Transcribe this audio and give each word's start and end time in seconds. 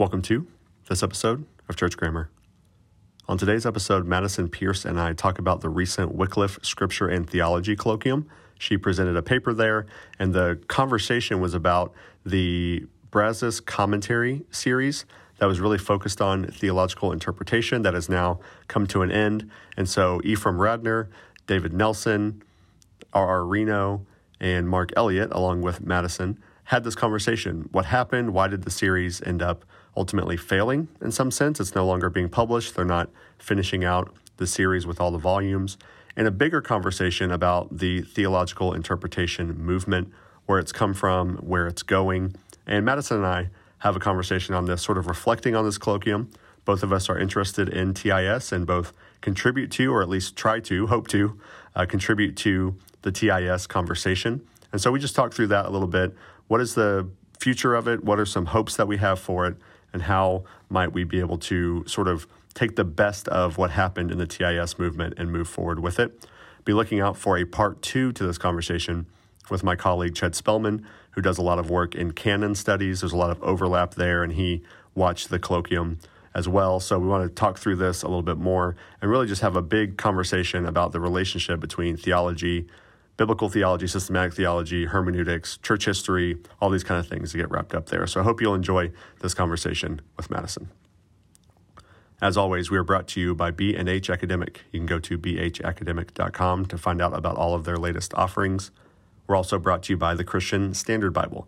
Welcome 0.00 0.22
to 0.22 0.46
this 0.88 1.02
episode 1.02 1.44
of 1.68 1.76
Church 1.76 1.94
Grammar. 1.94 2.30
On 3.28 3.36
today's 3.36 3.66
episode, 3.66 4.06
Madison 4.06 4.48
Pierce 4.48 4.86
and 4.86 4.98
I 4.98 5.12
talk 5.12 5.38
about 5.38 5.60
the 5.60 5.68
recent 5.68 6.14
Wycliffe 6.14 6.58
Scripture 6.62 7.06
and 7.06 7.28
Theology 7.28 7.76
Colloquium. 7.76 8.24
She 8.58 8.78
presented 8.78 9.14
a 9.14 9.22
paper 9.22 9.52
there, 9.52 9.84
and 10.18 10.32
the 10.32 10.58
conversation 10.68 11.38
was 11.38 11.52
about 11.52 11.92
the 12.24 12.86
Brazos 13.10 13.60
Commentary 13.60 14.42
series 14.50 15.04
that 15.36 15.44
was 15.44 15.60
really 15.60 15.76
focused 15.76 16.22
on 16.22 16.46
theological 16.46 17.12
interpretation 17.12 17.82
that 17.82 17.92
has 17.92 18.08
now 18.08 18.40
come 18.68 18.86
to 18.86 19.02
an 19.02 19.12
end. 19.12 19.50
And 19.76 19.86
so 19.86 20.22
Ephraim 20.24 20.56
Radner, 20.56 21.08
David 21.46 21.74
Nelson, 21.74 22.42
R.R. 23.12 23.44
Reno, 23.44 24.06
and 24.40 24.66
Mark 24.66 24.92
Elliott, 24.96 25.28
along 25.32 25.60
with 25.60 25.82
Madison, 25.82 26.42
had 26.64 26.84
this 26.84 26.94
conversation. 26.94 27.68
What 27.72 27.84
happened? 27.84 28.32
Why 28.32 28.48
did 28.48 28.62
the 28.62 28.70
series 28.70 29.20
end 29.20 29.42
up 29.42 29.66
ultimately 29.96 30.36
failing 30.36 30.88
in 31.00 31.12
some 31.12 31.30
sense? 31.30 31.60
It's 31.60 31.74
no 31.74 31.86
longer 31.86 32.10
being 32.10 32.28
published. 32.28 32.76
They're 32.76 32.84
not 32.84 33.10
finishing 33.38 33.84
out 33.84 34.14
the 34.36 34.46
series 34.46 34.86
with 34.86 35.00
all 35.00 35.10
the 35.10 35.18
volumes. 35.18 35.76
And 36.16 36.26
a 36.26 36.30
bigger 36.30 36.60
conversation 36.60 37.30
about 37.30 37.78
the 37.78 38.02
theological 38.02 38.74
interpretation 38.74 39.56
movement, 39.58 40.12
where 40.46 40.58
it's 40.58 40.72
come 40.72 40.94
from, 40.94 41.36
where 41.36 41.66
it's 41.66 41.82
going. 41.82 42.34
And 42.66 42.84
Madison 42.84 43.18
and 43.18 43.26
I 43.26 43.50
have 43.78 43.96
a 43.96 44.00
conversation 44.00 44.54
on 44.54 44.66
this, 44.66 44.82
sort 44.82 44.98
of 44.98 45.06
reflecting 45.06 45.54
on 45.54 45.64
this 45.64 45.78
colloquium. 45.78 46.28
Both 46.64 46.82
of 46.82 46.92
us 46.92 47.08
are 47.08 47.18
interested 47.18 47.68
in 47.68 47.94
TIS 47.94 48.52
and 48.52 48.66
both 48.66 48.92
contribute 49.20 49.70
to, 49.72 49.92
or 49.92 50.02
at 50.02 50.08
least 50.08 50.36
try 50.36 50.60
to, 50.60 50.86
hope 50.88 51.08
to, 51.08 51.38
uh, 51.74 51.86
contribute 51.86 52.36
to 52.38 52.76
the 53.02 53.12
TIS 53.12 53.66
conversation. 53.66 54.42
And 54.72 54.80
so 54.80 54.90
we 54.90 54.98
just 54.98 55.14
talked 55.14 55.34
through 55.34 55.48
that 55.48 55.66
a 55.66 55.70
little 55.70 55.88
bit. 55.88 56.14
What 56.48 56.60
is 56.60 56.74
the 56.74 57.08
future 57.38 57.74
of 57.74 57.88
it? 57.88 58.04
What 58.04 58.20
are 58.20 58.26
some 58.26 58.46
hopes 58.46 58.76
that 58.76 58.86
we 58.86 58.98
have 58.98 59.18
for 59.18 59.46
it? 59.46 59.56
And 59.92 60.02
how 60.02 60.44
might 60.68 60.92
we 60.92 61.04
be 61.04 61.20
able 61.20 61.38
to 61.38 61.84
sort 61.86 62.08
of 62.08 62.26
take 62.54 62.76
the 62.76 62.84
best 62.84 63.28
of 63.28 63.58
what 63.58 63.70
happened 63.70 64.10
in 64.10 64.18
the 64.18 64.26
TIS 64.26 64.78
movement 64.78 65.14
and 65.16 65.30
move 65.30 65.48
forward 65.48 65.80
with 65.80 65.98
it? 65.98 66.26
Be 66.64 66.72
looking 66.72 67.00
out 67.00 67.16
for 67.16 67.38
a 67.38 67.44
part 67.44 67.82
two 67.82 68.12
to 68.12 68.26
this 68.26 68.38
conversation 68.38 69.06
with 69.50 69.64
my 69.64 69.76
colleague 69.76 70.14
Ched 70.14 70.34
Spellman, 70.34 70.86
who 71.12 71.22
does 71.22 71.38
a 71.38 71.42
lot 71.42 71.58
of 71.58 71.70
work 71.70 71.94
in 71.94 72.12
canon 72.12 72.54
studies. 72.54 73.00
There's 73.00 73.12
a 73.12 73.16
lot 73.16 73.30
of 73.30 73.42
overlap 73.42 73.94
there, 73.94 74.22
and 74.22 74.32
he 74.32 74.62
watched 74.94 75.30
the 75.30 75.38
colloquium 75.38 75.98
as 76.34 76.48
well. 76.48 76.78
So 76.80 76.98
we 76.98 77.08
want 77.08 77.28
to 77.28 77.34
talk 77.34 77.58
through 77.58 77.76
this 77.76 78.02
a 78.02 78.08
little 78.08 78.22
bit 78.22 78.38
more 78.38 78.76
and 79.00 79.10
really 79.10 79.26
just 79.26 79.42
have 79.42 79.56
a 79.56 79.62
big 79.62 79.96
conversation 79.96 80.64
about 80.66 80.92
the 80.92 81.00
relationship 81.00 81.60
between 81.60 81.96
theology, 81.96 82.66
biblical 83.20 83.50
theology, 83.50 83.86
systematic 83.86 84.32
theology, 84.32 84.86
hermeneutics, 84.86 85.58
church 85.58 85.84
history, 85.84 86.38
all 86.58 86.70
these 86.70 86.82
kind 86.82 86.98
of 86.98 87.06
things 87.06 87.32
to 87.32 87.36
get 87.36 87.50
wrapped 87.50 87.74
up 87.74 87.90
there. 87.90 88.06
So 88.06 88.18
I 88.18 88.24
hope 88.24 88.40
you'll 88.40 88.54
enjoy 88.54 88.92
this 89.20 89.34
conversation 89.34 90.00
with 90.16 90.30
Madison. 90.30 90.70
As 92.22 92.38
always, 92.38 92.70
we 92.70 92.78
are 92.78 92.82
brought 92.82 93.06
to 93.08 93.20
you 93.20 93.34
by 93.34 93.50
B&H 93.50 94.08
Academic. 94.08 94.62
You 94.72 94.80
can 94.80 94.86
go 94.86 94.98
to 95.00 95.18
bhacademic.com 95.18 96.64
to 96.64 96.78
find 96.78 97.02
out 97.02 97.14
about 97.14 97.36
all 97.36 97.54
of 97.54 97.64
their 97.64 97.76
latest 97.76 98.14
offerings. 98.14 98.70
We're 99.26 99.36
also 99.36 99.58
brought 99.58 99.82
to 99.82 99.92
you 99.92 99.98
by 99.98 100.14
the 100.14 100.24
Christian 100.24 100.72
Standard 100.72 101.12
Bible. 101.12 101.46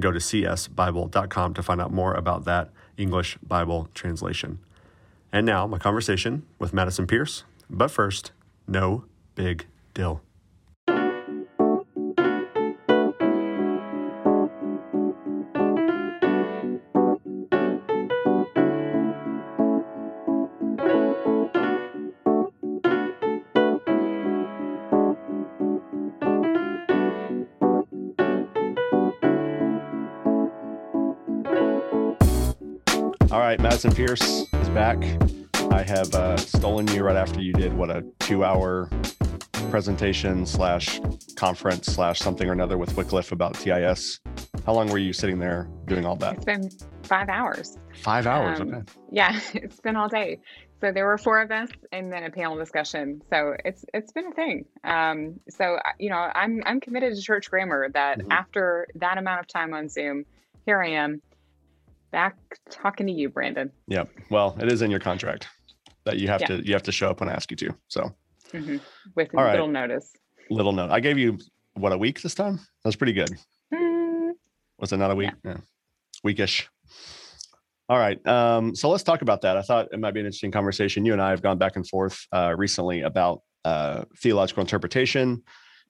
Go 0.00 0.10
to 0.10 0.18
csbible.com 0.18 1.54
to 1.54 1.62
find 1.62 1.80
out 1.80 1.92
more 1.92 2.14
about 2.14 2.44
that 2.46 2.72
English 2.96 3.38
Bible 3.40 3.88
translation. 3.94 4.58
And 5.32 5.46
now, 5.46 5.68
my 5.68 5.78
conversation 5.78 6.44
with 6.58 6.74
Madison 6.74 7.06
Pierce. 7.06 7.44
But 7.70 7.92
first, 7.92 8.32
no 8.66 9.04
big 9.36 9.66
deal. 9.94 10.20
Right, 33.40 33.58
Madison 33.58 33.92
Pierce 33.92 34.22
is 34.52 34.68
back. 34.70 34.98
I 35.72 35.82
have 35.82 36.14
uh, 36.14 36.36
stolen 36.36 36.86
you 36.88 37.02
right 37.02 37.16
after 37.16 37.40
you 37.40 37.52
did 37.52 37.72
what 37.72 37.90
a 37.90 38.04
two-hour 38.20 38.90
presentation 39.70 40.46
slash 40.46 41.00
conference 41.34 41.86
slash 41.86 42.20
something 42.20 42.48
or 42.48 42.52
another 42.52 42.78
with 42.78 42.96
Wycliffe 42.96 43.32
about 43.32 43.54
TIS. 43.54 44.20
How 44.66 44.72
long 44.72 44.88
were 44.88 44.98
you 44.98 45.12
sitting 45.12 45.40
there 45.40 45.68
doing 45.86 46.06
all 46.06 46.16
that? 46.16 46.36
It's 46.36 46.44
been 46.44 46.70
five 47.02 47.28
hours. 47.28 47.76
Five 48.02 48.26
hours. 48.26 48.60
Um, 48.60 48.74
okay. 48.74 48.82
Yeah, 49.10 49.40
it's 49.54 49.80
been 49.80 49.96
all 49.96 50.08
day. 50.08 50.40
So 50.80 50.92
there 50.92 51.06
were 51.06 51.18
four 51.18 51.40
of 51.40 51.50
us, 51.50 51.70
and 51.92 52.12
then 52.12 52.24
a 52.24 52.30
panel 52.30 52.56
discussion. 52.56 53.22
So 53.30 53.56
it's 53.64 53.84
it's 53.94 54.12
been 54.12 54.26
a 54.26 54.32
thing. 54.32 54.66
Um, 54.84 55.40
so 55.48 55.78
you 55.98 56.10
know, 56.10 56.16
I'm 56.16 56.62
I'm 56.66 56.78
committed 56.80 57.14
to 57.16 57.22
church 57.22 57.50
grammar. 57.50 57.88
That 57.90 58.18
mm-hmm. 58.18 58.30
after 58.30 58.86
that 58.96 59.18
amount 59.18 59.40
of 59.40 59.48
time 59.48 59.72
on 59.74 59.88
Zoom, 59.88 60.24
here 60.66 60.82
I 60.82 60.90
am 60.90 61.20
back 62.14 62.36
talking 62.70 63.08
to 63.08 63.12
you, 63.12 63.28
Brandon. 63.28 63.72
Yeah. 63.88 64.04
Well, 64.30 64.56
it 64.60 64.70
is 64.70 64.82
in 64.82 64.90
your 64.90 65.00
contract 65.00 65.48
that 66.04 66.16
you 66.18 66.28
have 66.28 66.42
yeah. 66.42 66.46
to 66.46 66.64
you 66.64 66.72
have 66.72 66.84
to 66.84 66.92
show 66.92 67.10
up 67.10 67.18
when 67.18 67.28
I 67.28 67.32
ask 67.32 67.50
you 67.50 67.56
to. 67.56 67.74
So 67.88 68.14
mm-hmm. 68.52 68.76
with 69.16 69.30
All 69.36 69.44
little 69.44 69.66
right. 69.66 69.72
notice. 69.72 70.12
Little 70.48 70.72
note. 70.72 70.92
I 70.92 71.00
gave 71.00 71.18
you 71.18 71.38
what 71.74 71.92
a 71.92 71.98
week 71.98 72.22
this 72.22 72.36
time. 72.36 72.56
That 72.56 72.88
was 72.88 72.94
pretty 72.94 73.14
good. 73.14 73.30
Mm. 73.72 74.30
Was 74.78 74.92
it 74.92 74.98
not 74.98 75.10
a 75.10 75.16
week? 75.16 75.32
Yeah. 75.44 75.56
yeah. 75.56 75.60
Weekish. 76.24 76.66
All 77.88 77.98
right. 77.98 78.24
Um, 78.28 78.76
so 78.76 78.88
let's 78.90 79.02
talk 79.02 79.22
about 79.22 79.40
that. 79.40 79.56
I 79.56 79.62
thought 79.62 79.88
it 79.92 79.98
might 79.98 80.14
be 80.14 80.20
an 80.20 80.26
interesting 80.26 80.52
conversation. 80.52 81.04
You 81.04 81.14
and 81.14 81.20
I 81.20 81.30
have 81.30 81.42
gone 81.42 81.58
back 81.58 81.74
and 81.74 81.86
forth 81.86 82.26
uh, 82.32 82.54
recently 82.56 83.00
about 83.00 83.42
uh, 83.64 84.04
theological 84.22 84.60
interpretation, 84.60 85.42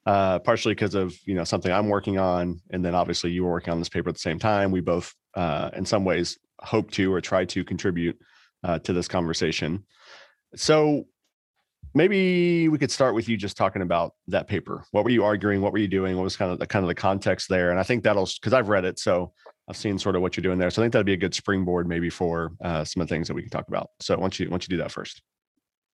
uh, 0.07 0.39
partially 0.41 0.75
because 0.75 0.95
of 0.95 1.17
you 1.25 1.35
know 1.35 1.45
something 1.45 1.73
I'm 1.73 1.89
working 1.89 2.19
on, 2.19 2.61
and 2.71 2.85
then 2.85 2.95
obviously 2.95 3.31
you 3.31 3.45
were 3.45 3.51
working 3.51 3.73
on 3.73 3.79
this 3.79 3.89
paper 3.89 4.09
at 4.09 4.15
the 4.15 4.21
same 4.21 4.39
time. 4.39 4.71
We 4.71 4.81
both, 4.81 5.15
uh, 5.35 5.71
in 5.75 5.85
some 5.85 6.05
ways, 6.05 6.39
hope 6.61 6.91
to 6.93 7.13
or 7.13 7.21
try 7.21 7.45
to 7.47 7.65
contribute 7.65 8.19
uh, 8.63 8.79
to 8.81 8.93
this 8.93 9.09
conversation. 9.09 9.85
So 10.57 11.07
maybe 11.95 12.69
we 12.69 12.79
could 12.79 12.91
start 12.91 13.15
with 13.15 13.29
you 13.29 13.37
just 13.37 13.57
talking 13.57 13.83
about 13.83 14.13
that 14.29 14.47
paper. 14.47 14.85
What 14.91 15.05
were 15.05 15.11
you 15.11 15.25
arguing? 15.25 15.63
What 15.63 15.73
were 15.73 15.79
you 15.79 15.89
doing? 15.89 16.17
What 16.17 16.25
was 16.25 16.37
kind 16.37 16.53
of 16.53 16.59
the 16.59 16.67
kind 16.67 16.85
of 16.85 16.89
the 16.89 16.95
context 16.95 17.49
there? 17.49 17.71
And 17.71 17.81
I 17.81 17.83
think 17.83 18.05
that'll 18.05 18.29
because 18.41 18.53
I've 18.53 18.69
read 18.69 18.85
it, 18.85 18.99
so 18.99 19.33
I've 19.69 19.77
seen 19.77 19.99
sort 19.99 20.17
of 20.17 20.23
what 20.23 20.37
you're 20.37 20.43
doing 20.43 20.59
there. 20.59 20.71
So 20.71 20.83
I 20.83 20.85
think 20.85 20.93
that'd 20.93 21.07
be 21.07 21.15
a 21.15 21.19
good 21.19 21.35
springboard 21.35 21.89
maybe 21.89 22.11
for 22.11 22.53
uh, 22.63 22.85
some 22.85 23.01
of 23.01 23.09
the 23.09 23.15
things 23.15 23.29
that 23.29 23.35
we 23.35 23.43
can 23.43 23.51
talk 23.51 23.69
about. 23.69 23.89
So 24.01 24.17
don't 24.17 24.39
you 24.39 24.47
don't 24.47 24.63
you 24.63 24.77
do 24.77 24.83
that 24.83 24.93
first? 24.93 25.23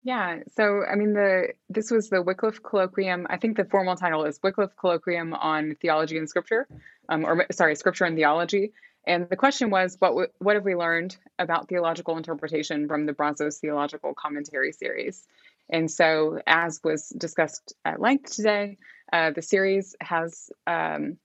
Yeah. 0.02 0.38
So, 0.56 0.82
I 0.90 0.94
mean, 0.96 1.12
the 1.12 1.48
this 1.68 1.90
was 1.90 2.08
the 2.08 2.22
Wycliffe 2.22 2.62
Colloquium. 2.62 3.26
I 3.28 3.36
think 3.36 3.56
the 3.56 3.66
formal 3.66 3.96
title 3.96 4.24
is 4.24 4.40
Wycliffe 4.42 4.74
Colloquium 4.76 5.36
on 5.38 5.76
Theology 5.80 6.16
and 6.16 6.28
Scripture, 6.28 6.66
um, 7.08 7.24
or 7.24 7.46
sorry, 7.52 7.76
Scripture 7.76 8.06
and 8.06 8.16
Theology. 8.16 8.72
And 9.06 9.28
the 9.28 9.36
question 9.36 9.70
was, 9.70 9.96
what 9.98 10.30
what 10.38 10.54
have 10.54 10.64
we 10.64 10.74
learned 10.74 11.16
about 11.38 11.68
theological 11.68 12.16
interpretation 12.16 12.88
from 12.88 13.04
the 13.04 13.12
Brazos 13.12 13.58
Theological 13.58 14.14
Commentary 14.14 14.72
series? 14.72 15.26
And 15.68 15.90
so, 15.90 16.40
as 16.46 16.80
was 16.82 17.10
discussed 17.10 17.74
at 17.84 18.00
length 18.00 18.34
today, 18.34 18.78
uh, 19.12 19.32
the 19.32 19.42
series 19.42 19.96
has 20.00 20.50
um, 20.66 21.18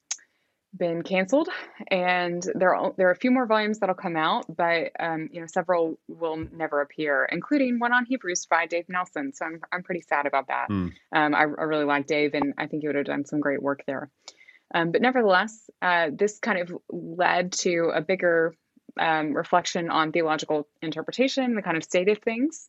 been 0.77 1.01
canceled, 1.03 1.49
and 1.89 2.45
there 2.55 2.75
are 2.75 2.93
there 2.97 3.07
are 3.07 3.11
a 3.11 3.15
few 3.15 3.31
more 3.31 3.45
volumes 3.45 3.79
that'll 3.79 3.95
come 3.95 4.15
out, 4.15 4.45
but 4.55 4.91
um, 4.99 5.29
you 5.31 5.41
know 5.41 5.47
several 5.47 5.97
will 6.07 6.37
never 6.37 6.81
appear, 6.81 7.27
including 7.31 7.79
one 7.79 7.93
on 7.93 8.05
Hebrews 8.05 8.45
by 8.45 8.65
Dave 8.65 8.85
Nelson. 8.89 9.33
So 9.33 9.45
I'm 9.45 9.61
I'm 9.71 9.83
pretty 9.83 10.01
sad 10.01 10.25
about 10.25 10.47
that. 10.47 10.69
Mm. 10.69 10.93
Um, 11.13 11.35
I, 11.35 11.41
I, 11.41 11.43
really 11.43 11.85
like 11.85 12.07
Dave, 12.07 12.33
and 12.33 12.53
I 12.57 12.67
think 12.67 12.81
he 12.81 12.87
would 12.87 12.95
have 12.95 13.05
done 13.05 13.25
some 13.25 13.39
great 13.39 13.61
work 13.61 13.83
there. 13.87 14.09
Um, 14.73 14.91
but 14.91 15.01
nevertheless, 15.01 15.69
uh, 15.81 16.09
this 16.11 16.39
kind 16.39 16.59
of 16.59 16.75
led 16.89 17.53
to 17.53 17.91
a 17.93 18.01
bigger 18.01 18.55
um, 18.99 19.33
reflection 19.33 19.89
on 19.89 20.11
theological 20.11 20.67
interpretation, 20.81 21.55
the 21.55 21.61
kind 21.61 21.77
of 21.77 21.83
state 21.83 22.09
of 22.09 22.19
things. 22.19 22.67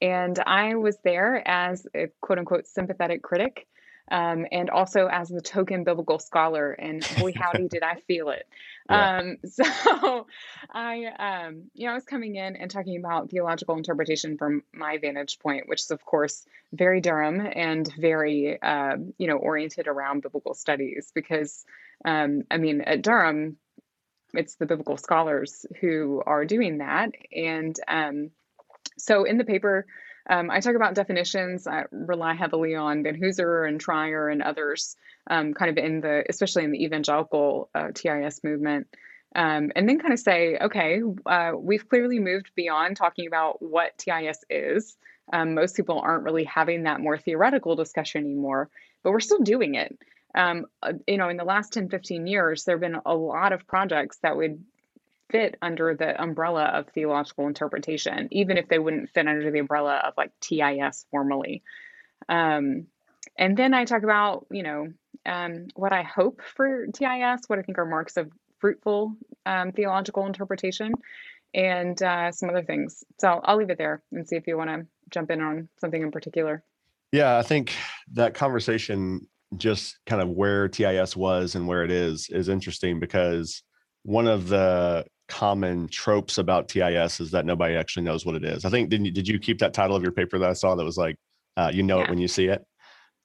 And 0.00 0.38
I 0.38 0.74
was 0.74 0.96
there 1.04 1.46
as 1.46 1.86
a 1.94 2.08
quote 2.20 2.38
unquote 2.38 2.66
sympathetic 2.66 3.22
critic 3.22 3.66
um, 4.10 4.46
and 4.52 4.70
also 4.70 5.06
as 5.06 5.28
the 5.28 5.40
token 5.40 5.84
biblical 5.84 6.18
scholar. 6.18 6.72
And 6.72 7.06
boy, 7.18 7.32
howdy, 7.34 7.68
did 7.68 7.82
I 7.82 7.94
feel 8.06 8.30
it. 8.30 8.46
Yeah. 8.90 9.18
Um, 9.18 9.36
so 9.50 10.26
I, 10.70 11.06
um, 11.46 11.70
you 11.74 11.86
know, 11.86 11.92
I 11.92 11.94
was 11.94 12.04
coming 12.04 12.36
in 12.36 12.56
and 12.56 12.70
talking 12.70 12.98
about 12.98 13.30
theological 13.30 13.76
interpretation 13.76 14.36
from 14.36 14.62
my 14.72 14.98
vantage 14.98 15.38
point, 15.38 15.68
which 15.68 15.80
is, 15.80 15.90
of 15.90 16.04
course, 16.04 16.44
very 16.72 17.00
Durham 17.00 17.40
and 17.40 17.90
very, 17.98 18.60
uh, 18.60 18.96
you 19.18 19.26
know, 19.26 19.36
oriented 19.36 19.86
around 19.86 20.22
biblical 20.22 20.54
studies. 20.54 21.10
Because, 21.14 21.64
um, 22.04 22.42
I 22.50 22.58
mean, 22.58 22.82
at 22.82 23.02
Durham, 23.02 23.56
it's 24.34 24.56
the 24.56 24.66
biblical 24.66 24.96
scholars 24.96 25.64
who 25.80 26.22
are 26.26 26.44
doing 26.44 26.78
that. 26.78 27.12
And 27.34 27.78
um, 27.88 28.30
so 28.98 29.24
in 29.24 29.38
the 29.38 29.44
paper, 29.44 29.86
um, 30.28 30.50
I 30.50 30.60
talk 30.60 30.74
about 30.74 30.94
definitions. 30.94 31.66
I 31.66 31.84
rely 31.90 32.34
heavily 32.34 32.74
on 32.74 33.02
Vanhoozer 33.02 33.68
and 33.68 33.84
Treier 33.84 34.32
and 34.32 34.42
others, 34.42 34.96
um, 35.28 35.52
kind 35.54 35.70
of 35.70 35.82
in 35.82 36.00
the, 36.00 36.24
especially 36.28 36.64
in 36.64 36.72
the 36.72 36.84
evangelical 36.84 37.68
uh, 37.74 37.88
TIS 37.94 38.42
movement. 38.42 38.88
Um, 39.36 39.72
and 39.74 39.88
then 39.88 39.98
kind 39.98 40.12
of 40.12 40.20
say, 40.20 40.56
okay, 40.58 41.02
uh, 41.26 41.52
we've 41.58 41.88
clearly 41.88 42.20
moved 42.20 42.52
beyond 42.54 42.96
talking 42.96 43.26
about 43.26 43.60
what 43.60 43.98
TIS 43.98 44.44
is. 44.48 44.96
Um, 45.32 45.54
most 45.54 45.76
people 45.76 45.98
aren't 45.98 46.24
really 46.24 46.44
having 46.44 46.84
that 46.84 47.00
more 47.00 47.18
theoretical 47.18 47.76
discussion 47.76 48.24
anymore, 48.24 48.70
but 49.02 49.10
we're 49.10 49.20
still 49.20 49.40
doing 49.40 49.74
it. 49.74 49.98
Um, 50.34 50.66
uh, 50.82 50.92
you 51.06 51.16
know, 51.16 51.28
in 51.28 51.36
the 51.36 51.44
last 51.44 51.72
10, 51.72 51.88
15 51.88 52.26
years, 52.26 52.64
there 52.64 52.76
have 52.76 52.80
been 52.80 53.00
a 53.04 53.14
lot 53.14 53.52
of 53.52 53.66
projects 53.66 54.18
that 54.22 54.36
would 54.36 54.64
fit 55.34 55.56
under 55.60 55.96
the 55.96 56.22
umbrella 56.22 56.62
of 56.66 56.86
theological 56.90 57.48
interpretation, 57.48 58.28
even 58.30 58.56
if 58.56 58.68
they 58.68 58.78
wouldn't 58.78 59.10
fit 59.10 59.26
under 59.26 59.50
the 59.50 59.58
umbrella 59.58 60.00
of 60.04 60.14
like 60.16 60.30
TIS 60.40 61.06
formally. 61.10 61.64
Um, 62.28 62.86
and 63.36 63.56
then 63.56 63.74
I 63.74 63.84
talk 63.84 64.04
about, 64.04 64.46
you 64.52 64.62
know, 64.62 64.92
um, 65.26 65.66
what 65.74 65.92
I 65.92 66.04
hope 66.04 66.40
for 66.54 66.86
TIS, 66.86 67.40
what 67.48 67.58
I 67.58 67.62
think 67.62 67.78
are 67.78 67.84
marks 67.84 68.16
of 68.16 68.30
fruitful 68.60 69.16
um, 69.44 69.72
theological 69.72 70.24
interpretation, 70.24 70.92
and 71.52 72.00
uh, 72.00 72.30
some 72.30 72.48
other 72.48 72.62
things. 72.62 73.02
So 73.18 73.40
I'll, 73.42 73.56
leave 73.56 73.70
it 73.70 73.78
there 73.78 74.04
and 74.12 74.28
see 74.28 74.36
if 74.36 74.46
you 74.46 74.56
want 74.56 74.70
to 74.70 74.86
jump 75.10 75.32
in 75.32 75.40
on 75.40 75.68
something 75.80 76.00
in 76.00 76.12
particular. 76.12 76.62
Yeah, 77.10 77.38
I 77.38 77.42
think 77.42 77.74
that 78.12 78.34
conversation, 78.34 79.26
just 79.56 79.98
kind 80.06 80.22
of 80.22 80.28
where 80.28 80.68
TIS 80.68 81.16
was 81.16 81.56
and 81.56 81.66
where 81.66 81.82
it 81.82 81.90
is, 81.90 82.28
is 82.30 82.48
interesting 82.48 83.00
because 83.00 83.64
one 84.04 84.28
of 84.28 84.48
the 84.48 85.04
common 85.28 85.88
tropes 85.88 86.38
about 86.38 86.68
TIS 86.68 87.20
is 87.20 87.30
that 87.30 87.46
nobody 87.46 87.74
actually 87.74 88.04
knows 88.04 88.26
what 88.26 88.34
it 88.34 88.44
is. 88.44 88.64
I 88.64 88.70
think 88.70 88.90
did 88.90 89.04
you, 89.04 89.12
did 89.12 89.28
you 89.28 89.38
keep 89.38 89.58
that 89.58 89.74
title 89.74 89.96
of 89.96 90.02
your 90.02 90.12
paper 90.12 90.38
that 90.38 90.50
I 90.50 90.52
saw 90.52 90.74
that 90.74 90.84
was 90.84 90.96
like 90.96 91.16
uh, 91.56 91.70
you 91.72 91.82
know 91.82 91.98
yeah. 91.98 92.04
it 92.04 92.10
when 92.10 92.18
you 92.18 92.28
see 92.28 92.46
it, 92.46 92.64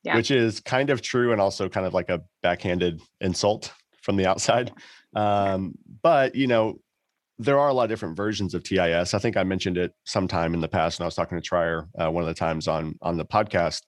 yeah. 0.04 0.16
which 0.16 0.32
is 0.32 0.60
kind 0.60 0.90
of 0.90 1.02
true 1.02 1.32
and 1.32 1.42
also 1.42 1.68
kind 1.68 1.86
of 1.86 1.94
like 1.94 2.10
a 2.10 2.22
backhanded 2.42 3.02
insult 3.22 3.74
from 4.02 4.16
the 4.16 4.26
outside. 4.26 4.72
Um, 5.16 5.74
but 6.02 6.36
you 6.36 6.48
know, 6.48 6.80
there 7.38 7.58
are 7.58 7.70
a 7.70 7.74
lot 7.74 7.84
of 7.84 7.90
different 7.90 8.16
versions 8.16 8.54
of 8.54 8.64
TIS. 8.64 9.14
I 9.14 9.20
think 9.20 9.38
I 9.38 9.44
mentioned 9.44 9.78
it 9.78 9.94
sometime 10.06 10.54
in 10.54 10.62
the 10.62 10.68
past, 10.68 11.00
when 11.00 11.06
I 11.06 11.08
was 11.08 11.16
talking 11.16 11.40
to 11.40 11.50
Treier 11.50 11.88
uh, 11.98 12.12
one 12.12 12.22
of 12.24 12.28
the 12.28 12.34
times 12.34 12.68
on 12.68 12.96
on 13.02 13.18
the 13.18 13.26
podcast. 13.26 13.82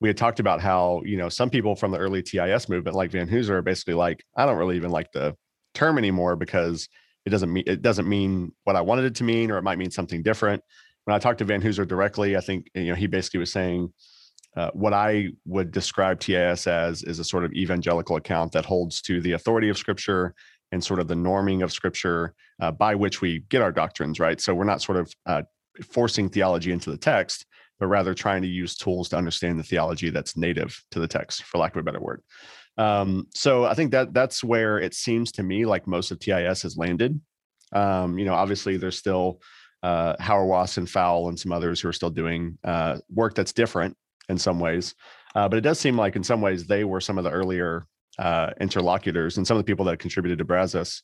We 0.00 0.08
had 0.08 0.16
talked 0.16 0.40
about 0.40 0.60
how 0.60 1.02
you 1.04 1.16
know 1.16 1.28
some 1.28 1.50
people 1.50 1.76
from 1.76 1.90
the 1.90 1.98
early 1.98 2.22
TIS 2.22 2.68
movement, 2.68 2.96
like 2.96 3.10
Vanhoozer, 3.10 3.50
are 3.50 3.62
basically 3.62 3.94
like, 3.94 4.24
I 4.36 4.46
don't 4.46 4.56
really 4.56 4.76
even 4.76 4.90
like 4.90 5.12
the 5.12 5.36
term 5.74 5.98
anymore 5.98 6.36
because 6.36 6.88
it 7.26 7.30
doesn't 7.30 7.52
mean 7.52 7.64
it 7.66 7.82
doesn't 7.82 8.08
mean 8.08 8.52
what 8.64 8.76
I 8.76 8.80
wanted 8.80 9.04
it 9.04 9.14
to 9.16 9.24
mean, 9.24 9.50
or 9.50 9.58
it 9.58 9.62
might 9.62 9.78
mean 9.78 9.90
something 9.90 10.22
different. 10.22 10.62
When 11.04 11.14
I 11.14 11.18
talked 11.18 11.38
to 11.38 11.44
Vanhoozer 11.44 11.86
directly, 11.86 12.36
I 12.36 12.40
think 12.40 12.70
you 12.74 12.86
know 12.86 12.94
he 12.94 13.06
basically 13.06 13.40
was 13.40 13.52
saying 13.52 13.92
uh, 14.56 14.70
what 14.72 14.92
I 14.92 15.28
would 15.46 15.70
describe 15.70 16.20
TIS 16.20 16.66
as 16.66 17.02
is 17.02 17.18
a 17.18 17.24
sort 17.24 17.44
of 17.44 17.52
evangelical 17.52 18.16
account 18.16 18.52
that 18.52 18.64
holds 18.64 19.00
to 19.02 19.20
the 19.20 19.32
authority 19.32 19.68
of 19.68 19.78
Scripture 19.78 20.34
and 20.72 20.82
sort 20.82 21.00
of 21.00 21.08
the 21.08 21.14
norming 21.14 21.62
of 21.62 21.72
Scripture 21.72 22.34
uh, 22.60 22.70
by 22.70 22.94
which 22.94 23.20
we 23.20 23.40
get 23.48 23.62
our 23.62 23.72
doctrines, 23.72 24.20
right? 24.20 24.40
So 24.40 24.54
we're 24.54 24.64
not 24.64 24.82
sort 24.82 24.98
of 24.98 25.12
uh, 25.26 25.42
forcing 25.84 26.28
theology 26.28 26.72
into 26.72 26.90
the 26.90 26.96
text, 26.96 27.46
but 27.78 27.86
rather 27.86 28.14
trying 28.14 28.42
to 28.42 28.48
use 28.48 28.76
tools 28.76 29.08
to 29.10 29.16
understand 29.16 29.58
the 29.58 29.64
theology 29.64 30.10
that's 30.10 30.36
native 30.36 30.82
to 30.90 31.00
the 31.00 31.08
text, 31.08 31.44
for 31.44 31.58
lack 31.58 31.74
of 31.74 31.80
a 31.80 31.82
better 31.82 32.00
word. 32.00 32.22
Um, 32.78 33.26
so 33.34 33.64
I 33.64 33.74
think 33.74 33.90
that 33.92 34.14
that's 34.14 34.42
where 34.42 34.78
it 34.78 34.94
seems 34.94 35.32
to 35.32 35.42
me 35.42 35.66
like 35.66 35.86
most 35.86 36.10
of 36.10 36.18
TIS 36.18 36.62
has 36.62 36.76
landed. 36.76 37.20
Um, 37.72 38.18
you 38.18 38.24
know, 38.24 38.34
obviously 38.34 38.76
there's 38.76 38.98
still 38.98 39.40
uh, 39.82 40.16
Hauerwas 40.16 40.78
and 40.78 40.88
Fowl 40.88 41.28
and 41.28 41.38
some 41.38 41.52
others 41.52 41.80
who 41.80 41.88
are 41.88 41.92
still 41.92 42.10
doing 42.10 42.58
uh, 42.64 42.98
work 43.10 43.34
that's 43.34 43.52
different 43.52 43.96
in 44.28 44.38
some 44.38 44.60
ways. 44.60 44.94
Uh, 45.34 45.48
but 45.48 45.56
it 45.56 45.62
does 45.62 45.78
seem 45.78 45.96
like 45.96 46.16
in 46.16 46.24
some 46.24 46.40
ways 46.40 46.66
they 46.66 46.84
were 46.84 47.00
some 47.00 47.18
of 47.18 47.24
the 47.24 47.30
earlier 47.30 47.86
uh, 48.18 48.50
interlocutors 48.60 49.36
and 49.36 49.46
some 49.46 49.56
of 49.56 49.64
the 49.64 49.70
people 49.70 49.84
that 49.86 49.98
contributed 49.98 50.38
to 50.38 50.44
Brazos. 50.44 51.02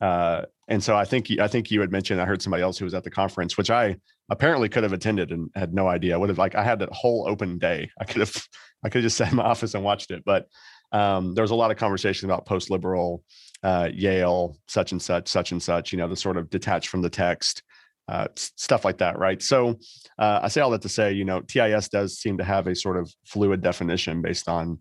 Uh, 0.00 0.42
and 0.68 0.82
so 0.82 0.96
I 0.96 1.04
think 1.04 1.30
I 1.40 1.48
think 1.48 1.70
you 1.70 1.80
had 1.80 1.90
mentioned 1.90 2.20
I 2.20 2.26
heard 2.26 2.42
somebody 2.42 2.62
else 2.62 2.76
who 2.76 2.84
was 2.84 2.94
at 2.94 3.04
the 3.04 3.10
conference, 3.10 3.56
which 3.56 3.70
I 3.70 3.96
apparently 4.28 4.68
could 4.68 4.82
have 4.82 4.92
attended 4.92 5.30
and 5.30 5.50
had 5.54 5.72
no 5.72 5.88
idea. 5.88 6.18
Would 6.18 6.28
have 6.28 6.38
like 6.38 6.54
I 6.54 6.62
had 6.62 6.80
that 6.80 6.92
whole 6.92 7.26
open 7.28 7.58
day. 7.58 7.90
I 7.98 8.04
could 8.04 8.20
have 8.20 8.36
I 8.84 8.88
could 8.88 8.98
have 8.98 9.06
just 9.06 9.16
sat 9.16 9.30
in 9.30 9.36
my 9.36 9.44
office 9.44 9.74
and 9.74 9.84
watched 9.84 10.10
it. 10.10 10.22
But 10.24 10.48
um, 10.92 11.34
there 11.34 11.42
was 11.42 11.50
a 11.50 11.56
lot 11.56 11.70
of 11.70 11.76
conversation 11.76 12.28
about 12.28 12.46
post 12.46 12.70
liberal 12.70 13.22
uh, 13.62 13.88
Yale, 13.92 14.56
such 14.68 14.92
and 14.92 15.00
such, 15.00 15.28
such 15.28 15.52
and 15.52 15.62
such. 15.62 15.92
You 15.92 15.98
know, 15.98 16.08
the 16.08 16.16
sort 16.16 16.36
of 16.36 16.50
detached 16.50 16.88
from 16.88 17.02
the 17.02 17.10
text 17.10 17.62
uh, 18.08 18.28
stuff 18.36 18.84
like 18.84 18.98
that, 18.98 19.18
right? 19.18 19.42
So 19.42 19.78
uh, 20.18 20.40
I 20.42 20.48
say 20.48 20.60
all 20.60 20.70
that 20.70 20.82
to 20.82 20.88
say, 20.88 21.12
you 21.12 21.24
know, 21.24 21.40
TIS 21.40 21.88
does 21.88 22.18
seem 22.18 22.38
to 22.38 22.44
have 22.44 22.66
a 22.66 22.74
sort 22.74 22.96
of 22.96 23.12
fluid 23.24 23.62
definition 23.62 24.22
based 24.22 24.48
on 24.48 24.80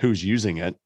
who's 0.00 0.22
using 0.22 0.58
it. 0.58 0.76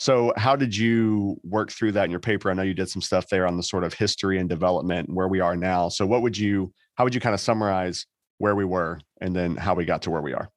So 0.00 0.32
how 0.36 0.56
did 0.56 0.76
you 0.76 1.40
work 1.42 1.72
through 1.72 1.92
that 1.92 2.04
in 2.04 2.10
your 2.10 2.20
paper? 2.20 2.50
I 2.50 2.54
know 2.54 2.62
you 2.62 2.74
did 2.74 2.88
some 2.88 3.02
stuff 3.02 3.28
there 3.28 3.46
on 3.46 3.56
the 3.56 3.62
sort 3.62 3.84
of 3.84 3.94
history 3.94 4.38
and 4.38 4.48
development 4.48 5.08
and 5.08 5.16
where 5.16 5.28
we 5.28 5.40
are 5.40 5.56
now. 5.56 5.88
So 5.88 6.06
what 6.06 6.22
would 6.22 6.38
you, 6.38 6.72
how 6.94 7.04
would 7.04 7.14
you 7.14 7.20
kind 7.20 7.34
of 7.34 7.40
summarize 7.40 8.06
where 8.38 8.54
we 8.54 8.64
were 8.64 9.00
and 9.20 9.34
then 9.34 9.56
how 9.56 9.74
we 9.74 9.84
got 9.84 10.02
to 10.02 10.10
where 10.10 10.22
we 10.22 10.34
are? 10.34 10.50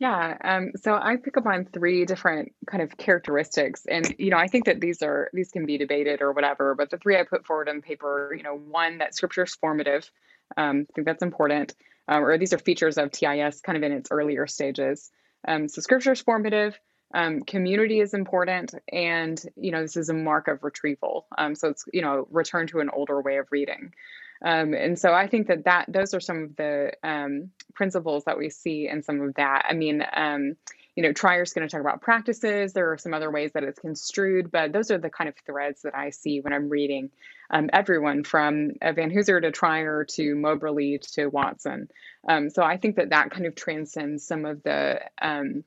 Yeah, 0.00 0.36
um, 0.42 0.72
so 0.82 0.94
I 0.94 1.16
pick 1.16 1.36
up 1.36 1.46
on 1.46 1.66
three 1.66 2.04
different 2.04 2.52
kind 2.66 2.82
of 2.82 2.96
characteristics, 2.96 3.86
and 3.88 4.14
you 4.18 4.30
know, 4.30 4.36
I 4.36 4.48
think 4.48 4.64
that 4.64 4.80
these 4.80 5.02
are 5.02 5.30
these 5.32 5.50
can 5.52 5.66
be 5.66 5.78
debated 5.78 6.20
or 6.20 6.32
whatever, 6.32 6.74
but 6.74 6.90
the 6.90 6.98
three 6.98 7.16
I 7.16 7.22
put 7.22 7.46
forward 7.46 7.68
in 7.68 7.76
the 7.76 7.82
paper, 7.82 8.34
you 8.36 8.42
know, 8.42 8.56
one 8.56 8.98
that 8.98 9.14
scripture 9.14 9.44
is 9.44 9.54
formative, 9.54 10.10
um, 10.56 10.86
I 10.90 10.92
think 10.94 11.06
that's 11.06 11.22
important, 11.22 11.74
um, 12.08 12.24
or 12.24 12.36
these 12.38 12.52
are 12.52 12.58
features 12.58 12.98
of 12.98 13.12
TIS 13.12 13.60
kind 13.60 13.76
of 13.76 13.84
in 13.84 13.92
its 13.92 14.10
earlier 14.10 14.48
stages. 14.48 15.10
Um, 15.46 15.68
so 15.68 15.80
scripture 15.80 16.12
is 16.12 16.20
formative, 16.20 16.78
um, 17.14 17.42
community 17.42 18.00
is 18.00 18.14
important, 18.14 18.74
and 18.92 19.40
you 19.54 19.70
know, 19.70 19.82
this 19.82 19.96
is 19.96 20.08
a 20.08 20.14
mark 20.14 20.48
of 20.48 20.64
retrieval. 20.64 21.28
Um, 21.38 21.54
so 21.54 21.68
it's 21.68 21.84
you 21.92 22.02
know, 22.02 22.26
return 22.32 22.66
to 22.68 22.80
an 22.80 22.90
older 22.90 23.20
way 23.22 23.36
of 23.36 23.46
reading. 23.52 23.94
Um, 24.42 24.74
and 24.74 24.98
so 24.98 25.12
I 25.12 25.26
think 25.26 25.48
that 25.48 25.64
that 25.64 25.86
those 25.88 26.14
are 26.14 26.20
some 26.20 26.42
of 26.44 26.56
the 26.56 26.92
um, 27.02 27.50
principles 27.74 28.24
that 28.24 28.38
we 28.38 28.50
see 28.50 28.88
in 28.88 29.02
some 29.02 29.20
of 29.20 29.34
that. 29.34 29.66
I 29.68 29.74
mean, 29.74 30.04
um, 30.12 30.56
you 30.96 31.02
know, 31.02 31.12
Treier's 31.12 31.52
going 31.52 31.66
to 31.66 31.72
talk 31.72 31.80
about 31.80 32.02
practices. 32.02 32.72
There 32.72 32.92
are 32.92 32.98
some 32.98 33.14
other 33.14 33.30
ways 33.30 33.52
that 33.54 33.64
it's 33.64 33.80
construed, 33.80 34.50
but 34.52 34.72
those 34.72 34.90
are 34.90 34.98
the 34.98 35.10
kind 35.10 35.28
of 35.28 35.34
threads 35.44 35.82
that 35.82 35.94
I 35.94 36.10
see 36.10 36.40
when 36.40 36.52
I'm 36.52 36.68
reading 36.68 37.10
um, 37.50 37.68
everyone 37.72 38.22
from 38.22 38.72
uh, 38.80 38.92
Vanhoozer 38.92 39.40
to 39.40 39.50
Trier 39.50 40.04
to 40.10 40.34
Moberly 40.34 40.98
to 41.14 41.26
Watson. 41.26 41.88
Um, 42.28 42.48
so 42.50 42.62
I 42.62 42.76
think 42.76 42.96
that 42.96 43.10
that 43.10 43.30
kind 43.30 43.46
of 43.46 43.54
transcends 43.54 44.24
some 44.26 44.44
of 44.44 44.62
the 44.62 45.00
um, 45.20 45.64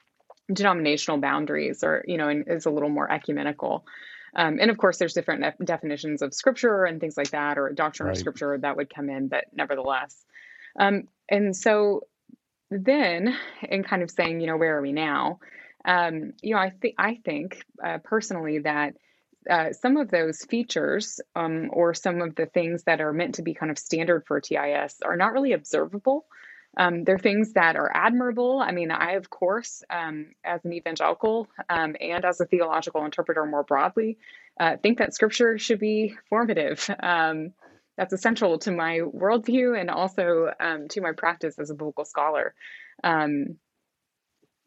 denominational 0.52 1.18
boundaries, 1.18 1.84
or 1.84 2.04
you 2.08 2.18
know, 2.18 2.30
and 2.30 2.48
is 2.48 2.66
a 2.66 2.72
little 2.72 2.90
more 2.90 3.12
ecumenical. 3.12 3.86
Um, 4.36 4.60
and 4.60 4.70
of 4.70 4.78
course, 4.78 4.98
there's 4.98 5.14
different 5.14 5.44
definitions 5.64 6.22
of 6.22 6.34
scripture 6.34 6.86
and 6.86 7.00
things 7.00 7.18
like 7.18 7.32
that, 7.32 7.58
or 7.58 7.72
doctrine 7.72 8.08
right. 8.08 8.16
of 8.16 8.20
scripture 8.20 8.58
that 8.58 8.78
would 8.78 8.94
come 8.94 9.10
in, 9.10 9.28
but 9.28 9.46
nevertheless. 9.54 10.24
Um, 10.80 11.08
and 11.30 11.56
so 11.56 12.02
then, 12.70 13.36
in 13.68 13.84
kind 13.84 14.04
of 14.04 14.12
saying, 14.12 14.42
you 14.42 14.48
know, 14.48 14.58
where 14.58 14.78
are 14.78 14.82
we 14.82 14.92
now? 14.92 15.40
Um, 15.86 16.34
you 16.42 16.54
know, 16.54 16.60
I 16.60 16.72
think 16.72 16.96
I 16.98 17.20
think 17.24 17.64
uh, 17.84 18.00
personally 18.04 18.60
that 18.60 18.96
uh, 19.50 19.72
some 19.72 19.98
of 19.98 20.12
those 20.12 20.44
features 20.44 21.20
um, 21.36 21.70
or 21.72 21.94
some 21.94 22.22
of 22.22 22.36
the 22.36 22.46
things 22.46 22.84
that 22.84 23.00
are 23.00 23.14
meant 23.14 23.36
to 23.36 23.42
be 23.42 23.54
kind 23.54 23.72
of 23.72 23.80
standard 23.80 24.26
for 24.28 24.42
TIS 24.42 24.98
are 25.04 25.16
not 25.16 25.32
really 25.32 25.54
observable 25.54 26.26
um, 26.78 27.04
they're 27.04 27.18
things 27.18 27.54
that 27.54 27.76
are 27.76 27.92
admirable. 27.94 28.60
I 28.60 28.72
mean, 28.72 28.92
I, 28.92 29.14
of 29.14 29.30
course, 29.30 29.84
um, 29.90 30.28
as 30.44 30.64
an 30.64 30.74
evangelical 30.74 31.48
um, 31.70 31.96
and 32.00 32.24
as 32.24 32.40
a 32.40 32.46
theological 32.46 33.04
interpreter 33.04 33.46
more 33.46 33.64
broadly, 33.64 34.20
uh, 34.60 34.78
think 34.78 35.00
that 35.00 35.14
scripture 35.14 35.58
should 35.58 35.80
be 35.80 36.16
formative. 36.30 36.90
Um, 37.02 37.54
that's 37.98 38.14
essential 38.14 38.60
to 38.60 38.72
my 38.72 39.00
worldview 39.00 39.80
and 39.80 39.90
also 39.90 40.52
um, 40.60 40.88
to 40.90 41.02
my 41.02 41.14
practice 41.14 41.58
as 41.58 41.72
a 41.72 41.74
biblical 41.74 42.06
scholar. 42.06 42.54
Um, 43.04 43.58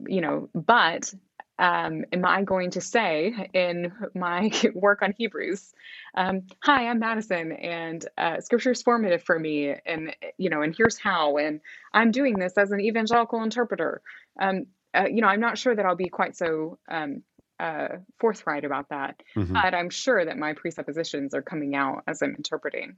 you 0.06 0.20
know, 0.20 0.48
but 0.52 1.14
um, 1.60 2.06
am 2.10 2.24
I 2.24 2.42
going 2.42 2.70
to 2.70 2.80
say 2.80 3.50
in 3.52 3.92
my 4.14 4.50
work 4.74 5.02
on 5.02 5.14
Hebrews, 5.16 5.72
um, 6.14 6.46
"Hi, 6.62 6.88
I'm 6.88 6.98
Madison, 6.98 7.52
and 7.52 8.04
uh, 8.16 8.40
Scripture 8.40 8.70
is 8.70 8.82
formative 8.82 9.22
for 9.22 9.38
me, 9.38 9.74
and 9.84 10.16
you 10.38 10.48
know, 10.48 10.62
and 10.62 10.74
here's 10.74 10.98
how, 10.98 11.36
and 11.36 11.60
I'm 11.92 12.12
doing 12.12 12.38
this 12.38 12.56
as 12.56 12.72
an 12.72 12.80
evangelical 12.80 13.42
interpreter." 13.42 14.00
Um, 14.40 14.66
uh, 14.94 15.04
you 15.08 15.20
know, 15.20 15.28
I'm 15.28 15.40
not 15.40 15.58
sure 15.58 15.76
that 15.76 15.84
I'll 15.84 15.94
be 15.94 16.08
quite 16.08 16.34
so 16.34 16.78
um, 16.88 17.22
uh, 17.60 17.98
forthright 18.18 18.64
about 18.64 18.88
that, 18.88 19.22
mm-hmm. 19.36 19.52
but 19.52 19.74
I'm 19.74 19.90
sure 19.90 20.24
that 20.24 20.38
my 20.38 20.54
presuppositions 20.54 21.34
are 21.34 21.42
coming 21.42 21.74
out 21.76 22.04
as 22.08 22.22
I'm 22.22 22.34
interpreting. 22.34 22.96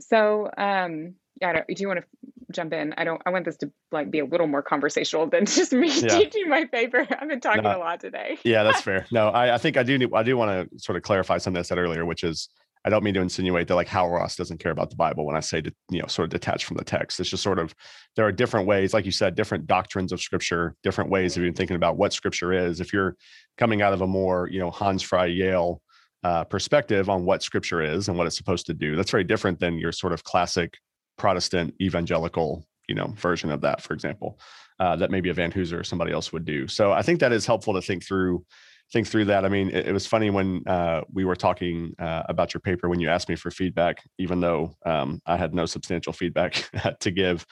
So, 0.00 0.50
um, 0.56 1.16
yeah, 1.40 1.62
do 1.68 1.74
you 1.76 1.88
want 1.88 2.00
to 2.00 2.23
jump 2.54 2.72
in? 2.72 2.94
I 2.96 3.04
don't. 3.04 3.20
I 3.26 3.30
want 3.30 3.44
this 3.44 3.56
to 3.58 3.70
like 3.92 4.10
be 4.10 4.20
a 4.20 4.24
little 4.24 4.46
more 4.46 4.62
conversational 4.62 5.26
than 5.26 5.46
just 5.46 5.72
me 5.72 5.88
yeah. 5.88 6.08
teaching 6.08 6.48
my 6.48 6.64
paper. 6.64 7.06
I've 7.20 7.28
been 7.28 7.40
talking 7.40 7.62
no, 7.62 7.76
a 7.76 7.78
lot 7.78 8.00
today. 8.00 8.38
yeah, 8.44 8.62
that's 8.62 8.80
fair. 8.88 9.06
No, 9.10 9.28
I, 9.28 9.54
I 9.54 9.58
think 9.58 9.76
I 9.76 9.82
do. 9.82 9.98
Need, 9.98 10.10
I 10.14 10.22
do 10.22 10.36
want 10.36 10.70
to 10.70 10.78
sort 10.78 10.96
of 10.96 11.02
clarify 11.02 11.38
something 11.38 11.58
I 11.58 11.62
said 11.62 11.78
earlier, 11.78 12.04
which 12.04 12.24
is 12.24 12.48
I 12.84 12.90
don't 12.90 13.02
mean 13.02 13.14
to 13.14 13.20
insinuate 13.20 13.68
that 13.68 13.74
like 13.74 13.88
Hauerwas 13.88 14.36
doesn't 14.36 14.58
care 14.58 14.72
about 14.72 14.90
the 14.90 14.96
Bible 14.96 15.24
when 15.24 15.36
I 15.36 15.40
say 15.40 15.60
to, 15.62 15.72
you 15.90 16.00
know 16.00 16.06
sort 16.06 16.24
of 16.24 16.30
detached 16.30 16.64
from 16.64 16.76
the 16.76 16.84
text. 16.84 17.20
It's 17.20 17.30
just 17.30 17.42
sort 17.42 17.58
of 17.58 17.74
there 18.16 18.26
are 18.26 18.32
different 18.32 18.66
ways, 18.66 18.94
like 18.94 19.04
you 19.04 19.12
said, 19.12 19.34
different 19.34 19.66
doctrines 19.66 20.12
of 20.12 20.20
Scripture, 20.20 20.76
different 20.82 21.10
ways 21.10 21.36
of 21.36 21.42
even 21.42 21.54
thinking 21.54 21.76
about 21.76 21.96
what 21.96 22.12
Scripture 22.12 22.52
is. 22.52 22.80
If 22.80 22.92
you're 22.92 23.16
coming 23.58 23.82
out 23.82 23.92
of 23.92 24.00
a 24.00 24.06
more 24.06 24.48
you 24.50 24.58
know 24.58 24.70
Hans 24.70 25.02
Frei 25.02 25.28
Yale 25.28 25.80
uh, 26.24 26.42
perspective 26.42 27.10
on 27.10 27.24
what 27.24 27.42
scripture 27.42 27.82
is 27.82 28.08
and 28.08 28.16
what 28.16 28.26
it's 28.26 28.36
supposed 28.36 28.66
to 28.66 28.74
do. 28.74 28.96
That's 28.96 29.10
very 29.10 29.24
different 29.24 29.60
than 29.60 29.78
your 29.78 29.92
sort 29.92 30.14
of 30.14 30.24
classic 30.24 30.78
Protestant 31.16 31.74
evangelical, 31.80 32.66
you 32.88 32.94
know, 32.94 33.14
version 33.16 33.50
of 33.50 33.60
that, 33.62 33.80
for 33.80 33.94
example, 33.94 34.38
uh, 34.80 34.96
that 34.96 35.10
maybe 35.10 35.30
a 35.30 35.34
Vanhoozer 35.34 35.80
or 35.80 35.84
somebody 35.84 36.12
else 36.12 36.32
would 36.32 36.44
do. 36.44 36.66
So 36.68 36.92
I 36.92 37.02
think 37.02 37.20
that 37.20 37.32
is 37.32 37.46
helpful 37.46 37.74
to 37.74 37.82
think 37.82 38.04
through 38.04 38.44
think 38.92 39.06
through 39.06 39.24
that. 39.26 39.44
I 39.44 39.48
mean, 39.48 39.70
it, 39.70 39.88
it 39.88 39.92
was 39.92 40.06
funny 40.06 40.30
when 40.30 40.62
uh, 40.66 41.02
we 41.12 41.24
were 41.24 41.36
talking 41.36 41.94
uh, 41.98 42.22
about 42.28 42.54
your 42.54 42.60
paper 42.60 42.88
when 42.88 43.00
you 43.00 43.08
asked 43.08 43.28
me 43.28 43.34
for 43.34 43.50
feedback, 43.50 44.02
even 44.18 44.40
though 44.40 44.76
um, 44.84 45.20
I 45.26 45.36
had 45.36 45.54
no 45.54 45.66
substantial 45.66 46.12
feedback 46.12 46.70
to 47.00 47.10
give. 47.10 47.46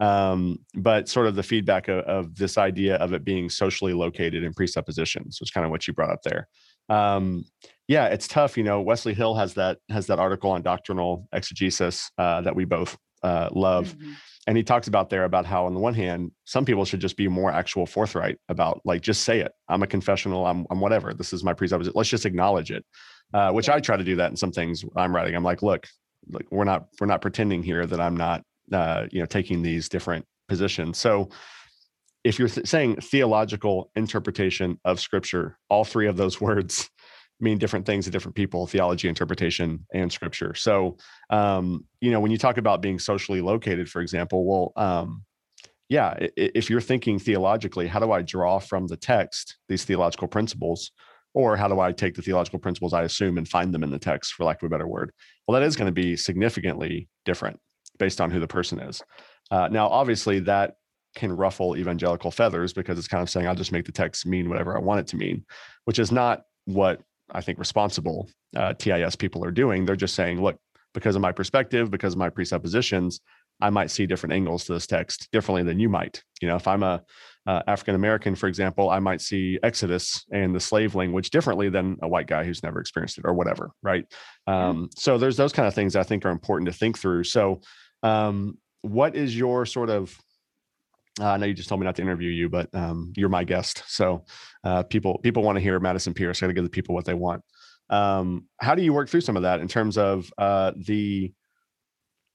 Um, 0.00 0.58
but 0.74 1.08
sort 1.08 1.26
of 1.26 1.36
the 1.36 1.42
feedback 1.42 1.88
of, 1.88 2.04
of, 2.04 2.34
this 2.34 2.58
idea 2.58 2.96
of 2.96 3.12
it 3.12 3.24
being 3.24 3.48
socially 3.48 3.92
located 3.92 4.42
in 4.42 4.52
presuppositions 4.52 5.38
was 5.38 5.52
kind 5.52 5.64
of 5.64 5.70
what 5.70 5.86
you 5.86 5.94
brought 5.94 6.10
up 6.10 6.22
there. 6.24 6.48
Um, 6.88 7.44
yeah, 7.88 8.06
it's 8.06 8.28
tough. 8.28 8.56
You 8.56 8.64
know, 8.64 8.80
Wesley 8.80 9.14
Hill 9.14 9.34
has 9.34 9.54
that 9.54 9.78
has 9.88 10.06
that 10.06 10.18
article 10.18 10.50
on 10.50 10.62
doctrinal 10.62 11.28
exegesis 11.32 12.10
uh, 12.18 12.40
that 12.42 12.56
we 12.56 12.64
both 12.64 12.96
uh, 13.22 13.48
love. 13.52 13.94
Mm-hmm 13.96 14.12
and 14.46 14.56
he 14.56 14.62
talks 14.62 14.88
about 14.88 15.10
there 15.10 15.24
about 15.24 15.46
how 15.46 15.66
on 15.66 15.74
the 15.74 15.80
one 15.80 15.94
hand 15.94 16.30
some 16.44 16.64
people 16.64 16.84
should 16.84 17.00
just 17.00 17.16
be 17.16 17.28
more 17.28 17.50
actual 17.50 17.86
forthright 17.86 18.38
about 18.48 18.80
like 18.84 19.02
just 19.02 19.22
say 19.24 19.40
it 19.40 19.52
i'm 19.68 19.82
a 19.82 19.86
confessional 19.86 20.46
i'm, 20.46 20.66
I'm 20.70 20.80
whatever 20.80 21.14
this 21.14 21.32
is 21.32 21.44
my 21.44 21.54
presupposition 21.54 21.94
let's 21.96 22.10
just 22.10 22.26
acknowledge 22.26 22.70
it 22.70 22.84
uh, 23.32 23.50
which 23.52 23.68
yeah. 23.68 23.76
i 23.76 23.80
try 23.80 23.96
to 23.96 24.04
do 24.04 24.16
that 24.16 24.30
in 24.30 24.36
some 24.36 24.52
things 24.52 24.84
i'm 24.96 25.14
writing 25.14 25.34
i'm 25.34 25.44
like 25.44 25.62
look 25.62 25.86
like 26.30 26.46
we're 26.50 26.64
not 26.64 26.86
we're 27.00 27.06
not 27.06 27.22
pretending 27.22 27.62
here 27.62 27.86
that 27.86 28.00
i'm 28.00 28.16
not 28.16 28.42
uh, 28.72 29.06
you 29.10 29.20
know 29.20 29.26
taking 29.26 29.62
these 29.62 29.88
different 29.88 30.24
positions 30.48 30.98
so 30.98 31.28
if 32.24 32.38
you're 32.38 32.48
th- 32.48 32.66
saying 32.66 32.96
theological 32.96 33.90
interpretation 33.94 34.80
of 34.84 34.98
scripture 34.98 35.58
all 35.68 35.84
three 35.84 36.08
of 36.08 36.16
those 36.16 36.40
words 36.40 36.90
mean 37.40 37.58
different 37.58 37.84
things 37.84 38.04
to 38.06 38.10
different 38.10 38.34
people 38.34 38.66
theology 38.66 39.08
interpretation 39.08 39.86
and 39.92 40.12
scripture. 40.12 40.54
So 40.54 40.96
um, 41.30 41.84
you 42.00 42.10
know 42.10 42.20
when 42.20 42.30
you 42.30 42.38
talk 42.38 42.56
about 42.56 42.82
being 42.82 42.98
socially 42.98 43.40
located 43.40 43.88
for 43.88 44.00
example 44.00 44.44
well 44.44 44.72
um, 44.76 45.24
yeah 45.88 46.14
if 46.36 46.70
you're 46.70 46.80
thinking 46.80 47.18
theologically 47.18 47.86
how 47.86 48.00
do 48.00 48.10
i 48.10 48.22
draw 48.22 48.58
from 48.58 48.86
the 48.86 48.96
text 48.96 49.56
these 49.68 49.84
theological 49.84 50.28
principles? 50.28 50.90
Or 51.36 51.56
how 51.56 51.66
do 51.66 51.80
i 51.80 51.90
take 51.90 52.14
the 52.14 52.22
theological 52.22 52.60
principles 52.60 52.94
i 52.94 53.02
assume 53.02 53.38
and 53.38 53.48
find 53.48 53.74
them 53.74 53.82
in 53.82 53.90
the 53.90 53.98
text 53.98 54.34
for 54.34 54.44
lack 54.44 54.62
of 54.62 54.66
a 54.66 54.70
better 54.70 54.88
word? 54.88 55.12
Well 55.46 55.58
that 55.58 55.66
is 55.66 55.76
going 55.76 55.86
to 55.86 55.92
be 55.92 56.16
significantly 56.16 57.08
different 57.24 57.58
based 57.98 58.20
on 58.20 58.30
who 58.30 58.40
the 58.40 58.48
person 58.48 58.80
is. 58.80 59.02
Uh, 59.50 59.68
now 59.68 59.88
obviously 59.88 60.40
that 60.40 60.74
can 61.14 61.34
ruffle 61.34 61.76
evangelical 61.76 62.30
feathers 62.30 62.72
because 62.72 62.98
it's 62.98 63.08
kind 63.08 63.22
of 63.22 63.30
saying 63.30 63.46
i'll 63.46 63.54
just 63.54 63.72
make 63.72 63.86
the 63.86 63.92
text 63.92 64.26
mean 64.26 64.48
whatever 64.48 64.76
i 64.76 64.80
want 64.80 65.00
it 65.00 65.06
to 65.06 65.16
mean 65.16 65.44
which 65.84 65.98
is 65.98 66.10
not 66.10 66.42
what 66.66 67.00
I 67.30 67.40
think 67.40 67.58
responsible 67.58 68.28
uh, 68.56 68.74
TIS 68.74 69.16
people 69.16 69.44
are 69.44 69.50
doing. 69.50 69.84
They're 69.84 69.96
just 69.96 70.14
saying, 70.14 70.42
look, 70.42 70.56
because 70.92 71.16
of 71.16 71.22
my 71.22 71.32
perspective, 71.32 71.90
because 71.90 72.14
of 72.14 72.18
my 72.18 72.30
presuppositions, 72.30 73.20
I 73.60 73.70
might 73.70 73.90
see 73.90 74.06
different 74.06 74.32
angles 74.32 74.64
to 74.64 74.74
this 74.74 74.86
text 74.86 75.28
differently 75.32 75.62
than 75.62 75.78
you 75.78 75.88
might. 75.88 76.22
You 76.40 76.48
know, 76.48 76.56
if 76.56 76.66
I'm 76.66 76.82
a 76.82 77.02
uh, 77.46 77.62
African 77.66 77.94
American, 77.94 78.34
for 78.34 78.48
example, 78.48 78.90
I 78.90 78.98
might 79.00 79.20
see 79.20 79.58
Exodus 79.62 80.24
and 80.32 80.54
the 80.54 80.60
slave 80.60 80.94
language 80.94 81.30
differently 81.30 81.68
than 81.68 81.98
a 82.02 82.08
white 82.08 82.26
guy 82.26 82.44
who's 82.44 82.62
never 82.62 82.80
experienced 82.80 83.18
it 83.18 83.24
or 83.26 83.34
whatever, 83.34 83.70
right? 83.82 84.06
Um, 84.46 84.88
so 84.96 85.18
there's 85.18 85.36
those 85.36 85.52
kind 85.52 85.68
of 85.68 85.74
things 85.74 85.94
I 85.94 86.04
think 86.04 86.24
are 86.24 86.30
important 86.30 86.70
to 86.70 86.76
think 86.76 86.98
through. 86.98 87.24
So, 87.24 87.60
um, 88.02 88.58
what 88.82 89.14
is 89.14 89.36
your 89.36 89.66
sort 89.66 89.90
of 89.90 90.16
uh, 91.20 91.30
I 91.30 91.36
know 91.36 91.46
you 91.46 91.54
just 91.54 91.68
told 91.68 91.80
me 91.80 91.84
not 91.84 91.96
to 91.96 92.02
interview 92.02 92.30
you, 92.30 92.48
but 92.48 92.68
um, 92.74 93.12
you're 93.16 93.28
my 93.28 93.44
guest, 93.44 93.84
so 93.86 94.24
uh, 94.64 94.82
people 94.82 95.18
people 95.18 95.42
want 95.42 95.56
to 95.56 95.62
hear 95.62 95.78
Madison 95.78 96.14
Pierce. 96.14 96.42
I 96.42 96.46
Got 96.46 96.48
to 96.48 96.54
give 96.54 96.64
the 96.64 96.70
people 96.70 96.94
what 96.94 97.04
they 97.04 97.14
want. 97.14 97.42
Um, 97.90 98.46
how 98.60 98.74
do 98.74 98.82
you 98.82 98.92
work 98.92 99.08
through 99.08 99.20
some 99.20 99.36
of 99.36 99.42
that 99.42 99.60
in 99.60 99.68
terms 99.68 99.96
of 99.98 100.30
uh, 100.38 100.72
the 100.76 101.32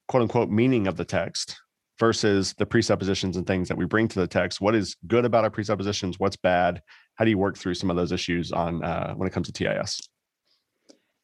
quote 0.07 0.23
unquote 0.23 0.49
meaning 0.49 0.87
of 0.87 0.95
the 0.95 1.05
text 1.05 1.57
versus 1.99 2.53
the 2.57 2.65
presuppositions 2.65 3.35
and 3.35 3.45
things 3.45 3.67
that 3.67 3.77
we 3.77 3.85
bring 3.85 4.07
to 4.09 4.19
the 4.19 4.27
text? 4.27 4.61
What 4.61 4.75
is 4.75 4.95
good 5.07 5.25
about 5.25 5.43
our 5.43 5.51
presuppositions? 5.51 6.19
What's 6.19 6.37
bad? 6.37 6.81
How 7.15 7.25
do 7.25 7.31
you 7.31 7.37
work 7.37 7.57
through 7.57 7.73
some 7.73 7.89
of 7.89 7.97
those 7.97 8.11
issues 8.13 8.51
on 8.51 8.83
uh, 8.83 9.13
when 9.15 9.27
it 9.27 9.33
comes 9.33 9.51
to 9.51 9.53
TIS? 9.53 9.99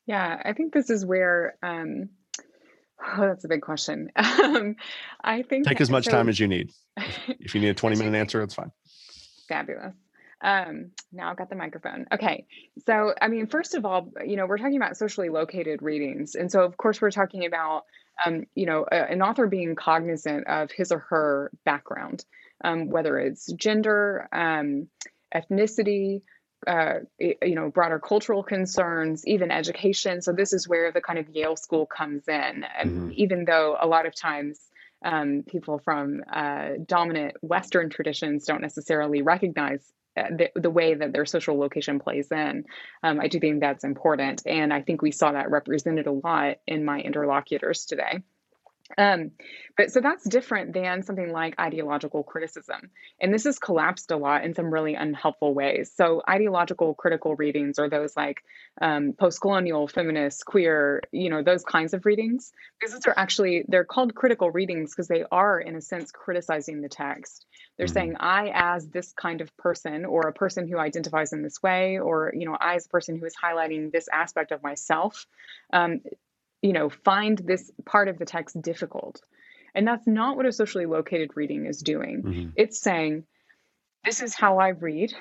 Yeah, 0.07 0.41
I 0.43 0.53
think 0.53 0.73
this 0.73 0.89
is 0.89 1.05
where 1.05 1.57
um, 1.63 2.09
Oh, 3.01 3.21
that's 3.27 3.45
a 3.45 3.47
big 3.47 3.61
question. 3.61 4.11
Um, 4.45 4.75
I 5.21 5.41
think 5.41 5.67
take 5.67 5.81
as 5.81 5.89
much 5.89 6.05
so, 6.05 6.11
time 6.11 6.29
as 6.29 6.39
you 6.39 6.47
need. 6.47 6.71
If 7.39 7.55
you 7.55 7.61
need 7.61 7.69
a 7.69 7.73
20 7.73 7.97
minute 7.97 8.15
answer, 8.15 8.41
it's 8.41 8.53
fine. 8.53 8.71
Fabulous. 9.49 9.95
Um, 10.41 10.91
now 11.11 11.29
I've 11.29 11.37
got 11.37 11.49
the 11.49 11.55
microphone. 11.55 12.05
Okay. 12.13 12.45
So, 12.85 13.13
I 13.19 13.27
mean, 13.27 13.47
first 13.47 13.73
of 13.73 13.85
all, 13.85 14.11
you 14.25 14.35
know, 14.35 14.45
we're 14.45 14.57
talking 14.57 14.77
about 14.77 14.97
socially 14.97 15.29
located 15.29 15.81
readings. 15.81 16.35
And 16.35 16.51
so, 16.51 16.61
of 16.61 16.77
course, 16.77 17.01
we're 17.01 17.11
talking 17.11 17.45
about, 17.45 17.83
um, 18.25 18.45
you 18.53 18.65
know, 18.65 18.85
a, 18.89 19.11
an 19.11 19.21
author 19.21 19.47
being 19.47 19.75
cognizant 19.75 20.47
of 20.47 20.71
his 20.71 20.91
or 20.91 20.99
her 21.09 21.51
background, 21.65 22.23
um, 22.63 22.89
whether 22.89 23.17
it's 23.17 23.51
gender, 23.53 24.27
um, 24.31 24.87
ethnicity, 25.33 26.21
uh, 26.67 26.99
you 27.19 27.55
know, 27.55 27.69
broader 27.69 27.99
cultural 27.99 28.43
concerns, 28.43 29.25
even 29.27 29.51
education. 29.51 30.21
So 30.21 30.31
this 30.31 30.53
is 30.53 30.67
where 30.67 30.91
the 30.91 31.01
kind 31.01 31.19
of 31.19 31.29
Yale 31.29 31.55
School 31.55 31.85
comes 31.85 32.27
in. 32.27 32.65
And 32.77 32.91
mm-hmm. 32.91 33.09
even 33.13 33.45
though 33.45 33.77
a 33.79 33.87
lot 33.87 34.05
of 34.05 34.15
times 34.15 34.59
um, 35.03 35.43
people 35.47 35.79
from 35.79 36.23
uh, 36.31 36.69
dominant 36.85 37.35
Western 37.41 37.89
traditions 37.89 38.45
don't 38.45 38.61
necessarily 38.61 39.21
recognize 39.21 39.81
uh, 40.17 40.23
the, 40.29 40.49
the, 40.55 40.69
way 40.69 40.93
that 40.93 41.11
their 41.11 41.25
social 41.25 41.59
location 41.59 41.99
plays 41.99 42.31
in. 42.31 42.63
Um, 43.03 43.19
I 43.19 43.27
do 43.27 43.39
think 43.39 43.59
that's 43.59 43.83
important. 43.83 44.43
And 44.45 44.73
I 44.73 44.81
think 44.81 45.01
we 45.01 45.11
saw 45.11 45.33
that 45.33 45.51
represented 45.51 46.07
a 46.07 46.11
lot 46.11 46.55
in 46.65 46.85
my 46.85 46.99
interlocutors 47.01 47.85
today. 47.85 48.23
Um, 48.97 49.31
but 49.77 49.91
so 49.91 49.99
that's 49.99 50.23
different 50.23 50.73
than 50.73 51.01
something 51.01 51.31
like 51.31 51.59
ideological 51.59 52.23
criticism. 52.23 52.91
And 53.19 53.33
this 53.33 53.43
has 53.45 53.57
collapsed 53.57 54.11
a 54.11 54.17
lot 54.17 54.45
in 54.45 54.53
some 54.53 54.71
really 54.71 54.93
unhelpful 54.93 55.53
ways. 55.53 55.91
So, 55.95 56.21
ideological 56.29 56.93
critical 56.93 57.35
readings 57.35 57.79
are 57.79 57.89
those 57.89 58.15
like 58.15 58.43
um, 58.79 59.13
post 59.13 59.41
colonial, 59.41 59.87
feminist, 59.87 60.45
queer, 60.45 61.01
you 61.11 61.29
know, 61.29 61.41
those 61.41 61.63
kinds 61.63 61.93
of 61.93 62.05
readings. 62.05 62.53
Because 62.79 62.93
those 62.93 63.07
are 63.07 63.17
actually, 63.17 63.65
they're 63.67 63.85
called 63.85 64.13
critical 64.13 64.51
readings 64.51 64.91
because 64.91 65.07
they 65.07 65.25
are, 65.31 65.59
in 65.59 65.75
a 65.75 65.81
sense, 65.81 66.11
criticizing 66.11 66.81
the 66.81 66.89
text. 66.89 67.45
They're 67.77 67.87
mm-hmm. 67.87 67.93
saying, 67.93 68.15
I, 68.19 68.51
as 68.53 68.87
this 68.87 69.13
kind 69.13 69.41
of 69.41 69.55
person, 69.57 70.05
or 70.05 70.27
a 70.27 70.33
person 70.33 70.67
who 70.67 70.77
identifies 70.77 71.33
in 71.33 71.41
this 71.41 71.61
way, 71.61 71.99
or, 71.99 72.31
you 72.35 72.45
know, 72.45 72.55
I, 72.59 72.75
as 72.75 72.85
a 72.85 72.89
person 72.89 73.17
who 73.17 73.25
is 73.25 73.35
highlighting 73.35 73.91
this 73.91 74.07
aspect 74.13 74.51
of 74.51 74.63
myself, 74.63 75.25
um, 75.73 76.01
you 76.61 76.73
know, 76.73 76.89
find 76.89 77.37
this 77.37 77.71
part 77.85 78.07
of 78.07 78.17
the 78.17 78.25
text 78.25 78.61
difficult. 78.61 79.21
And 79.73 79.87
that's 79.87 80.07
not 80.07 80.37
what 80.37 80.45
a 80.45 80.51
socially 80.51 80.85
located 80.85 81.31
reading 81.35 81.65
is 81.65 81.81
doing. 81.81 82.23
Mm-hmm. 82.23 82.49
It's 82.55 82.79
saying, 82.79 83.25
this 84.03 84.21
is 84.21 84.33
how 84.33 84.59
I 84.59 84.69
read, 84.69 85.13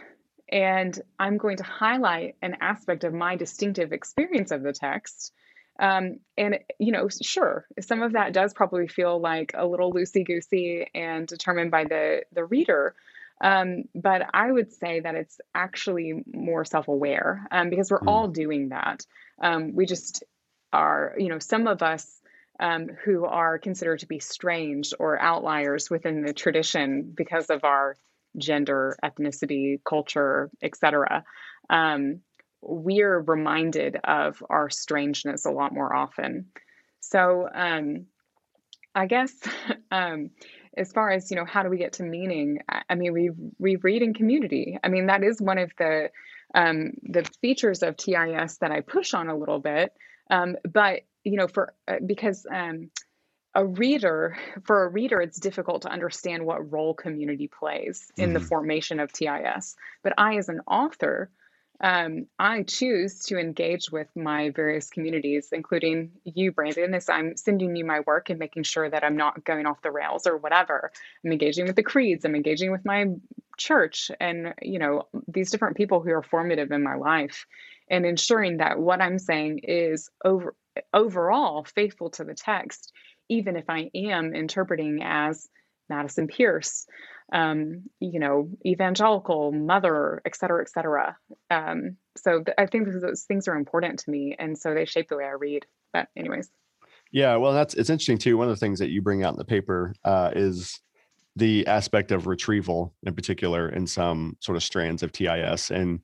and 0.51 0.99
I'm 1.19 1.39
going 1.39 1.57
to 1.57 1.65
highlight 1.65 2.37
an 2.43 2.59
aspect 2.61 3.03
of 3.05 3.13
my 3.13 3.37
distinctive 3.37 3.93
experience 3.93 4.51
of 4.53 4.63
the 4.63 4.73
text. 4.73 5.33
Um, 5.81 6.21
and, 6.39 6.61
you 6.79 6.93
know, 6.93 7.09
sure, 7.09 7.67
some 7.81 8.03
of 8.03 8.13
that 8.13 8.33
does 8.33 8.55
probably 8.55 8.87
feel 8.87 9.21
like 9.21 9.53
a 9.55 9.67
little 9.67 9.93
loosey 9.93 10.25
goosey 10.25 10.89
and 10.95 11.27
determined 11.27 11.73
by 11.73 11.85
the, 11.85 12.23
the 12.33 12.45
reader. 12.45 12.95
Um, 13.41 13.85
but 13.95 14.23
I 14.33 14.53
would 14.53 14.73
say 14.73 15.01
that 15.01 15.17
it's 15.17 15.41
actually 15.55 16.23
more 16.33 16.65
self 16.65 16.87
aware 16.87 17.49
um, 17.51 17.71
because 17.71 17.91
we're 17.91 17.99
mm. 17.99 18.09
all 18.09 18.29
doing 18.29 18.69
that. 18.69 19.05
Um, 19.41 19.75
we 19.75 19.87
just 19.87 20.23
are, 20.75 21.15
you 21.17 21.29
know, 21.29 21.39
some 21.39 21.67
of 21.67 21.83
us 21.83 22.21
um, 22.61 22.89
who 23.05 23.25
are 23.25 23.59
considered 23.59 24.01
to 24.01 24.07
be 24.07 24.19
strange 24.19 24.93
or 24.99 25.21
outliers 25.21 25.89
within 25.91 26.23
the 26.23 26.33
tradition 26.33 27.13
because 27.15 27.51
of 27.51 27.65
our 27.65 27.97
gender, 28.37 28.97
ethnicity, 29.03 29.81
culture, 29.85 30.51
etc. 30.63 31.25
Um, 31.71 32.21
we're 32.61 33.21
reminded 33.21 33.97
of 34.03 34.43
our 34.49 34.71
strangeness 34.71 35.47
a 35.47 35.51
lot 35.51 35.73
more 35.73 35.95
often. 35.95 36.47
So, 37.01 37.49
um, 37.53 38.07
I 38.95 39.07
guess 39.07 39.33
um, 39.91 40.31
as 40.77 40.93
far 40.93 41.11
as 41.11 41.31
you 41.31 41.37
know, 41.37 41.45
how 41.45 41.63
do 41.63 41.69
we 41.69 41.79
get 41.79 41.95
to 41.95 42.03
meaning? 42.03 42.59
I 42.89 42.95
mean, 42.95 43.13
we 43.13 43.31
we 43.59 43.77
read 43.77 44.03
in 44.03 44.15
community. 44.15 44.79
I 44.83 44.89
mean, 44.89 45.07
that 45.07 45.23
is 45.23 45.41
one 45.41 45.59
of 45.59 45.73
the 45.79 46.11
um, 46.55 46.93
the 47.03 47.29
features 47.41 47.83
of 47.83 47.97
TIS 47.97 48.59
that 48.59 48.71
I 48.71 48.81
push 48.81 49.15
on 49.15 49.29
a 49.29 49.37
little 49.37 49.59
bit. 49.59 49.93
Um, 50.31 50.57
but 50.71 51.03
you 51.25 51.37
know, 51.37 51.49
for 51.49 51.75
uh, 51.89 51.97
because 52.05 52.47
um, 52.51 52.91
a 53.55 53.65
reader, 53.65 54.37
for 54.65 54.85
a 54.85 54.89
reader, 54.89 55.21
it's 55.21 55.39
difficult 55.39 55.83
to 55.83 55.89
understand 55.89 56.45
what 56.45 56.73
role 56.73 56.95
community 56.95 57.49
plays 57.49 58.11
in 58.17 58.27
mm-hmm. 58.27 58.35
the 58.35 58.41
formation 58.41 59.01
of 59.01 59.13
TIS. 59.13 59.77
But 60.03 60.15
I, 60.19 60.37
as 60.37 60.49
an 60.49 60.61
author, 60.67 61.31
um, 61.81 62.27
I 62.39 62.63
choose 62.63 63.25
to 63.27 63.39
engage 63.39 63.91
with 63.91 64.09
my 64.17 64.51
various 64.51 64.91
communities, 64.91 65.49
including 65.53 66.13
you, 66.25 66.53
Brandon, 66.53 66.95
as 66.95 67.09
I'm 67.09 67.37
sending 67.37 67.75
you 67.77 67.85
my 67.85 68.01
work 68.01 68.31
and 68.31 68.39
making 68.39 68.63
sure 68.63 68.89
that 68.89 69.05
I'm 69.05 69.17
not 69.17 69.45
going 69.45 69.67
off 69.67 69.83
the 69.83 69.91
rails 69.91 70.27
or 70.27 70.37
whatever. 70.37 70.93
I'm 71.25 71.33
engaging 71.33 71.67
with 71.67 71.77
the 71.77 71.83
creeds, 71.83 72.25
I'm 72.25 72.35
engaging 72.35 72.71
with 72.71 72.85
my 72.85 73.07
church 73.57 74.11
and, 74.21 74.55
you 74.63 74.79
know, 74.79 75.09
these 75.29 75.51
different 75.51 75.77
people 75.77 76.01
who 76.01 76.11
are 76.11 76.23
formative 76.23 76.71
in 76.71 76.83
my 76.83 76.95
life. 76.95 77.47
And 77.91 78.07
ensuring 78.07 78.59
that 78.59 78.79
what 78.79 79.01
I'm 79.01 79.19
saying 79.19 79.61
is 79.65 80.09
over 80.25 80.55
overall 80.93 81.65
faithful 81.65 82.11
to 82.11 82.25
the 82.25 82.35
text, 82.35 82.93
even 83.29 83.57
if 83.57 83.65
I 83.69 83.91
am 83.95 84.35
interpreting 84.35 85.01
as 85.03 85.49
Madison 85.89 86.27
Pierce, 86.27 86.87
um, 87.33 87.85
you 88.01 88.19
know, 88.19 88.49
evangelical, 88.67 89.53
mother, 89.53 90.21
et 90.25 90.37
cetera, 90.37 90.63
et 90.63 90.71
cetera. 90.71 91.17
Um, 91.51 91.97
so 92.17 92.43
th- 92.43 92.55
I 92.59 92.67
think 92.67 92.89
those 92.91 93.25
things 93.25 93.49
are 93.49 93.57
important 93.57 94.01
to 94.01 94.11
me, 94.11 94.35
and 94.39 94.59
so 94.59 94.75
they 94.75 94.85
shape 94.85 95.09
the 95.09 95.17
way 95.17 95.25
I 95.25 95.33
read. 95.33 95.67
But 95.93 96.09
anyways. 96.17 96.51
Yeah, 97.13 97.37
well, 97.37 97.53
that's 97.53 97.75
it's 97.75 97.91
interesting 97.91 98.19
too. 98.19 98.37
One 98.37 98.49
of 98.49 98.55
the 98.55 98.61
things 98.61 98.79
that 98.81 98.91
you 98.91 99.01
bring 99.01 99.23
out 99.23 99.35
in 99.35 99.39
the 99.39 99.45
paper 99.45 99.95
uh, 100.05 100.31
is 100.35 100.81
the 101.37 101.67
aspect 101.67 102.13
of 102.13 102.27
retrieval, 102.27 102.95
in 103.05 103.15
particular, 103.15 103.69
in 103.69 103.87
some 103.87 104.37
sort 104.41 104.57
of 104.57 104.63
strands 104.63 105.03
of 105.03 105.13
TIS, 105.13 105.71
and 105.71 106.01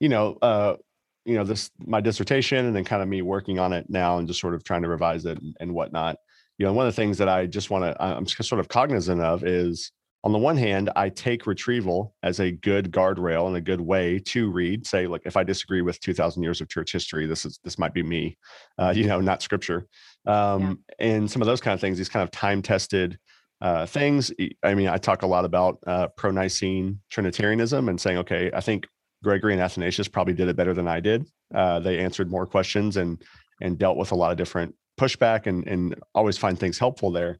you 0.00 0.08
know, 0.08 0.38
uh, 0.42 0.76
you 1.24 1.34
know, 1.34 1.44
this 1.44 1.70
my 1.78 2.00
dissertation, 2.00 2.66
and 2.66 2.76
then 2.76 2.84
kind 2.84 3.02
of 3.02 3.08
me 3.08 3.22
working 3.22 3.58
on 3.58 3.72
it 3.72 3.86
now, 3.88 4.18
and 4.18 4.28
just 4.28 4.40
sort 4.40 4.54
of 4.54 4.64
trying 4.64 4.82
to 4.82 4.88
revise 4.88 5.24
it 5.24 5.40
and, 5.40 5.56
and 5.60 5.74
whatnot. 5.74 6.16
You 6.58 6.66
know, 6.66 6.72
one 6.72 6.86
of 6.86 6.94
the 6.94 7.00
things 7.00 7.18
that 7.18 7.28
I 7.28 7.46
just 7.46 7.70
want 7.70 7.84
to, 7.84 8.02
I'm 8.02 8.26
sort 8.26 8.60
of 8.60 8.68
cognizant 8.68 9.20
of 9.20 9.44
is 9.44 9.90
on 10.24 10.32
the 10.32 10.38
one 10.38 10.56
hand, 10.56 10.90
I 10.96 11.10
take 11.10 11.46
retrieval 11.46 12.14
as 12.22 12.40
a 12.40 12.50
good 12.50 12.90
guardrail 12.90 13.46
and 13.46 13.56
a 13.56 13.60
good 13.60 13.80
way 13.80 14.18
to 14.20 14.50
read. 14.50 14.86
Say, 14.86 15.06
like, 15.06 15.20
if 15.26 15.36
I 15.36 15.44
disagree 15.44 15.82
with 15.82 16.00
2,000 16.00 16.42
years 16.42 16.62
of 16.62 16.68
church 16.68 16.92
history, 16.92 17.26
this 17.26 17.44
is 17.44 17.60
this 17.62 17.78
might 17.78 17.92
be 17.92 18.02
me, 18.02 18.38
uh, 18.78 18.92
you 18.96 19.06
know, 19.06 19.20
not 19.20 19.42
scripture, 19.42 19.86
um, 20.26 20.82
yeah. 20.98 21.06
and 21.06 21.30
some 21.30 21.42
of 21.42 21.46
those 21.46 21.60
kind 21.60 21.74
of 21.74 21.80
things. 21.80 21.98
These 21.98 22.08
kind 22.08 22.22
of 22.22 22.30
time 22.30 22.62
tested 22.62 23.18
uh, 23.60 23.84
things. 23.84 24.32
I 24.62 24.74
mean, 24.74 24.88
I 24.88 24.96
talk 24.96 25.22
a 25.22 25.26
lot 25.26 25.44
about 25.44 25.78
uh, 25.86 26.08
pro-Nicene 26.16 27.00
Trinitarianism 27.10 27.88
and 27.88 28.00
saying, 28.00 28.18
okay, 28.18 28.50
I 28.52 28.60
think 28.60 28.86
Gregory 29.24 29.52
and 29.52 29.62
Athanasius 29.62 30.08
probably 30.08 30.34
did 30.34 30.48
it 30.48 30.56
better 30.56 30.74
than 30.74 30.86
I 30.86 31.00
did. 31.00 31.26
Uh, 31.52 31.80
they 31.80 31.98
answered 31.98 32.30
more 32.30 32.46
questions 32.46 32.96
and 32.96 33.22
and 33.60 33.78
dealt 33.78 33.96
with 33.96 34.12
a 34.12 34.14
lot 34.14 34.30
of 34.30 34.36
different 34.36 34.74
pushback 34.98 35.46
and 35.46 35.66
and 35.66 35.96
always 36.14 36.38
find 36.38 36.58
things 36.58 36.78
helpful 36.78 37.10
there. 37.10 37.38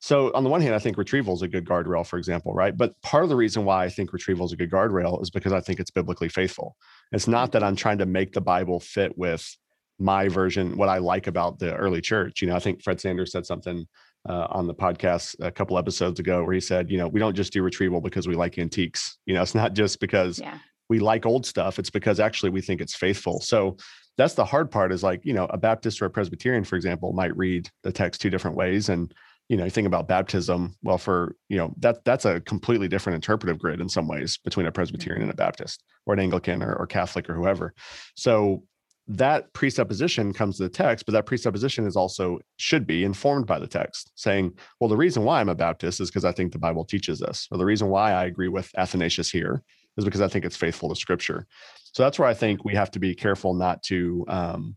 So 0.00 0.30
on 0.34 0.44
the 0.44 0.50
one 0.50 0.60
hand, 0.60 0.74
I 0.74 0.78
think 0.78 0.98
retrieval 0.98 1.34
is 1.34 1.42
a 1.42 1.48
good 1.48 1.64
guardrail, 1.64 2.06
for 2.06 2.18
example, 2.18 2.52
right? 2.52 2.76
But 2.76 3.00
part 3.02 3.24
of 3.24 3.30
the 3.30 3.36
reason 3.36 3.64
why 3.64 3.84
I 3.84 3.88
think 3.88 4.12
retrieval 4.12 4.46
is 4.46 4.52
a 4.52 4.56
good 4.56 4.70
guardrail 4.70 5.20
is 5.22 5.30
because 5.30 5.52
I 5.52 5.60
think 5.60 5.80
it's 5.80 5.90
biblically 5.90 6.28
faithful. 6.28 6.76
It's 7.12 7.26
not 7.26 7.52
that 7.52 7.64
I'm 7.64 7.76
trying 7.76 7.98
to 7.98 8.06
make 8.06 8.32
the 8.32 8.40
Bible 8.40 8.78
fit 8.78 9.16
with 9.16 9.56
my 9.98 10.28
version, 10.28 10.76
what 10.76 10.90
I 10.90 10.98
like 10.98 11.26
about 11.26 11.58
the 11.58 11.74
early 11.74 12.02
church. 12.02 12.42
You 12.42 12.48
know, 12.48 12.56
I 12.56 12.58
think 12.58 12.82
Fred 12.82 13.00
Sanders 13.00 13.32
said 13.32 13.46
something 13.46 13.86
uh, 14.28 14.46
on 14.50 14.66
the 14.66 14.74
podcast 14.74 15.34
a 15.40 15.50
couple 15.50 15.78
episodes 15.78 16.20
ago 16.20 16.44
where 16.44 16.54
he 16.54 16.60
said, 16.60 16.90
you 16.90 16.98
know, 16.98 17.08
we 17.08 17.20
don't 17.20 17.34
just 17.34 17.52
do 17.52 17.62
retrieval 17.62 18.00
because 18.00 18.28
we 18.28 18.34
like 18.34 18.58
antiques. 18.58 19.18
You 19.24 19.34
know, 19.34 19.42
it's 19.42 19.54
not 19.54 19.72
just 19.72 20.00
because 20.00 20.38
yeah. 20.38 20.58
We 20.88 20.98
like 20.98 21.26
old 21.26 21.46
stuff. 21.46 21.78
It's 21.78 21.90
because 21.90 22.20
actually 22.20 22.50
we 22.50 22.60
think 22.60 22.80
it's 22.80 22.94
faithful. 22.94 23.40
So 23.40 23.76
that's 24.16 24.34
the 24.34 24.44
hard 24.44 24.70
part 24.70 24.92
is 24.92 25.02
like, 25.02 25.24
you 25.24 25.34
know, 25.34 25.46
a 25.50 25.58
Baptist 25.58 26.00
or 26.00 26.06
a 26.06 26.10
Presbyterian, 26.10 26.64
for 26.64 26.76
example, 26.76 27.12
might 27.12 27.36
read 27.36 27.68
the 27.82 27.92
text 27.92 28.20
two 28.20 28.30
different 28.30 28.56
ways. 28.56 28.88
And 28.88 29.12
you 29.48 29.56
know, 29.56 29.64
you 29.64 29.70
think 29.70 29.86
about 29.86 30.08
baptism, 30.08 30.74
well, 30.82 30.98
for, 30.98 31.36
you 31.48 31.56
know, 31.56 31.72
that 31.78 32.04
that's 32.04 32.24
a 32.24 32.40
completely 32.40 32.88
different 32.88 33.14
interpretive 33.14 33.58
grid 33.58 33.80
in 33.80 33.88
some 33.88 34.08
ways 34.08 34.38
between 34.38 34.66
a 34.66 34.72
Presbyterian 34.72 35.22
and 35.22 35.30
a 35.30 35.36
Baptist 35.36 35.84
or 36.04 36.14
an 36.14 36.20
Anglican 36.20 36.62
or, 36.62 36.74
or 36.74 36.86
Catholic 36.86 37.30
or 37.30 37.34
whoever. 37.34 37.72
So 38.16 38.64
that 39.08 39.52
presupposition 39.52 40.32
comes 40.32 40.56
to 40.56 40.64
the 40.64 40.68
text, 40.68 41.06
but 41.06 41.12
that 41.12 41.26
presupposition 41.26 41.86
is 41.86 41.94
also 41.94 42.40
should 42.56 42.88
be 42.88 43.04
informed 43.04 43.46
by 43.46 43.60
the 43.60 43.68
text, 43.68 44.10
saying, 44.16 44.52
well, 44.80 44.90
the 44.90 44.96
reason 44.96 45.22
why 45.22 45.40
I'm 45.40 45.48
a 45.48 45.54
Baptist 45.54 46.00
is 46.00 46.10
because 46.10 46.24
I 46.24 46.32
think 46.32 46.50
the 46.52 46.58
Bible 46.58 46.84
teaches 46.84 47.20
this, 47.20 47.46
or 47.52 47.58
the 47.58 47.64
reason 47.64 47.88
why 47.88 48.12
I 48.12 48.24
agree 48.24 48.48
with 48.48 48.68
Athanasius 48.76 49.30
here 49.30 49.62
is 49.96 50.04
because 50.04 50.20
I 50.20 50.28
think 50.28 50.44
it's 50.44 50.56
faithful 50.56 50.88
to 50.88 50.96
Scripture. 50.96 51.46
So 51.92 52.02
that's 52.02 52.18
where 52.18 52.28
I 52.28 52.34
think 52.34 52.64
we 52.64 52.74
have 52.74 52.90
to 52.92 52.98
be 52.98 53.14
careful 53.14 53.54
not 53.54 53.82
to 53.84 54.24
um, 54.28 54.76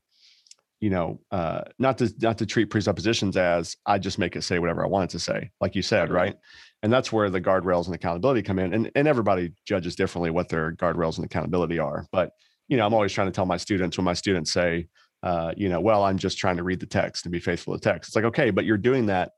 you 0.79 0.89
know, 0.89 1.19
uh, 1.31 1.61
not 1.77 1.97
to 1.97 2.13
not 2.21 2.37
to 2.37 2.45
treat 2.45 2.69
presuppositions 2.69 3.35
as 3.35 3.75
I 3.85 3.99
just 3.99 4.17
make 4.17 4.35
it 4.35 4.43
say 4.43 4.59
whatever 4.59 4.83
I 4.83 4.87
want 4.87 5.09
it 5.09 5.11
to 5.11 5.19
say, 5.19 5.51
like 5.59 5.75
you 5.75 5.81
said, 5.81 6.09
right? 6.09 6.35
And 6.81 6.91
that's 6.91 7.11
where 7.11 7.29
the 7.29 7.41
guardrails 7.41 7.87
and 7.87 7.95
accountability 7.95 8.41
come 8.43 8.59
in. 8.59 8.73
And 8.73 8.91
and 8.95 9.07
everybody 9.07 9.53
judges 9.65 9.95
differently 9.95 10.29
what 10.29 10.47
their 10.47 10.71
guardrails 10.73 11.17
and 11.17 11.25
accountability 11.25 11.79
are. 11.79 12.05
But 12.11 12.31
you 12.69 12.77
know, 12.77 12.85
I'm 12.85 12.93
always 12.93 13.11
trying 13.11 13.27
to 13.27 13.33
tell 13.33 13.45
my 13.45 13.57
students 13.57 13.97
when 13.97 14.05
my 14.05 14.13
students 14.13 14.53
say, 14.53 14.87
uh, 15.21 15.53
you 15.57 15.67
know, 15.67 15.81
well, 15.81 16.03
I'm 16.03 16.17
just 16.17 16.37
trying 16.37 16.57
to 16.57 16.63
read 16.63 16.79
the 16.79 16.85
text 16.85 17.25
and 17.25 17.31
be 17.31 17.39
faithful 17.39 17.73
to 17.73 17.79
text. 17.79 18.09
It's 18.09 18.15
like, 18.15 18.25
okay, 18.25 18.49
but 18.51 18.63
you're 18.63 18.77
doing 18.77 19.07
that 19.07 19.31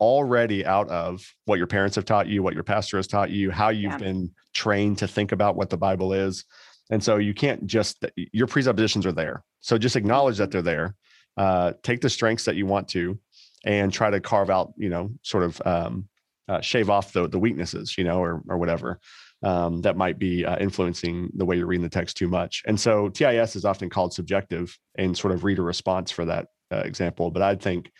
already 0.00 0.64
out 0.64 0.88
of 0.88 1.26
what 1.44 1.58
your 1.58 1.66
parents 1.66 1.96
have 1.96 2.04
taught 2.04 2.26
you, 2.26 2.42
what 2.42 2.54
your 2.54 2.62
pastor 2.62 2.96
has 2.96 3.06
taught 3.06 3.30
you, 3.30 3.50
how 3.50 3.70
you've 3.70 3.92
yeah. 3.92 3.98
been 3.98 4.30
trained 4.54 4.98
to 4.98 5.08
think 5.08 5.32
about 5.32 5.56
what 5.56 5.70
the 5.70 5.76
Bible 5.76 6.12
is. 6.12 6.44
And 6.90 7.02
so 7.02 7.16
you 7.16 7.34
can't 7.34 7.66
just 7.66 8.04
your 8.32 8.46
presuppositions 8.46 9.06
are 9.06 9.12
there. 9.12 9.42
So 9.60 9.78
just 9.78 9.96
acknowledge 9.96 10.38
that 10.38 10.50
they're 10.50 10.62
there. 10.62 10.94
Uh, 11.36 11.72
take 11.82 12.00
the 12.00 12.08
strengths 12.08 12.44
that 12.44 12.56
you 12.56 12.64
want 12.64 12.88
to, 12.88 13.18
and 13.64 13.92
try 13.92 14.08
to 14.08 14.20
carve 14.20 14.48
out, 14.48 14.72
you 14.76 14.88
know, 14.88 15.10
sort 15.22 15.42
of 15.42 15.60
um, 15.66 16.08
uh, 16.48 16.60
shave 16.60 16.88
off 16.88 17.12
the 17.12 17.28
the 17.28 17.38
weaknesses, 17.38 17.98
you 17.98 18.04
know, 18.04 18.18
or 18.22 18.42
or 18.48 18.58
whatever 18.58 19.00
um, 19.42 19.82
that 19.82 19.96
might 19.96 20.18
be 20.18 20.44
uh, 20.44 20.56
influencing 20.58 21.30
the 21.34 21.44
way 21.44 21.56
you're 21.56 21.66
reading 21.66 21.82
the 21.82 21.88
text 21.88 22.16
too 22.16 22.28
much. 22.28 22.62
And 22.66 22.78
so 22.78 23.08
TIS 23.08 23.56
is 23.56 23.64
often 23.64 23.90
called 23.90 24.14
subjective 24.14 24.76
and 24.96 25.16
sort 25.16 25.34
of 25.34 25.44
reader 25.44 25.62
response 25.62 26.10
for 26.10 26.24
that 26.24 26.46
uh, 26.72 26.78
example. 26.78 27.30
But 27.30 27.42
I 27.42 27.54
think, 27.56 27.90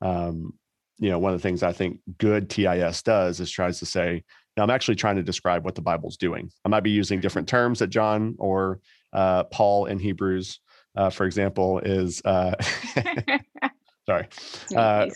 um, 0.00 0.54
you 0.98 1.10
know, 1.10 1.18
one 1.18 1.32
of 1.32 1.38
the 1.38 1.42
things 1.42 1.62
I 1.62 1.72
think 1.72 2.00
good 2.18 2.48
TIS 2.48 3.02
does 3.02 3.40
is 3.40 3.50
tries 3.50 3.78
to 3.80 3.86
say, 3.86 4.24
now 4.56 4.62
I'm 4.62 4.70
actually 4.70 4.96
trying 4.96 5.16
to 5.16 5.22
describe 5.22 5.64
what 5.64 5.74
the 5.74 5.82
Bible's 5.82 6.16
doing. 6.16 6.50
I 6.64 6.68
might 6.68 6.82
be 6.82 6.90
using 6.90 7.20
different 7.20 7.48
terms 7.48 7.80
that 7.80 7.88
John 7.88 8.34
or 8.38 8.80
uh, 9.12 9.44
Paul 9.44 9.86
in 9.86 9.98
Hebrews 9.98 10.60
uh, 10.96 11.10
for 11.10 11.26
example, 11.26 11.78
is 11.80 12.22
uh, 12.24 12.54
sorry, 14.06 14.28
uh, 14.76 15.06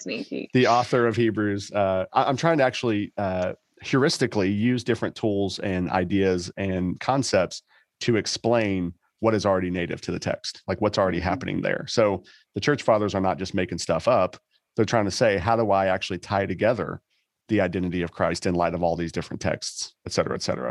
the 0.53 0.67
author 0.69 1.07
of 1.07 1.17
Hebrews. 1.17 1.73
Uh, 1.73 2.05
I, 2.13 2.29
am 2.29 2.37
trying 2.37 2.59
to 2.59 2.65
actually 2.65 3.13
uh, 3.17 3.55
heuristically 3.83 4.57
use 4.57 4.85
different 4.85 5.15
tools 5.15 5.59
and 5.59 5.91
ideas 5.91 6.53
and 6.57 7.01
concepts 7.01 7.63
to 8.01 8.17
explain 8.17 8.93
what 9.21 9.35
is 9.35 9.45
already 9.45 9.71
native 9.71 10.01
to 10.03 10.13
the 10.13 10.19
text, 10.19 10.63
like 10.67 10.81
what's 10.81 10.99
already 10.99 11.19
mm-hmm. 11.19 11.29
happening 11.29 11.61
there. 11.63 11.87
So 11.89 12.23
the 12.55 12.61
church 12.61 12.83
fathers 12.83 13.15
are 13.15 13.21
not 13.21 13.39
just 13.39 13.55
making 13.55 13.79
stuff 13.79 14.07
up; 14.07 14.37
they're 14.81 14.87
trying 14.87 15.05
to 15.05 15.11
say, 15.11 15.37
how 15.37 15.57
do 15.57 15.73
I 15.73 15.89
actually 15.89 16.21
tie 16.21 16.47
together 16.47 17.03
the 17.51 17.61
identity 17.61 18.01
of 18.01 18.13
Christ 18.13 18.47
in 18.47 18.55
light 18.55 18.73
of 18.73 18.83
all 18.83 18.97
these 18.97 19.13
different 19.13 19.43
texts, 19.43 19.93
et 20.07 20.13
cetera, 20.13 20.35
et 20.35 20.43
cetera. 20.43 20.71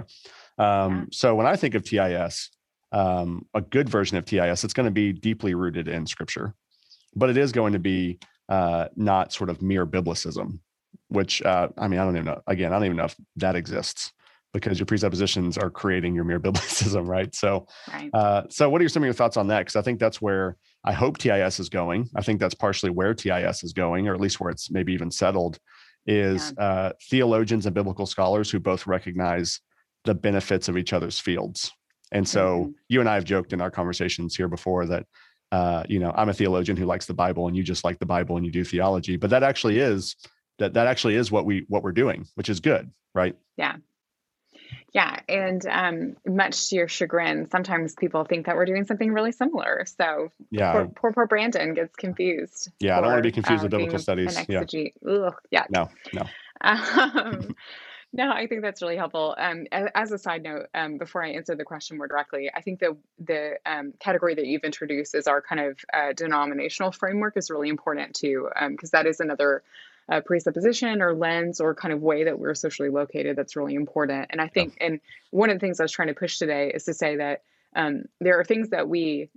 Um, 0.58 0.96
yeah. 0.96 1.06
So 1.12 1.36
when 1.36 1.46
I 1.46 1.56
think 1.56 1.76
of 1.76 1.84
TIS, 1.84 2.50
um, 2.92 3.46
a 3.54 3.62
good 3.62 3.88
version 3.88 4.18
of 4.18 4.26
TIS, 4.26 4.64
it's 4.64 4.74
going 4.74 4.88
to 4.88 4.92
be 4.92 5.14
deeply 5.14 5.54
rooted 5.54 5.88
in 5.88 6.08
scripture, 6.08 6.56
but 7.16 7.30
it 7.30 7.38
is 7.38 7.52
going 7.52 7.74
to 7.74 7.80
be 7.80 8.18
uh, 8.48 8.88
not 8.96 9.32
sort 9.32 9.52
of 9.52 9.62
mere 9.62 9.86
biblicism, 9.86 10.58
which 11.10 11.44
uh, 11.44 11.68
I 11.78 11.88
mean, 11.88 12.00
I 12.00 12.04
don't 12.06 12.16
even 12.16 12.26
know. 12.26 12.42
Again, 12.48 12.72
I 12.72 12.78
don't 12.78 12.86
even 12.86 12.98
know 12.98 13.06
if 13.06 13.16
that 13.36 13.56
exists 13.56 14.12
because 14.54 14.80
your 14.80 14.88
presuppositions 14.88 15.56
are 15.56 15.70
creating 15.70 16.16
your 16.16 16.24
mere 16.24 16.40
biblicism, 16.48 17.08
right? 17.08 17.36
So, 17.36 17.68
right. 17.94 18.10
Uh, 18.12 18.44
so 18.50 18.72
what 18.72 18.82
are 18.82 18.90
some 18.90 19.04
of 19.04 19.06
your 19.06 19.14
thoughts 19.14 19.38
on 19.38 19.48
that? 19.50 19.60
Because 19.60 19.76
I 19.76 19.84
think 19.84 20.00
that's 20.00 20.20
where 20.20 20.58
I 20.84 20.94
hope 20.94 21.18
TIS 21.18 21.60
is 21.60 21.70
going. 21.70 22.10
I 22.16 22.22
think 22.22 22.40
that's 22.40 22.56
partially 22.56 22.90
where 22.90 23.14
TIS 23.14 23.64
is 23.64 23.74
going, 23.74 24.08
or 24.08 24.14
at 24.14 24.22
least 24.22 24.40
where 24.40 24.50
it's 24.50 24.72
maybe 24.72 24.94
even 24.94 25.12
settled. 25.12 25.60
Is 26.06 26.54
yeah. 26.58 26.64
uh, 26.64 26.92
theologians 27.10 27.66
and 27.66 27.76
biblical 27.76 28.06
scholars 28.06 28.50
who 28.50 28.60
both 28.60 28.88
recognize 28.88 29.60
the 30.06 30.16
benefits 30.16 30.68
of 30.68 30.78
each 30.78 30.94
other's 30.94 31.20
fields, 31.20 31.72
and 32.12 32.28
so 32.28 32.62
mm-hmm. 32.62 32.72
you 32.88 33.00
and 33.00 33.10
I 33.10 33.16
have 33.16 33.26
joked 33.26 33.54
in 33.54 33.62
our 33.62 33.70
conversations 33.70 34.36
here 34.36 34.48
before 34.48 34.86
that, 34.88 35.06
uh, 35.52 35.84
you 35.88 36.00
know, 36.00 36.12
I'm 36.16 36.30
a 36.30 36.34
theologian 36.34 36.78
who 36.78 36.86
likes 36.86 37.06
the 37.06 37.14
Bible 37.14 37.48
and 37.48 37.56
you 37.56 37.64
just 37.64 37.84
like 37.84 38.00
the 38.00 38.06
Bible 38.06 38.38
and 38.38 38.46
you 38.46 38.52
do 38.52 38.64
theology, 38.64 39.18
but 39.18 39.30
that 39.30 39.44
actually 39.44 39.80
is 39.80 40.16
that 40.60 40.74
that 40.74 40.88
actually 40.88 41.16
is 41.16 41.32
what 41.32 41.46
we 41.46 41.66
what 41.68 41.84
we're 41.84 41.92
doing, 41.92 42.28
which 42.36 42.50
is 42.50 42.60
good, 42.60 42.92
right? 43.14 43.36
Yeah. 43.58 43.78
Yeah, 44.94 45.20
and 45.30 45.66
um, 45.68 46.16
much 46.26 46.70
to 46.70 46.76
your 46.76 46.88
chagrin, 46.88 47.50
sometimes 47.50 47.94
people 47.94 48.24
think 48.24 48.48
that 48.48 48.56
we're 48.56 48.66
doing 48.66 48.86
something 48.86 49.12
really 49.12 49.32
similar. 49.32 49.86
So 49.86 50.32
yeah, 50.50 50.72
poor 50.72 50.88
poor, 50.88 51.14
poor 51.14 51.28
Brandon 51.28 51.74
gets 51.74 51.96
confused. 51.96 52.72
Yeah, 52.80 52.96
for, 52.96 52.98
I 52.98 53.02
don't 53.02 53.12
want 53.12 53.24
to 53.24 53.28
be 53.28 53.32
confused 53.32 53.62
uh, 53.62 53.66
with 53.66 53.72
biblical 53.72 54.00
studies. 54.00 54.38
Yeah. 54.48 54.64
Ugh, 55.08 55.36
yeah. 55.52 55.66
No, 55.70 55.90
no. 56.14 56.24
Um, 56.62 57.56
no, 58.14 58.32
I 58.32 58.48
think 58.48 58.64
that's 58.64 58.82
really 58.82 58.98
helpful. 58.98 59.36
Um, 59.38 59.68
as 59.72 60.12
a 60.12 60.18
side 60.18 60.42
note, 60.42 60.68
um, 60.74 60.98
before 60.98 61.24
I 61.24 61.32
answer 61.34 61.56
the 61.56 61.66
question 61.66 61.98
more 61.98 62.08
directly, 62.08 62.50
I 62.54 62.62
think 62.62 62.80
the 62.80 62.98
the 63.20 63.58
um, 63.66 63.94
category 64.00 64.34
that 64.36 64.46
you've 64.46 64.64
introduced 64.64 65.14
as 65.14 65.28
our 65.28 65.42
kind 65.42 65.62
of 65.62 65.80
uh, 65.94 66.14
denominational 66.14 66.92
framework 66.92 67.38
is 67.38 67.52
really 67.52 67.70
important 67.70 68.16
too, 68.16 68.50
because 68.70 68.94
um, 68.94 69.00
that 69.00 69.06
is 69.06 69.20
another 69.20 69.62
uh, 70.10 70.22
presupposition 70.22 71.02
or 71.02 71.14
lens 71.14 71.60
or 71.60 71.76
kind 71.76 71.94
of 71.94 72.02
way 72.02 72.24
that 72.24 72.40
we're 72.40 72.56
socially 72.56 72.90
located 72.90 73.36
that's 73.36 73.56
really 73.56 73.76
important. 73.76 74.28
And 74.30 74.42
I 74.42 74.48
think, 74.48 74.78
yeah. 74.80 74.88
and 74.88 75.00
one 75.32 75.50
of 75.50 75.56
the 75.56 75.60
things 75.60 75.80
I 75.80 75.84
was 75.84 75.92
trying 75.92 76.08
to 76.08 76.14
push 76.14 76.38
today 76.38 76.72
is 76.74 76.86
to 76.86 76.94
say 76.94 77.18
that 77.18 77.44
um, 77.76 78.04
there 78.20 78.40
are 78.40 78.44
things 78.44 78.70
that 78.70 78.90
we 78.90 79.30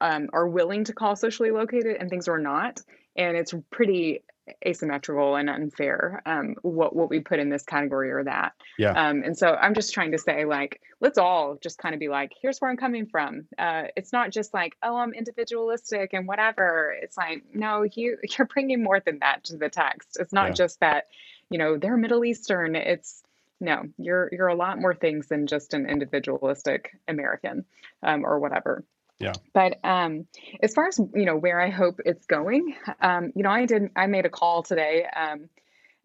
um, 0.00 0.28
are 0.32 0.46
willing 0.46 0.84
to 0.84 0.92
call 0.92 1.16
socially 1.16 1.50
located 1.50 1.96
and 1.98 2.08
things 2.08 2.28
we're 2.28 2.38
not 2.38 2.80
and 3.16 3.36
it's 3.36 3.54
pretty 3.70 4.22
asymmetrical 4.64 5.36
and 5.36 5.50
unfair 5.50 6.22
um, 6.26 6.54
what 6.62 6.94
what 6.94 7.10
we 7.10 7.20
put 7.20 7.38
in 7.38 7.48
this 7.50 7.64
category 7.64 8.10
or 8.10 8.24
that. 8.24 8.52
Yeah. 8.78 8.90
Um, 8.92 9.22
and 9.24 9.36
so 9.36 9.48
I'm 9.48 9.74
just 9.74 9.92
trying 9.92 10.12
to 10.12 10.18
say 10.18 10.44
like 10.44 10.80
let's 11.00 11.18
all 11.18 11.56
just 11.62 11.78
kind 11.78 11.94
of 11.94 11.98
be 11.98 12.08
like 12.08 12.32
here's 12.40 12.58
where 12.58 12.70
I'm 12.70 12.76
coming 12.76 13.06
from. 13.06 13.46
Uh, 13.58 13.84
it's 13.96 14.12
not 14.12 14.30
just 14.30 14.54
like 14.54 14.76
oh 14.82 14.96
I'm 14.96 15.12
individualistic 15.14 16.12
and 16.12 16.26
whatever. 16.26 16.94
It's 17.00 17.16
like 17.16 17.44
no 17.52 17.84
you 17.94 18.18
you're 18.38 18.46
bringing 18.46 18.82
more 18.82 19.00
than 19.00 19.18
that 19.20 19.44
to 19.44 19.56
the 19.56 19.68
text. 19.68 20.16
It's 20.20 20.32
not 20.32 20.48
Yeah. 20.48 20.54
just 20.54 20.80
that 20.80 21.04
you 21.50 21.58
know 21.58 21.76
they're 21.78 21.96
Middle 21.96 22.24
Eastern. 22.24 22.76
It's 22.76 23.22
no 23.60 23.82
you're 23.98 24.28
you're 24.32 24.48
a 24.48 24.54
lot 24.54 24.78
more 24.80 24.94
things 24.94 25.28
than 25.28 25.46
just 25.46 25.74
an 25.74 25.88
individualistic 25.88 26.90
American 27.08 27.64
um, 28.02 28.24
or 28.24 28.38
whatever. 28.38 28.84
Yeah. 29.18 29.32
But 29.54 29.78
um, 29.82 30.26
as 30.62 30.74
far 30.74 30.88
as 30.88 30.98
you 30.98 31.24
know, 31.24 31.36
where 31.36 31.60
I 31.60 31.70
hope 31.70 32.00
it's 32.04 32.26
going, 32.26 32.74
um, 33.00 33.32
you 33.34 33.42
know, 33.42 33.50
I 33.50 33.64
did. 33.64 33.90
I 33.96 34.06
made 34.06 34.26
a 34.26 34.30
call 34.30 34.62
today, 34.62 35.06
um, 35.06 35.48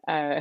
uh, 0.08 0.40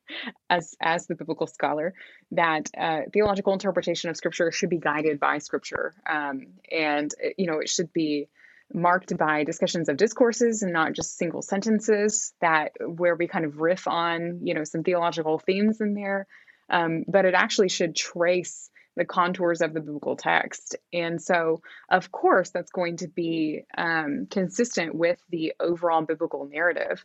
as 0.50 0.74
as 0.80 1.06
the 1.06 1.14
biblical 1.14 1.46
scholar, 1.46 1.94
that 2.32 2.70
uh, 2.76 3.02
theological 3.12 3.52
interpretation 3.52 4.10
of 4.10 4.16
Scripture 4.16 4.50
should 4.50 4.70
be 4.70 4.78
guided 4.78 5.20
by 5.20 5.38
Scripture, 5.38 5.94
um, 6.08 6.48
and 6.70 7.12
uh, 7.24 7.28
you 7.38 7.46
know, 7.46 7.60
it 7.60 7.68
should 7.68 7.92
be 7.92 8.28
marked 8.74 9.16
by 9.16 9.44
discussions 9.44 9.88
of 9.88 9.96
discourses 9.96 10.62
and 10.62 10.72
not 10.72 10.92
just 10.92 11.16
single 11.16 11.40
sentences 11.40 12.34
that 12.40 12.72
where 12.84 13.14
we 13.14 13.26
kind 13.26 13.46
of 13.46 13.60
riff 13.60 13.88
on 13.88 14.40
you 14.42 14.54
know 14.54 14.64
some 14.64 14.82
theological 14.82 15.38
themes 15.38 15.80
in 15.80 15.94
there, 15.94 16.26
um, 16.68 17.04
but 17.06 17.26
it 17.26 17.34
actually 17.34 17.68
should 17.68 17.94
trace 17.94 18.70
the 18.98 19.04
contours 19.04 19.62
of 19.62 19.72
the 19.72 19.80
biblical 19.80 20.16
text. 20.16 20.76
And 20.92 21.22
so, 21.22 21.62
of 21.88 22.12
course, 22.12 22.50
that's 22.50 22.70
going 22.70 22.98
to 22.98 23.08
be 23.08 23.64
um, 23.76 24.26
consistent 24.30 24.94
with 24.94 25.18
the 25.30 25.54
overall 25.58 26.02
biblical 26.02 26.46
narrative, 26.46 27.02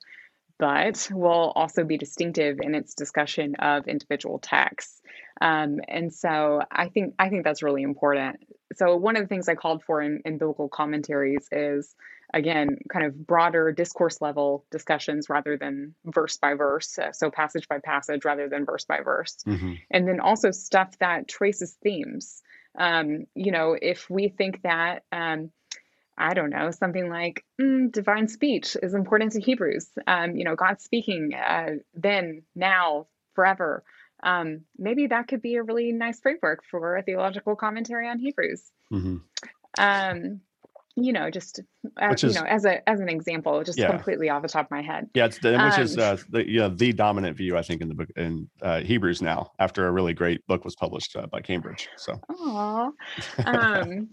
but 0.59 1.09
will 1.11 1.51
also 1.55 1.83
be 1.83 1.97
distinctive 1.97 2.59
in 2.61 2.75
its 2.75 2.93
discussion 2.93 3.55
of 3.55 3.87
individual 3.87 4.39
texts. 4.39 5.01
Um, 5.41 5.79
and 5.87 6.13
so, 6.13 6.61
I 6.71 6.89
think 6.89 7.15
I 7.19 7.29
think 7.29 7.43
that's 7.43 7.63
really 7.63 7.83
important. 7.83 8.39
So, 8.75 8.95
one 8.95 9.15
of 9.15 9.23
the 9.23 9.27
things 9.27 9.49
I 9.49 9.55
called 9.55 9.83
for 9.83 10.01
in, 10.01 10.21
in 10.25 10.37
biblical 10.37 10.69
commentaries 10.69 11.47
is 11.51 11.95
again 12.33 12.77
kind 12.91 13.05
of 13.05 13.27
broader 13.27 13.71
discourse 13.71 14.19
level 14.21 14.65
discussions 14.71 15.29
rather 15.29 15.55
than 15.55 15.93
verse 16.05 16.37
by 16.37 16.55
verse 16.55 16.97
uh, 16.97 17.11
so 17.11 17.29
passage 17.29 17.67
by 17.67 17.77
passage 17.77 18.25
rather 18.25 18.49
than 18.49 18.65
verse 18.65 18.85
by 18.85 19.01
verse 19.01 19.37
hmm 19.45 19.73
and 19.91 20.07
then 20.07 20.19
also 20.19 20.51
stuff 20.51 20.97
that 20.99 21.27
traces 21.27 21.77
themes. 21.83 22.41
Um, 22.77 23.25
you 23.35 23.51
know, 23.51 23.77
if 23.79 24.09
we 24.09 24.29
think 24.29 24.63
that, 24.63 25.03
um, 25.11 25.51
I 26.17 26.33
don't 26.33 26.51
know, 26.51 26.71
something 26.71 27.09
like 27.09 27.43
mm, 27.59 27.91
divine 27.91 28.27
speech 28.27 28.77
is 28.81 28.93
important 28.93 29.31
to 29.33 29.41
Hebrews, 29.41 29.89
um, 30.07 30.35
you 30.35 30.43
know, 30.43 30.55
God 30.55 30.81
speaking 30.81 31.33
uh, 31.33 31.71
then, 31.95 32.43
now, 32.55 33.07
forever. 33.33 33.83
Um, 34.21 34.61
maybe 34.77 35.07
that 35.07 35.27
could 35.27 35.41
be 35.41 35.55
a 35.55 35.63
really 35.63 35.91
nice 35.91 36.19
framework 36.19 36.63
for 36.69 36.95
a 36.97 37.03
theological 37.03 37.55
commentary 37.55 38.07
on 38.07 38.19
Hebrews. 38.19 38.63
hmm 38.89 39.17
Um, 39.77 40.41
you 40.95 41.11
know, 41.11 41.29
just 41.31 41.59
uh, 41.99 42.07
Which 42.09 42.23
you 42.23 42.33
know, 42.33 42.43
as 42.43 42.65
a 42.65 42.87
as 42.87 42.99
an 42.99 43.09
example, 43.09 43.63
just 43.63 43.79
Yeah. 43.79 43.89
completely 43.89 44.29
off 44.29 44.41
the 44.41 44.47
top 44.47 44.65
of 44.65 44.71
my 44.71 44.81
head. 44.81 45.09
Yeah, 45.13 45.25
it's 45.25 45.39
the, 45.39 45.59
which 45.59 45.77
is 45.79 45.97
Um, 45.97 46.03
uh, 46.03 46.17
the 46.29 46.47
you 46.49 46.59
know 46.59 46.69
the 46.69 46.93
dominant 46.93 47.35
view 47.35 47.57
I 47.57 47.63
think 47.63 47.81
in 47.81 47.87
the 47.87 47.95
book 47.95 48.09
in 48.15 48.47
uh, 48.61 48.81
Hebrews 48.81 49.21
now 49.21 49.51
after 49.59 49.87
a 49.87 49.91
really 49.91 50.13
great 50.13 50.45
book 50.47 50.63
was 50.63 50.75
published 50.75 51.15
uh, 51.15 51.27
by 51.27 51.41
Cambridge. 51.41 51.89
So 51.97 52.19
um 53.45 54.09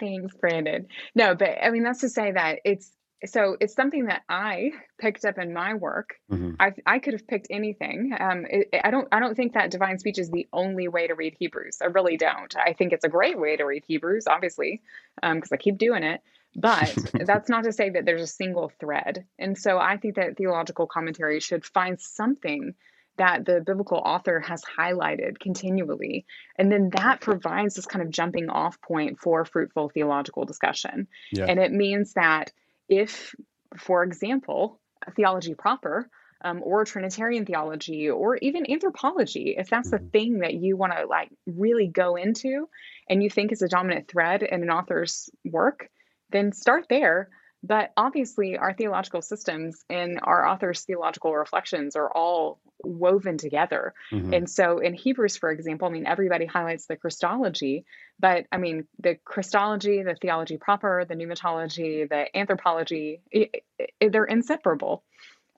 thanks 0.00 0.34
brandon 0.40 0.86
no 1.14 1.34
but 1.34 1.50
i 1.62 1.70
mean 1.70 1.82
that's 1.82 2.00
to 2.00 2.08
say 2.08 2.32
that 2.32 2.60
it's 2.64 2.92
so 3.26 3.56
it's 3.60 3.74
something 3.74 4.06
that 4.06 4.22
i 4.28 4.70
picked 4.98 5.24
up 5.24 5.38
in 5.38 5.52
my 5.52 5.74
work. 5.74 6.16
Mhm. 6.30 6.56
i 6.60 6.72
i 6.86 6.98
could 6.98 7.12
have 7.14 7.26
picked 7.26 7.46
anything. 7.50 8.14
Um 8.18 8.46
it, 8.48 8.68
i 8.84 8.90
don't 8.90 9.08
i 9.12 9.20
don't 9.20 9.34
think 9.34 9.54
that 9.54 9.70
divine 9.70 9.98
speech 9.98 10.18
is 10.18 10.30
the 10.30 10.46
only 10.52 10.88
way 10.88 11.06
to 11.06 11.14
read 11.14 11.34
hebrews. 11.38 11.78
I 11.82 11.86
really 11.86 12.16
don't. 12.16 12.54
I 12.56 12.72
think 12.72 12.92
it's 12.92 13.04
a 13.04 13.08
great 13.08 13.38
way 13.38 13.56
to 13.56 13.64
read 13.64 13.84
hebrews 13.86 14.26
obviously 14.26 14.82
um 15.22 15.36
because 15.36 15.52
i 15.52 15.56
keep 15.56 15.78
doing 15.78 16.02
it. 16.02 16.20
But 16.56 16.96
that's 17.26 17.48
not 17.48 17.64
to 17.64 17.72
say 17.72 17.90
that 17.90 18.04
there's 18.04 18.22
a 18.22 18.26
single 18.26 18.70
thread. 18.80 19.24
And 19.38 19.56
so 19.58 19.78
i 19.78 19.96
think 19.96 20.16
that 20.16 20.36
theological 20.36 20.86
commentary 20.86 21.40
should 21.40 21.64
find 21.64 22.00
something 22.00 22.74
that 23.16 23.44
the 23.44 23.60
biblical 23.60 23.98
author 23.98 24.40
has 24.40 24.62
highlighted 24.78 25.38
continually. 25.38 26.26
And 26.58 26.70
then 26.70 26.90
that 26.94 27.20
provides 27.20 27.74
this 27.74 27.86
kind 27.86 28.02
of 28.04 28.10
jumping 28.10 28.48
off 28.50 28.80
point 28.80 29.20
for 29.20 29.44
fruitful 29.44 29.90
theological 29.90 30.44
discussion. 30.44 31.06
Yeah. 31.30 31.44
And 31.44 31.60
it 31.60 31.72
means 31.72 32.14
that 32.14 32.52
if, 32.88 33.34
for 33.76 34.02
example, 34.04 34.80
theology 35.16 35.54
proper, 35.54 36.08
um, 36.44 36.60
or 36.62 36.84
Trinitarian 36.84 37.46
theology, 37.46 38.10
or 38.10 38.36
even 38.38 38.70
anthropology, 38.70 39.54
if 39.56 39.68
that's 39.70 39.90
the 39.90 39.98
Mhm. 39.98 40.10
thing 40.12 40.38
that 40.40 40.54
you 40.54 40.76
want 40.76 40.92
to 40.92 41.06
like 41.06 41.30
really 41.46 41.88
go 41.88 42.16
into 42.16 42.68
and 43.08 43.22
you 43.22 43.30
think 43.30 43.52
is 43.52 43.62
a 43.62 43.68
dominant 43.68 44.08
thread 44.08 44.42
in 44.42 44.62
an 44.62 44.70
author's 44.70 45.30
work, 45.44 45.88
then 46.30 46.52
start 46.52 46.86
there. 46.90 47.30
But 47.66 47.92
obviously, 47.96 48.58
our 48.58 48.74
theological 48.74 49.22
systems 49.22 49.82
and 49.88 50.20
our 50.22 50.46
author's 50.46 50.82
theological 50.82 51.34
reflections 51.34 51.96
are 51.96 52.10
all 52.10 52.60
woven 52.82 53.38
together. 53.38 53.94
Mhm. 54.12 54.36
And 54.36 54.50
so 54.50 54.80
in 54.80 54.92
Hebrews, 54.92 55.38
for 55.38 55.50
example, 55.50 55.88
I 55.88 55.90
mean, 55.90 56.06
everybody 56.06 56.44
highlights 56.44 56.86
the 56.86 56.96
Christology, 56.96 57.86
but 58.20 58.46
I 58.52 58.58
mean, 58.58 58.86
the 58.98 59.14
Christology, 59.14 60.02
the 60.02 60.14
theology 60.14 60.58
proper, 60.58 61.06
the 61.06 61.14
pneumatology, 61.14 62.06
the 62.06 62.36
anthropology, 62.36 63.22
i 63.34 63.48
i 63.80 64.08
they're 64.08 64.24
inseparable. 64.24 65.02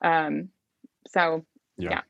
Um, 0.01 0.51
so 1.09 1.45
yeah. 1.77 2.03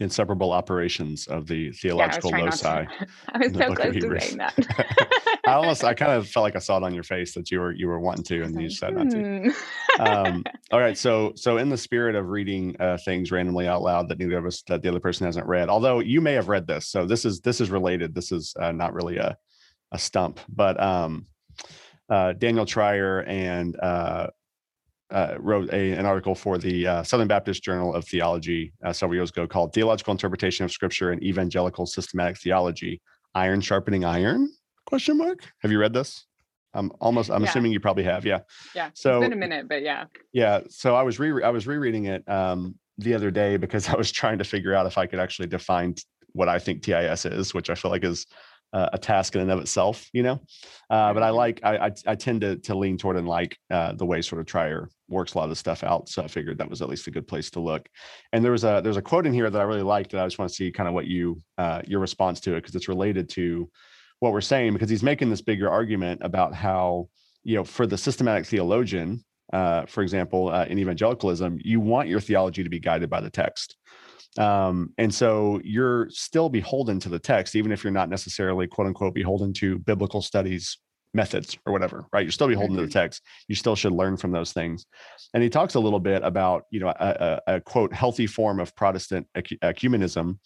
Inseparable 0.00 0.52
operations 0.52 1.26
of 1.26 1.46
the 1.46 1.56
yeah, 1.56 1.70
I 1.70 1.72
theological 1.72 2.30
loci. 2.30 2.66
I 3.28 3.38
was 3.38 3.52
so 3.52 3.74
close 3.74 3.94
to 3.94 4.20
saying 4.20 4.38
that. 4.38 5.38
I 5.46 5.52
almost, 5.52 5.82
I 5.82 5.94
kind 5.94 6.12
of 6.18 6.28
felt 6.28 6.44
like 6.44 6.56
I 6.56 6.60
saw 6.60 6.76
it 6.76 6.82
on 6.82 6.94
your 6.94 7.02
face 7.02 7.34
that 7.34 7.50
you 7.50 7.60
were 7.60 7.72
you 7.72 7.88
were 7.88 7.98
wanting 7.98 8.24
to, 8.24 8.42
and 8.42 8.60
you 8.60 8.70
said 8.70 8.94
not 8.94 9.10
to. 9.10 9.52
Hmm. 9.98 10.00
um, 10.00 10.44
all 10.70 10.80
right 10.80 10.96
so 10.96 11.32
so 11.34 11.56
in 11.56 11.68
the 11.68 11.76
spirit 11.76 12.14
of 12.14 12.28
reading 12.28 12.76
uh, 12.78 12.98
things 13.04 13.32
randomly 13.32 13.66
out 13.66 13.82
loud 13.82 14.08
that 14.08 14.18
neither 14.18 14.38
of 14.38 14.46
us 14.46 14.62
that 14.68 14.82
the 14.82 14.88
other 14.88 15.00
person 15.00 15.26
hasn't 15.26 15.46
read 15.46 15.68
although 15.68 16.00
you 16.00 16.20
may 16.20 16.34
have 16.34 16.48
read 16.48 16.66
this 16.66 16.88
so 16.88 17.06
this 17.06 17.24
is 17.24 17.40
this 17.40 17.60
is 17.60 17.70
related 17.70 18.14
this 18.14 18.30
is 18.30 18.54
uh, 18.60 18.72
not 18.72 18.92
really 18.92 19.16
a 19.16 19.36
a 19.92 19.98
stump 19.98 20.40
but 20.48 20.80
um 20.80 21.26
uh, 22.10 22.32
daniel 22.34 22.66
treier 22.66 23.26
and 23.26 23.76
uh, 23.80 24.28
uh, 25.10 25.34
wrote 25.38 25.72
a, 25.72 25.92
an 25.92 26.04
article 26.06 26.34
for 26.34 26.58
the 26.58 26.86
uh, 26.86 27.02
southern 27.02 27.28
baptist 27.28 27.62
journal 27.62 27.94
of 27.94 28.04
theology 28.06 28.72
uh, 28.84 28.92
several 28.92 29.16
years 29.16 29.30
ago 29.30 29.46
called 29.46 29.72
theological 29.72 30.12
interpretation 30.12 30.64
of 30.64 30.70
scripture 30.72 31.10
and 31.12 31.22
evangelical 31.22 31.86
systematic 31.86 32.36
theology 32.38 33.00
iron 33.34 33.60
sharpening 33.60 34.04
iron 34.04 34.48
question 34.86 35.16
mark 35.16 35.40
have 35.60 35.70
you 35.70 35.78
read 35.78 35.92
this 35.92 36.26
i'm 36.74 36.90
almost 37.00 37.30
i'm 37.30 37.42
Yeah. 37.42 37.48
assuming 37.48 37.72
you 37.72 37.80
probably 37.80 38.04
have 38.04 38.26
yeah 38.26 38.40
yeah, 38.74 38.90
So- 38.94 39.16
it's 39.18 39.24
been 39.24 39.32
a 39.32 39.36
minute, 39.36 39.66
but 39.68 39.82
yeah. 39.82 40.04
yeah, 40.32 40.60
so 40.68 40.94
I 40.94 41.02
was 41.02 41.18
re 41.18 41.42
I 41.42 41.48
was 41.50 41.66
rereading 41.66 42.04
it 42.06 42.28
um, 42.28 42.74
the 42.98 43.14
other 43.14 43.30
day 43.30 43.56
because 43.56 43.88
I 43.94 43.96
was 43.96 44.12
trying 44.12 44.38
to 44.38 44.44
figure 44.44 44.74
out 44.74 44.86
if 44.86 44.98
I 44.98 45.06
could 45.06 45.20
actually 45.20 45.48
define 45.48 45.94
what 46.32 46.48
I 46.48 46.58
think 46.58 46.82
TIS 46.82 47.24
is, 47.24 47.54
which 47.54 47.70
I 47.70 47.74
feel 47.74 47.90
like 47.90 48.04
is 48.04 48.26
a 48.72 48.98
task 48.98 49.34
in 49.34 49.40
and 49.40 49.50
of 49.50 49.60
itself, 49.60 50.08
you 50.12 50.22
know. 50.22 50.40
Uh, 50.90 51.12
but 51.14 51.22
I 51.22 51.30
Mhm. 51.30 51.34
like 51.34 51.60
I, 51.64 51.86
I 51.86 51.90
I 52.06 52.14
tend 52.14 52.40
to 52.42 52.56
to 52.56 52.74
lean 52.74 52.98
toward 52.98 53.16
and 53.16 53.26
like 53.26 53.56
uh, 53.70 53.92
the 53.92 54.06
way 54.06 54.22
sort 54.22 54.40
of 54.40 54.46
Treier 54.46 54.88
works 55.08 55.34
a 55.34 55.38
lot 55.38 55.44
of 55.44 55.50
the 55.50 55.56
stuff 55.56 55.82
out. 55.84 56.08
So 56.08 56.22
I 56.22 56.28
figured 56.28 56.58
that 56.58 56.68
was 56.68 56.82
at 56.82 56.88
least 56.88 57.06
a 57.06 57.10
good 57.10 57.26
place 57.26 57.50
to 57.50 57.60
look. 57.60 57.88
And 58.32 58.44
there 58.44 58.52
was 58.52 58.64
a 58.64 58.80
there's 58.82 58.96
a 58.96 59.02
quote 59.02 59.26
in 59.26 59.32
here 59.32 59.48
that 59.50 59.60
I 59.60 59.64
really 59.64 59.82
liked 59.82 60.12
that 60.12 60.22
I 60.22 60.26
just 60.26 60.38
want 60.38 60.50
to 60.50 60.54
see 60.54 60.70
kind 60.70 60.88
of 60.88 60.94
what 60.94 61.06
you 61.06 61.40
uh, 61.56 61.82
your 61.86 62.00
response 62.00 62.40
to 62.40 62.54
it 62.54 62.62
because 62.62 62.74
it's 62.74 62.88
related 62.88 63.28
to 63.30 63.70
what 64.20 64.32
we're 64.32 64.40
saying 64.40 64.72
because 64.72 64.90
he's 64.90 65.02
making 65.02 65.30
this 65.30 65.42
bigger 65.42 65.70
argument 65.70 66.20
about 66.22 66.54
how 66.54 67.08
you 67.44 67.56
know 67.56 67.64
for 67.64 67.86
the 67.86 67.96
systematic 67.96 68.46
theologian 68.46 69.24
uh, 69.52 69.86
for 69.86 70.02
example, 70.02 70.50
uh, 70.50 70.66
in 70.66 70.78
evangelicalism, 70.78 71.58
you 71.62 71.80
want 71.80 72.08
your 72.08 72.20
theology 72.20 72.62
to 72.62 72.68
be 72.68 72.78
guided 72.78 73.08
by 73.08 73.20
the 73.20 73.30
text. 73.30 73.76
Um, 74.36 74.92
and 74.98 75.12
so 75.12 75.60
you're 75.64 76.08
still 76.10 76.48
beholden 76.48 77.00
to 77.00 77.08
the 77.08 77.18
text, 77.18 77.56
even 77.56 77.72
if 77.72 77.82
you're 77.82 77.92
not 77.92 78.08
necessarily 78.08 78.66
quote 78.66 78.86
unquote 78.86 79.14
beholden 79.14 79.52
to 79.54 79.78
biblical 79.78 80.22
studies 80.22 80.78
methods 81.14 81.56
or 81.66 81.72
whatever, 81.72 82.06
right? 82.12 82.24
You're 82.24 82.32
still 82.32 82.48
beholden 82.48 82.76
to 82.76 82.82
the 82.82 82.92
text. 82.92 83.22
You 83.48 83.54
still 83.54 83.74
should 83.74 83.92
learn 83.92 84.16
from 84.16 84.30
those 84.30 84.52
things. 84.52 84.86
And 85.34 85.42
he 85.42 85.48
talks 85.48 85.74
a 85.74 85.80
little 85.80 86.00
bit 86.00 86.22
about, 86.22 86.64
you 86.70 86.80
know, 86.80 86.88
a, 86.88 87.40
a, 87.46 87.54
a 87.54 87.60
quote, 87.60 87.92
healthy 87.92 88.26
form 88.26 88.60
of 88.60 88.74
Protestant 88.76 89.26
ecu- 89.34 89.58
ecumenism. 89.58 90.38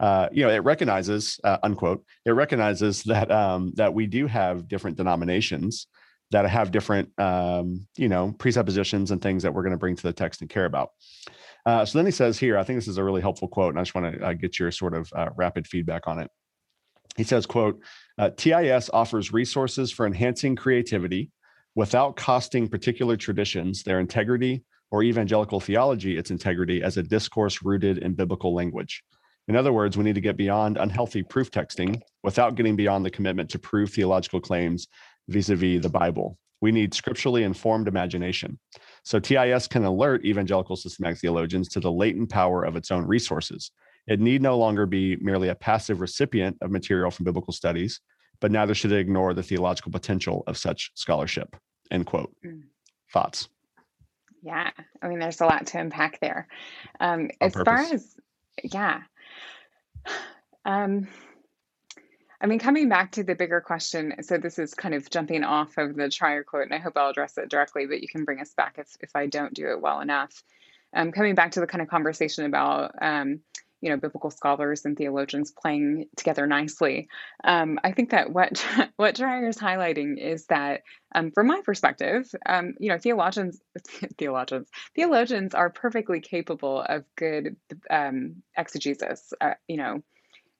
Uh, 0.00 0.28
you 0.32 0.44
know, 0.44 0.50
it 0.50 0.58
recognizes, 0.58 1.40
uh, 1.44 1.58
unquote, 1.62 2.04
it 2.24 2.30
recognizes 2.30 3.02
that 3.04 3.30
um, 3.30 3.72
that 3.76 3.94
we 3.94 4.06
do 4.06 4.26
have 4.26 4.68
different 4.68 4.96
denominations 4.96 5.86
that 6.30 6.48
have 6.48 6.70
different 6.70 7.10
um, 7.18 7.86
you 7.96 8.08
know 8.08 8.32
presuppositions 8.38 9.10
and 9.10 9.20
things 9.20 9.42
that 9.42 9.52
we're 9.52 9.62
going 9.62 9.72
to 9.72 9.78
bring 9.78 9.96
to 9.96 10.02
the 10.02 10.12
text 10.12 10.40
and 10.40 10.50
care 10.50 10.66
about 10.66 10.90
uh, 11.68 11.84
so 11.84 11.98
then 11.98 12.06
he 12.06 12.12
says 12.12 12.38
here 12.38 12.58
i 12.58 12.64
think 12.64 12.76
this 12.78 12.88
is 12.88 12.98
a 12.98 13.04
really 13.04 13.20
helpful 13.20 13.48
quote 13.48 13.70
and 13.70 13.78
i 13.78 13.82
just 13.82 13.94
want 13.94 14.12
to 14.12 14.24
uh, 14.24 14.32
get 14.32 14.58
your 14.58 14.70
sort 14.70 14.94
of 14.94 15.10
uh, 15.14 15.28
rapid 15.36 15.66
feedback 15.66 16.06
on 16.06 16.18
it 16.18 16.30
he 17.16 17.24
says 17.24 17.46
quote 17.46 17.80
uh, 18.18 18.30
tis 18.36 18.90
offers 18.92 19.32
resources 19.32 19.90
for 19.90 20.06
enhancing 20.06 20.56
creativity 20.56 21.30
without 21.74 22.16
costing 22.16 22.68
particular 22.68 23.16
traditions 23.16 23.82
their 23.82 24.00
integrity 24.00 24.64
or 24.90 25.02
evangelical 25.02 25.60
theology 25.60 26.16
its 26.16 26.30
integrity 26.30 26.82
as 26.82 26.96
a 26.96 27.02
discourse 27.02 27.62
rooted 27.62 27.98
in 27.98 28.14
biblical 28.14 28.54
language. 28.54 29.04
In 29.48 29.56
other 29.56 29.72
words, 29.72 29.96
we 29.96 30.04
need 30.04 30.14
to 30.14 30.20
get 30.20 30.36
beyond 30.36 30.76
unhealthy 30.76 31.22
proof 31.22 31.50
texting 31.50 32.00
without 32.22 32.54
getting 32.54 32.76
beyond 32.76 33.04
the 33.04 33.10
commitment 33.10 33.48
to 33.50 33.58
prove 33.58 33.90
theological 33.90 34.40
claims 34.40 34.88
vis 35.28 35.48
a 35.48 35.56
vis 35.56 35.82
the 35.82 35.88
Bible. 35.88 36.38
We 36.60 36.72
need 36.72 36.92
scripturally 36.92 37.44
informed 37.44 37.88
imagination. 37.88 38.58
So 39.08 39.18
TIS 39.18 39.66
can 39.66 39.86
alert 39.86 40.26
evangelical 40.26 40.76
systematic 40.76 41.16
theologians 41.16 41.66
to 41.70 41.80
the 41.80 41.90
latent 41.90 42.28
power 42.28 42.62
of 42.62 42.76
its 42.76 42.90
own 42.90 43.06
resources. 43.06 43.70
It 44.06 44.20
need 44.20 44.42
no 44.42 44.58
longer 44.58 44.84
be 44.84 45.16
merely 45.16 45.48
a 45.48 45.54
passive 45.54 46.02
recipient 46.02 46.58
of 46.60 46.70
material 46.70 47.10
from 47.10 47.24
biblical 47.24 47.54
studies, 47.54 48.02
but 48.38 48.52
neither 48.52 48.74
should 48.74 48.92
it 48.92 48.98
ignore 48.98 49.32
the 49.32 49.42
theological 49.42 49.92
potential 49.92 50.44
of 50.46 50.58
such 50.58 50.90
scholarship. 50.94 51.56
End 51.90 52.04
quote. 52.04 52.36
Mm. 52.44 52.64
Thoughts? 53.10 53.48
Yeah, 54.42 54.72
I 55.00 55.08
mean, 55.08 55.20
there's 55.20 55.40
a 55.40 55.46
lot 55.46 55.66
to 55.68 55.78
unpack 55.80 56.20
there. 56.20 56.46
Um, 57.00 57.30
as 57.40 57.54
purpose. 57.54 57.64
far 57.64 57.94
as, 57.94 58.14
yeah. 58.62 59.00
Um, 60.66 61.08
I 62.40 62.46
mean, 62.46 62.60
coming 62.60 62.88
back 62.88 63.12
to 63.12 63.24
the 63.24 63.34
bigger 63.34 63.60
question, 63.60 64.14
so 64.22 64.38
this 64.38 64.58
is 64.58 64.72
kind 64.74 64.94
of 64.94 65.10
jumping 65.10 65.42
off 65.42 65.76
of 65.76 65.96
the 65.96 66.04
Treier 66.04 66.44
quote, 66.44 66.64
and 66.64 66.74
I 66.74 66.78
hope 66.78 66.96
I'll 66.96 67.10
address 67.10 67.36
it 67.36 67.48
directly, 67.48 67.86
but 67.86 68.00
you 68.00 68.08
can 68.08 68.24
bring 68.24 68.40
us 68.40 68.54
back 68.54 68.76
if, 68.78 68.88
if 69.00 69.10
I 69.16 69.26
don't 69.26 69.54
do 69.54 69.70
it 69.70 69.80
well 69.80 70.00
enough. 70.00 70.42
Um, 70.94 71.10
coming 71.10 71.34
back 71.34 71.52
to 71.52 71.60
the 71.60 71.66
kind 71.66 71.82
of 71.82 71.88
conversation 71.88 72.44
about, 72.44 72.94
um, 73.02 73.40
you 73.80 73.90
know, 73.90 73.96
biblical 73.96 74.30
scholars 74.30 74.84
and 74.84 74.96
theologians 74.96 75.50
playing 75.50 76.06
together 76.16 76.46
nicely, 76.46 77.08
um, 77.42 77.78
I 77.82 77.90
think 77.90 78.10
that 78.10 78.32
what 78.32 78.64
what 78.96 79.16
Treier 79.16 79.48
is 79.48 79.58
highlighting 79.58 80.16
is 80.16 80.46
that, 80.46 80.82
um, 81.14 81.32
from 81.32 81.48
my 81.48 81.60
perspective, 81.64 82.30
um, 82.46 82.74
you 82.78 82.88
know, 82.88 82.98
theologians, 82.98 83.60
theologians, 84.16 84.68
theologians 84.94 85.54
are 85.54 85.70
perfectly 85.70 86.20
capable 86.20 86.82
of 86.82 87.04
good 87.16 87.56
um, 87.90 88.42
exegesis. 88.56 89.32
Uh, 89.40 89.54
you 89.66 89.76
know 89.76 90.02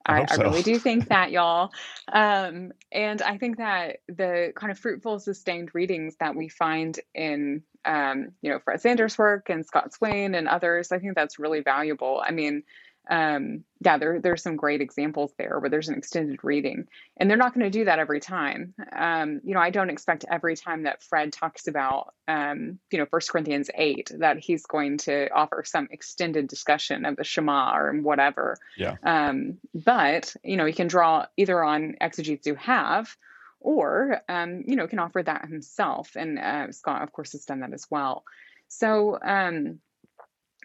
I, 0.06 0.26
I, 0.28 0.34
really 0.36 0.62
do 0.62 0.78
think 0.78 1.08
that, 1.08 1.30
y'all. 1.30 1.70
Um, 2.12 2.72
and 2.90 3.20
I 3.22 3.38
think 3.38 3.58
that 3.58 3.98
the 4.08 4.52
kind 4.56 4.70
of 4.70 4.78
fruitful, 4.78 5.20
sustained 5.20 5.74
readings 5.74 6.16
that 6.20 6.34
we 6.34 6.48
find 6.48 6.98
in, 7.14 7.62
um, 7.84 8.32
you 8.42 8.50
know, 8.50 8.58
Fred 8.58 8.80
Sanders' 8.80 9.18
work 9.18 9.50
and 9.50 9.66
Scott 9.66 9.92
Swain 9.92 10.34
and 10.34 10.48
others, 10.48 10.92
I 10.92 10.98
think 10.98 11.14
that's 11.14 11.38
really 11.38 11.60
valuable. 11.60 12.22
I 12.24 12.30
mean, 12.30 12.62
um, 13.08 13.64
yeah, 13.80 13.96
there 13.96 14.20
there's 14.20 14.42
some 14.42 14.56
great 14.56 14.80
examples 14.80 15.32
there 15.38 15.58
where 15.58 15.70
there's 15.70 15.88
an 15.88 15.96
extended 15.96 16.40
reading, 16.42 16.88
and 17.16 17.30
they're 17.30 17.36
not 17.36 17.54
going 17.54 17.64
to 17.64 17.78
do 17.78 17.86
that 17.86 17.98
every 17.98 18.20
time. 18.20 18.74
Um, 18.92 19.40
you 19.44 19.54
know, 19.54 19.60
I 19.60 19.70
don't 19.70 19.90
expect 19.90 20.24
every 20.30 20.56
time 20.56 20.82
that 20.82 21.02
Fred 21.02 21.32
talks 21.32 21.68
about, 21.68 22.12
um, 22.26 22.78
you 22.90 22.98
know, 22.98 23.06
First 23.06 23.30
Corinthians 23.30 23.70
eight 23.74 24.10
that 24.18 24.38
he's 24.38 24.66
going 24.66 24.98
to 24.98 25.32
offer 25.32 25.62
some 25.64 25.88
extended 25.90 26.48
discussion 26.48 27.06
of 27.06 27.16
the 27.16 27.24
Shema 27.24 27.76
or 27.76 27.92
whatever. 27.94 28.58
Yeah. 28.76 28.96
Um, 29.02 29.58
but 29.74 30.34
you 30.44 30.56
know, 30.56 30.66
he 30.66 30.72
can 30.72 30.88
draw 30.88 31.26
either 31.36 31.62
on 31.62 31.96
exegetes 32.00 32.46
who 32.46 32.56
have, 32.56 33.16
or 33.60 34.20
um, 34.28 34.64
you 34.66 34.76
know, 34.76 34.86
can 34.86 34.98
offer 34.98 35.22
that 35.22 35.46
himself, 35.48 36.10
and 36.14 36.38
uh, 36.38 36.72
Scott, 36.72 37.02
of 37.02 37.12
course, 37.12 37.32
has 37.32 37.44
done 37.46 37.60
that 37.60 37.72
as 37.72 37.86
well. 37.90 38.24
So. 38.68 39.18
Um, 39.22 39.80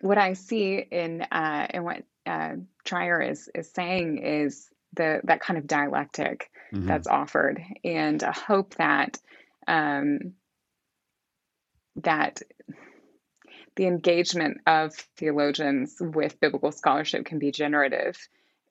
what 0.02 0.18
I 0.18 0.34
see 0.34 0.76
in 0.80 1.22
uh, 1.22 1.68
in 1.74 1.84
what 1.84 2.04
uh, 2.26 2.54
Treier 2.86 3.30
is 3.30 3.50
is 3.54 3.72
saying 3.72 4.20
is 4.20 4.70
the 4.94 5.22
that 5.24 5.42
kind 5.42 5.58
of 5.58 5.68
dialectic 5.68 6.50
mm-hmm. 6.74 6.88
that's 6.88 7.08
offered, 7.08 7.62
and 7.84 8.22
a 8.24 8.32
hope 8.32 8.76
that 8.76 9.20
um, 9.68 10.34
that 11.98 12.42
the 13.76 13.88
engagement 13.88 14.60
of 14.68 14.94
theologians 15.18 15.96
with 16.00 16.40
biblical 16.40 16.72
scholarship 16.72 17.26
can 17.26 17.40
be 17.40 17.52
generative 17.52 18.18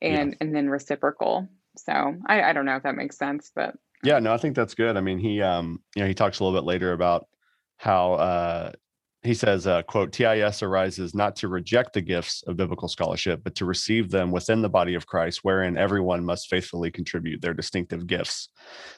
and 0.01 0.31
yeah. 0.31 0.37
and 0.41 0.55
then 0.55 0.69
reciprocal. 0.69 1.49
So 1.77 1.93
I, 2.27 2.43
I 2.43 2.53
don't 2.53 2.67
know 2.67 2.77
if 2.77 2.83
that 2.83 2.95
makes 2.95 3.17
sense, 3.17 3.51
but 3.55 3.75
yeah, 4.03 4.19
no, 4.19 4.33
I 4.33 4.37
think 4.37 4.57
that's 4.57 4.75
good. 4.75 4.97
I 4.97 5.01
mean, 5.01 5.19
he 5.19 5.41
um, 5.43 5.81
you 5.95 6.03
know, 6.03 6.09
he 6.09 6.15
talks 6.15 6.41
a 6.41 6.45
little 6.45 6.59
bit 6.59 6.67
later 6.67 6.93
about 6.93 7.27
how 7.77 8.15
uh 8.15 8.73
he 9.23 9.35
says, 9.35 9.69
uh, 9.69 9.83
quote, 9.83 10.13
TIS 10.13 10.65
arises 10.65 11.15
not 11.15 11.37
to 11.37 11.49
reject 11.49 11.93
the 11.93 12.01
gifts 12.01 12.43
of 12.49 12.57
biblical 12.57 12.89
scholarship, 12.89 13.43
but 13.45 13.55
to 13.55 13.65
receive 13.65 14.11
them 14.11 14.33
within 14.33 14.63
the 14.63 14.69
body 14.69 14.95
of 14.95 15.07
Christ, 15.07 15.41
wherein 15.43 15.79
everyone 15.79 16.25
must 16.25 16.49
faithfully 16.49 16.91
contribute 16.91 17.41
their 17.41 17.55
distinctive 17.55 18.09
gifts. 18.09 18.49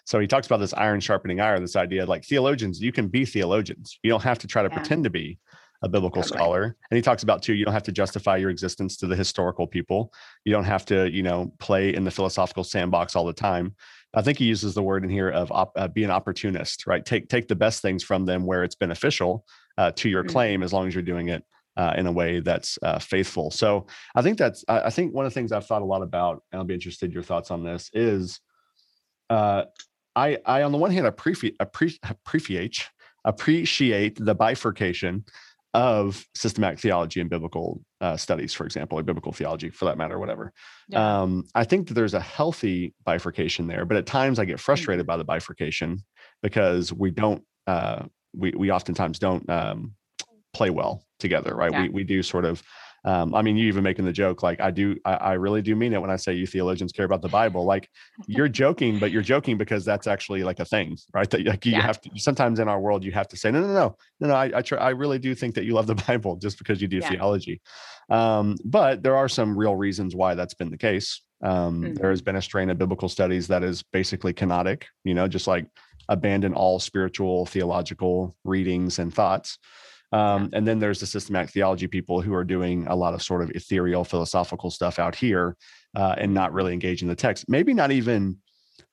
So 0.06 0.18
he 0.18 0.26
talks 0.26 0.46
about 0.46 0.60
this 0.60 0.72
iron 0.72 1.00
sharpening 1.00 1.40
iron, 1.40 1.60
this 1.60 1.76
idea 1.76 2.06
like 2.06 2.24
theologians, 2.24 2.80
you 2.80 2.90
can 2.90 3.08
be 3.08 3.26
theologians. 3.26 3.98
You 4.02 4.10
don't 4.10 4.22
have 4.22 4.38
to 4.38 4.46
try 4.46 4.62
to 4.62 4.70
yeah. 4.70 4.76
pretend 4.76 5.04
to 5.04 5.10
be 5.10 5.38
a 5.82 5.88
biblical 5.90 6.22
totally. 6.22 6.38
scholar. 6.38 6.76
And 6.90 6.96
he 6.96 7.02
talks 7.02 7.22
about 7.22 7.42
too, 7.42 7.52
you 7.52 7.66
don't 7.66 7.74
have 7.74 7.82
to 7.82 7.92
justify 7.92 8.38
your 8.38 8.48
existence 8.48 8.96
to 8.98 9.06
the 9.06 9.16
historical 9.16 9.66
people. 9.66 10.10
You 10.46 10.52
don't 10.54 10.64
have 10.64 10.86
to, 10.86 11.10
you 11.10 11.22
know, 11.22 11.52
play 11.58 11.94
in 11.94 12.04
the 12.04 12.10
philosophical 12.10 12.64
sandbox 12.64 13.14
all 13.14 13.26
the 13.26 13.34
time. 13.34 13.74
I 14.14 14.22
think 14.22 14.38
he 14.38 14.46
uses 14.46 14.72
the 14.72 14.82
word 14.82 15.04
in 15.04 15.10
here 15.10 15.28
of 15.28 15.52
op, 15.52 15.72
uh, 15.76 15.88
be 15.88 16.04
an 16.04 16.10
opportunist, 16.10 16.86
right? 16.86 17.04
Take 17.04 17.28
take 17.28 17.48
the 17.48 17.56
best 17.56 17.82
things 17.82 18.02
from 18.02 18.24
them 18.24 18.46
where 18.46 18.64
it's 18.64 18.76
beneficial 18.76 19.44
uh, 19.78 19.90
to 19.92 20.08
your 20.08 20.22
mm-hmm. 20.22 20.32
claim, 20.32 20.62
as 20.62 20.72
long 20.72 20.86
as 20.86 20.94
you're 20.94 21.02
doing 21.02 21.28
it 21.28 21.44
uh, 21.76 21.94
in 21.96 22.06
a 22.06 22.12
way 22.12 22.40
that's 22.40 22.78
uh, 22.82 22.98
faithful. 22.98 23.50
So 23.50 23.86
I 24.14 24.22
think 24.22 24.38
that's 24.38 24.64
I, 24.68 24.90
think 24.90 25.12
one 25.12 25.26
of 25.26 25.32
the 25.32 25.34
things 25.34 25.52
I've 25.52 25.66
thought 25.66 25.82
a 25.82 25.86
lot 25.86 26.02
about, 26.02 26.42
and 26.52 26.60
I'll 26.60 26.66
be 26.66 26.74
interested 26.74 27.06
in 27.06 27.12
your 27.12 27.22
thoughts 27.22 27.50
on 27.50 27.64
this 27.64 27.90
is, 27.92 28.40
uh, 29.30 29.64
I 30.14 30.38
I 30.46 30.62
on 30.62 30.72
the 30.72 30.78
one 30.78 30.90
hand 30.90 31.06
appreciate 31.06 31.56
appreciate 31.58 32.88
appreciate 33.24 34.18
the 34.24 34.34
bifurcation 34.34 35.24
of 35.72 36.24
systematic 36.36 36.78
theology 36.78 37.20
and 37.20 37.28
biblical 37.28 37.80
uh, 38.00 38.16
studies, 38.16 38.54
for 38.54 38.64
example, 38.64 38.96
or 38.96 39.02
biblical 39.02 39.32
theology 39.32 39.70
for 39.70 39.86
that 39.86 39.98
matter, 39.98 40.20
whatever. 40.20 40.52
Yeah. 40.88 41.22
Um, 41.22 41.44
I 41.56 41.64
think 41.64 41.88
that 41.88 41.94
there's 41.94 42.14
a 42.14 42.20
healthy 42.20 42.94
bifurcation 43.04 43.66
there, 43.66 43.84
but 43.84 43.96
at 43.96 44.06
times 44.06 44.38
I 44.38 44.44
get 44.44 44.60
frustrated 44.60 45.02
mm-hmm. 45.02 45.08
by 45.08 45.16
the 45.16 45.24
bifurcation 45.24 46.04
because 46.42 46.92
we 46.92 47.10
don't, 47.10 47.42
uh, 47.66 48.04
we, 48.36 48.52
we 48.52 48.70
oftentimes 48.70 49.18
don't 49.18 49.48
um, 49.48 49.94
play 50.52 50.70
well 50.70 51.04
together, 51.18 51.54
right? 51.54 51.72
Yeah. 51.72 51.82
We, 51.82 51.88
we 51.88 52.04
do 52.04 52.22
sort 52.22 52.44
of 52.44 52.62
um, 53.06 53.34
I 53.34 53.42
mean, 53.42 53.58
you 53.58 53.68
even 53.68 53.84
making 53.84 54.06
the 54.06 54.12
joke, 54.12 54.42
like 54.42 54.60
I 54.60 54.70
do, 54.70 54.96
I, 55.04 55.14
I, 55.14 55.32
really 55.34 55.60
do 55.60 55.76
mean 55.76 55.92
it 55.92 56.00
when 56.00 56.10
I 56.10 56.16
say 56.16 56.32
you 56.32 56.46
theologians 56.46 56.90
care 56.90 57.04
about 57.04 57.20
the 57.20 57.28
Bible. 57.28 57.64
Like 57.64 57.90
you're 58.26 58.48
joking, 58.48 58.98
but 58.98 59.10
you're 59.10 59.22
joking 59.22 59.58
because 59.58 59.84
that's 59.84 60.06
actually 60.06 60.42
like 60.42 60.58
a 60.58 60.64
thing, 60.64 60.96
right? 61.12 61.28
That 61.28 61.44
like 61.44 61.66
you 61.66 61.72
yeah. 61.72 61.82
have 61.82 62.00
to. 62.00 62.10
Sometimes 62.16 62.60
in 62.60 62.68
our 62.68 62.80
world, 62.80 63.04
you 63.04 63.12
have 63.12 63.28
to 63.28 63.36
say, 63.36 63.50
no, 63.50 63.60
no, 63.60 63.66
no, 63.66 63.96
no, 64.20 64.28
no. 64.28 64.34
I, 64.34 64.50
I, 64.54 64.62
try, 64.62 64.78
I 64.78 64.90
really 64.90 65.18
do 65.18 65.34
think 65.34 65.54
that 65.56 65.64
you 65.64 65.74
love 65.74 65.86
the 65.86 65.94
Bible 66.08 66.36
just 66.36 66.56
because 66.56 66.80
you 66.80 66.88
do 66.88 66.98
yeah. 66.98 67.10
theology. 67.10 67.60
Um, 68.08 68.56
but 68.64 69.02
there 69.02 69.16
are 69.16 69.28
some 69.28 69.56
real 69.56 69.76
reasons 69.76 70.16
why 70.16 70.34
that's 70.34 70.54
been 70.54 70.70
the 70.70 70.78
case. 70.78 71.20
Um, 71.42 71.82
mm-hmm. 71.82 71.94
There 71.94 72.08
has 72.08 72.22
been 72.22 72.36
a 72.36 72.42
strain 72.42 72.70
of 72.70 72.78
biblical 72.78 73.10
studies 73.10 73.48
that 73.48 73.62
is 73.62 73.82
basically 73.82 74.32
kenotic, 74.32 74.84
you 75.04 75.12
know, 75.12 75.28
just 75.28 75.46
like 75.46 75.66
abandon 76.08 76.54
all 76.54 76.78
spiritual 76.78 77.46
theological 77.46 78.36
readings 78.44 78.98
and 78.98 79.12
thoughts. 79.12 79.58
Um, 80.12 80.50
and 80.52 80.66
then 80.66 80.78
there's 80.78 81.00
the 81.00 81.06
systematic 81.06 81.50
theology 81.50 81.88
people 81.88 82.20
who 82.20 82.34
are 82.34 82.44
doing 82.44 82.86
a 82.86 82.94
lot 82.94 83.14
of 83.14 83.22
sort 83.22 83.42
of 83.42 83.50
ethereal 83.50 84.04
philosophical 84.04 84.70
stuff 84.70 84.98
out 85.00 85.16
here 85.16 85.56
uh, 85.96 86.14
and 86.16 86.32
not 86.32 86.52
really 86.52 86.72
engaging 86.72 87.08
the 87.08 87.16
text. 87.16 87.46
Maybe 87.48 87.74
not 87.74 87.90
even, 87.90 88.36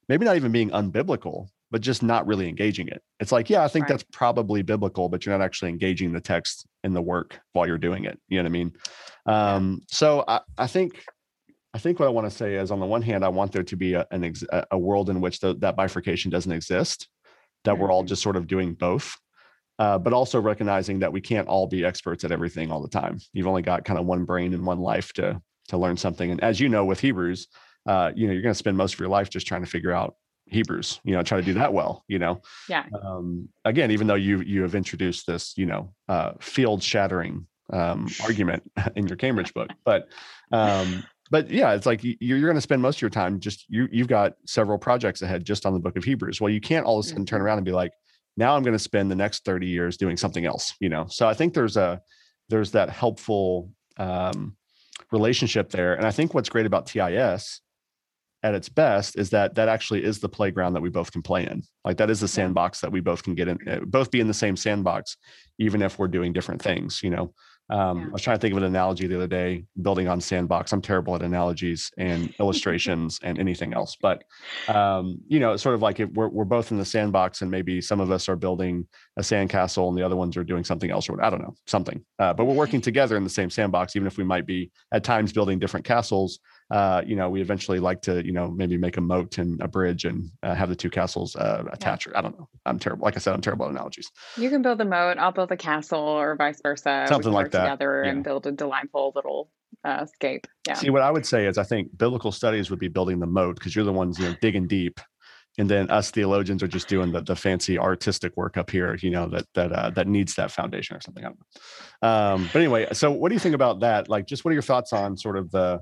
maybe 0.09 0.25
not 0.25 0.35
even 0.35 0.51
being 0.51 0.71
unbiblical, 0.71 1.49
but 1.69 1.81
just 1.81 2.01
not 2.01 2.25
really 2.25 2.49
engaging 2.49 2.87
it. 2.87 3.03
It's 3.19 3.31
like, 3.31 3.49
yeah, 3.49 3.63
I 3.63 3.67
think 3.67 3.83
right. 3.83 3.89
that's 3.89 4.05
probably 4.11 4.63
biblical, 4.63 5.09
but 5.09 5.25
you're 5.25 5.37
not 5.37 5.43
actually 5.43 5.69
engaging 5.69 6.11
the 6.11 6.19
text 6.19 6.65
in 6.83 6.93
the 6.93 7.01
work 7.01 7.39
while 7.53 7.67
you're 7.67 7.77
doing 7.77 8.05
it. 8.05 8.19
You 8.27 8.37
know 8.37 8.43
what 8.43 8.49
I 8.49 8.51
mean? 8.51 8.73
Um, 9.27 9.81
so 9.87 10.25
I, 10.27 10.41
I 10.57 10.67
think 10.67 11.05
I 11.73 11.79
think 11.79 11.99
what 11.99 12.07
I 12.07 12.09
want 12.09 12.29
to 12.29 12.35
say 12.35 12.55
is, 12.55 12.71
on 12.71 12.79
the 12.79 12.85
one 12.85 13.01
hand, 13.01 13.23
I 13.23 13.29
want 13.29 13.51
there 13.51 13.63
to 13.63 13.75
be 13.75 13.93
a, 13.93 14.05
an 14.11 14.23
ex, 14.23 14.43
a 14.71 14.77
world 14.77 15.09
in 15.09 15.21
which 15.21 15.39
the, 15.39 15.55
that 15.59 15.75
bifurcation 15.75 16.29
doesn't 16.29 16.51
exist, 16.51 17.07
that 17.63 17.77
we're 17.77 17.91
all 17.91 18.01
mm-hmm. 18.01 18.07
just 18.07 18.23
sort 18.23 18.35
of 18.35 18.47
doing 18.47 18.73
both 18.73 19.17
uh, 19.81 19.97
but 19.97 20.13
also 20.13 20.39
recognizing 20.39 20.99
that 20.99 21.11
we 21.11 21.19
can't 21.19 21.47
all 21.47 21.65
be 21.65 21.83
experts 21.83 22.23
at 22.23 22.31
everything 22.31 22.71
all 22.71 22.83
the 22.83 22.87
time. 22.87 23.17
You've 23.33 23.47
only 23.47 23.63
got 23.63 23.83
kind 23.83 23.97
of 23.97 24.05
one 24.05 24.25
brain 24.25 24.53
and 24.53 24.63
one 24.63 24.79
life 24.79 25.11
to 25.13 25.41
to 25.69 25.77
learn 25.77 25.97
something. 25.97 26.29
And 26.29 26.39
as 26.43 26.59
you 26.59 26.69
know, 26.69 26.85
with 26.85 26.99
Hebrews, 26.99 27.47
uh, 27.87 28.11
you 28.15 28.27
know, 28.27 28.33
you're 28.33 28.43
going 28.43 28.53
to 28.53 28.57
spend 28.57 28.77
most 28.77 28.93
of 28.93 28.99
your 28.99 29.09
life 29.09 29.31
just 29.31 29.47
trying 29.47 29.63
to 29.63 29.69
figure 29.69 29.91
out 29.91 30.15
Hebrews. 30.45 30.99
You 31.03 31.13
know, 31.15 31.23
try 31.23 31.39
to 31.39 31.45
do 31.45 31.53
that 31.55 31.73
well. 31.73 32.03
You 32.07 32.19
know, 32.19 32.41
yeah. 32.69 32.85
Um, 33.03 33.49
again, 33.65 33.89
even 33.89 34.05
though 34.05 34.13
you 34.13 34.41
you 34.41 34.61
have 34.61 34.75
introduced 34.75 35.25
this, 35.25 35.57
you 35.57 35.65
know, 35.65 35.95
uh, 36.07 36.33
field 36.39 36.83
shattering 36.83 37.47
um, 37.73 38.07
argument 38.21 38.69
in 38.95 39.07
your 39.07 39.17
Cambridge 39.17 39.51
book, 39.51 39.71
but 39.83 40.07
um, 40.51 41.03
but 41.31 41.49
yeah, 41.49 41.73
it's 41.73 41.87
like 41.87 42.03
you're, 42.03 42.15
you're 42.19 42.41
going 42.41 42.55
to 42.55 42.61
spend 42.61 42.81
most 42.81 42.97
of 42.97 43.01
your 43.01 43.09
time 43.09 43.39
just 43.39 43.65
you 43.69 43.87
you've 43.91 44.07
got 44.07 44.33
several 44.45 44.77
projects 44.77 45.23
ahead 45.23 45.43
just 45.43 45.65
on 45.65 45.73
the 45.73 45.79
book 45.79 45.97
of 45.97 46.03
Hebrews. 46.03 46.39
Well, 46.39 46.51
you 46.51 46.61
can't 46.61 46.85
all 46.85 46.99
of 46.99 47.05
a 47.05 47.07
sudden 47.07 47.25
turn 47.25 47.39
mm-hmm. 47.39 47.47
around 47.47 47.57
and 47.57 47.65
be 47.65 47.71
like, 47.71 47.91
now 48.37 48.55
i'm 48.55 48.63
going 48.63 48.73
to 48.73 48.79
spend 48.79 49.11
the 49.11 49.15
next 49.15 49.45
30 49.45 49.67
years 49.67 49.97
doing 49.97 50.17
something 50.17 50.45
else 50.45 50.73
you 50.79 50.89
know 50.89 51.05
so 51.09 51.27
i 51.27 51.33
think 51.33 51.53
there's 51.53 51.77
a 51.77 52.01
there's 52.49 52.71
that 52.71 52.89
helpful 52.89 53.71
um, 53.97 54.55
relationship 55.11 55.69
there 55.69 55.93
and 55.93 56.05
i 56.05 56.11
think 56.11 56.33
what's 56.33 56.49
great 56.49 56.65
about 56.65 56.85
tis 56.85 57.61
at 58.43 58.55
its 58.55 58.69
best 58.69 59.17
is 59.17 59.29
that 59.29 59.53
that 59.55 59.69
actually 59.69 60.03
is 60.03 60.19
the 60.19 60.29
playground 60.29 60.73
that 60.73 60.81
we 60.81 60.89
both 60.89 61.11
can 61.11 61.21
play 61.21 61.45
in. 61.45 61.61
Like 61.85 61.97
that 61.97 62.09
is 62.09 62.19
the 62.19 62.27
sandbox 62.27 62.81
that 62.81 62.91
we 62.91 62.99
both 62.99 63.21
can 63.21 63.35
get 63.35 63.47
in, 63.47 63.59
uh, 63.69 63.81
both 63.85 64.09
be 64.09 64.19
in 64.19 64.27
the 64.27 64.33
same 64.33 64.55
sandbox, 64.55 65.15
even 65.59 65.83
if 65.83 65.99
we're 65.99 66.07
doing 66.07 66.33
different 66.33 66.59
things. 66.59 67.01
You 67.03 67.11
know, 67.11 67.33
um, 67.71 67.99
yeah. 67.99 68.05
I 68.05 68.09
was 68.09 68.21
trying 68.21 68.37
to 68.37 68.41
think 68.41 68.51
of 68.51 68.57
an 68.57 68.65
analogy 68.65 69.07
the 69.07 69.15
other 69.15 69.27
day, 69.27 69.63
building 69.81 70.07
on 70.07 70.19
sandbox. 70.19 70.73
I'm 70.73 70.81
terrible 70.81 71.15
at 71.15 71.21
analogies 71.21 71.89
and 71.97 72.33
illustrations 72.39 73.19
and 73.23 73.39
anything 73.39 73.73
else, 73.73 73.97
but 74.01 74.23
um, 74.67 75.19
you 75.27 75.39
know, 75.39 75.53
it's 75.53 75.63
sort 75.63 75.75
of 75.75 75.81
like 75.81 75.99
if 75.99 76.09
we're 76.09 76.27
we're 76.27 76.45
both 76.45 76.71
in 76.71 76.77
the 76.77 76.85
sandbox, 76.85 77.41
and 77.41 77.49
maybe 77.49 77.79
some 77.79 78.01
of 78.01 78.11
us 78.11 78.27
are 78.27 78.35
building 78.35 78.85
a 79.17 79.21
sandcastle, 79.21 79.87
and 79.87 79.97
the 79.97 80.05
other 80.05 80.17
ones 80.17 80.35
are 80.35 80.43
doing 80.43 80.63
something 80.65 80.91
else, 80.91 81.09
or 81.09 81.13
what, 81.13 81.23
I 81.23 81.29
don't 81.29 81.41
know, 81.41 81.55
something. 81.65 82.03
Uh, 82.19 82.33
but 82.33 82.45
we're 82.45 82.53
working 82.53 82.81
together 82.91 83.15
in 83.15 83.23
the 83.23 83.29
same 83.29 83.49
sandbox, 83.49 83.95
even 83.95 84.05
if 84.05 84.17
we 84.17 84.23
might 84.25 84.45
be 84.45 84.69
at 84.91 85.03
times 85.03 85.31
building 85.31 85.57
different 85.57 85.85
castles 85.85 86.39
uh, 86.71 87.03
you 87.05 87.17
know, 87.17 87.29
we 87.29 87.41
eventually 87.41 87.79
like 87.79 88.01
to, 88.01 88.25
you 88.25 88.31
know, 88.31 88.49
maybe 88.49 88.77
make 88.77 88.95
a 88.95 89.01
moat 89.01 89.37
and 89.37 89.61
a 89.61 89.67
bridge 89.67 90.05
and 90.05 90.31
uh, 90.41 90.55
have 90.55 90.69
the 90.69 90.75
two 90.75 90.89
castles 90.89 91.35
uh, 91.35 91.65
attached. 91.69 92.07
Yeah. 92.09 92.19
I 92.19 92.21
don't 92.21 92.39
know. 92.39 92.47
I'm 92.65 92.79
terrible. 92.79 93.03
Like 93.03 93.17
I 93.17 93.19
said, 93.19 93.33
I'm 93.33 93.41
terrible 93.41 93.65
at 93.65 93.71
analogies. 93.71 94.09
You 94.37 94.49
can 94.49 94.61
build 94.61 94.79
a 94.79 94.85
moat. 94.85 95.17
I'll 95.17 95.33
build 95.33 95.51
a 95.51 95.57
castle, 95.57 95.99
or 95.99 96.37
vice 96.37 96.61
versa. 96.63 97.05
Something 97.09 97.33
like 97.33 97.51
that. 97.51 97.63
Together 97.63 98.03
yeah. 98.05 98.11
and 98.11 98.23
build 98.23 98.47
a 98.47 98.53
delightful 98.53 99.11
little 99.15 99.49
uh, 99.83 100.05
scape. 100.05 100.47
Yeah. 100.65 100.75
See, 100.75 100.89
what 100.89 101.01
I 101.01 101.11
would 101.11 101.25
say 101.25 101.45
is, 101.45 101.57
I 101.57 101.63
think 101.63 101.97
biblical 101.97 102.31
studies 102.31 102.69
would 102.69 102.79
be 102.79 102.87
building 102.87 103.19
the 103.19 103.27
moat 103.27 103.55
because 103.55 103.75
you're 103.75 103.83
the 103.83 103.91
ones, 103.91 104.17
you 104.17 104.29
know, 104.29 104.35
digging 104.39 104.67
deep 104.67 105.01
and 105.57 105.69
then 105.69 105.89
us 105.89 106.11
theologians 106.11 106.63
are 106.63 106.67
just 106.67 106.87
doing 106.87 107.11
the, 107.11 107.21
the 107.21 107.35
fancy 107.35 107.77
artistic 107.77 108.35
work 108.37 108.55
up 108.55 108.69
here 108.69 108.95
you 109.01 109.09
know 109.09 109.27
that 109.27 109.45
that 109.53 109.71
uh, 109.73 109.89
that 109.89 110.07
needs 110.07 110.35
that 110.35 110.49
foundation 110.49 110.95
or 110.95 111.01
something 111.01 111.25
i 111.25 111.27
don't 111.27 111.39
know 112.01 112.07
um, 112.07 112.49
but 112.53 112.59
anyway 112.59 112.87
so 112.93 113.11
what 113.11 113.27
do 113.27 113.35
you 113.35 113.39
think 113.39 113.53
about 113.53 113.81
that 113.81 114.07
like 114.07 114.25
just 114.25 114.45
what 114.45 114.51
are 114.51 114.53
your 114.53 114.61
thoughts 114.61 114.93
on 114.93 115.17
sort 115.17 115.37
of 115.37 115.51
the 115.51 115.77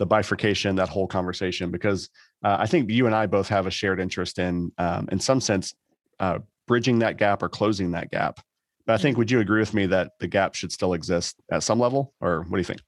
the 0.00 0.06
bifurcation, 0.06 0.76
that 0.76 0.88
whole 0.88 1.06
conversation, 1.06 1.70
because 1.70 2.08
uh, 2.42 2.56
I 2.58 2.66
think 2.66 2.90
you 2.90 3.04
and 3.04 3.14
I 3.14 3.26
both 3.26 3.48
have 3.48 3.66
a 3.66 3.70
shared 3.70 4.00
interest 4.00 4.38
in, 4.38 4.72
um, 4.78 5.10
in 5.12 5.20
some 5.20 5.42
sense, 5.42 5.74
uh, 6.18 6.38
bridging 6.66 7.00
that 7.00 7.18
gap 7.18 7.42
or 7.42 7.50
closing 7.50 7.90
that 7.90 8.10
gap. 8.10 8.40
But 8.86 8.94
I 8.94 8.96
think, 8.96 9.12
mm-hmm. 9.12 9.18
would 9.18 9.30
you 9.30 9.40
agree 9.40 9.60
with 9.60 9.74
me 9.74 9.84
that 9.86 10.12
the 10.18 10.26
gap 10.26 10.54
should 10.54 10.72
still 10.72 10.94
exist 10.94 11.36
at 11.52 11.62
some 11.62 11.78
level, 11.78 12.14
or 12.18 12.44
what 12.48 12.56
do 12.56 12.60
you 12.60 12.64
think? 12.64 12.80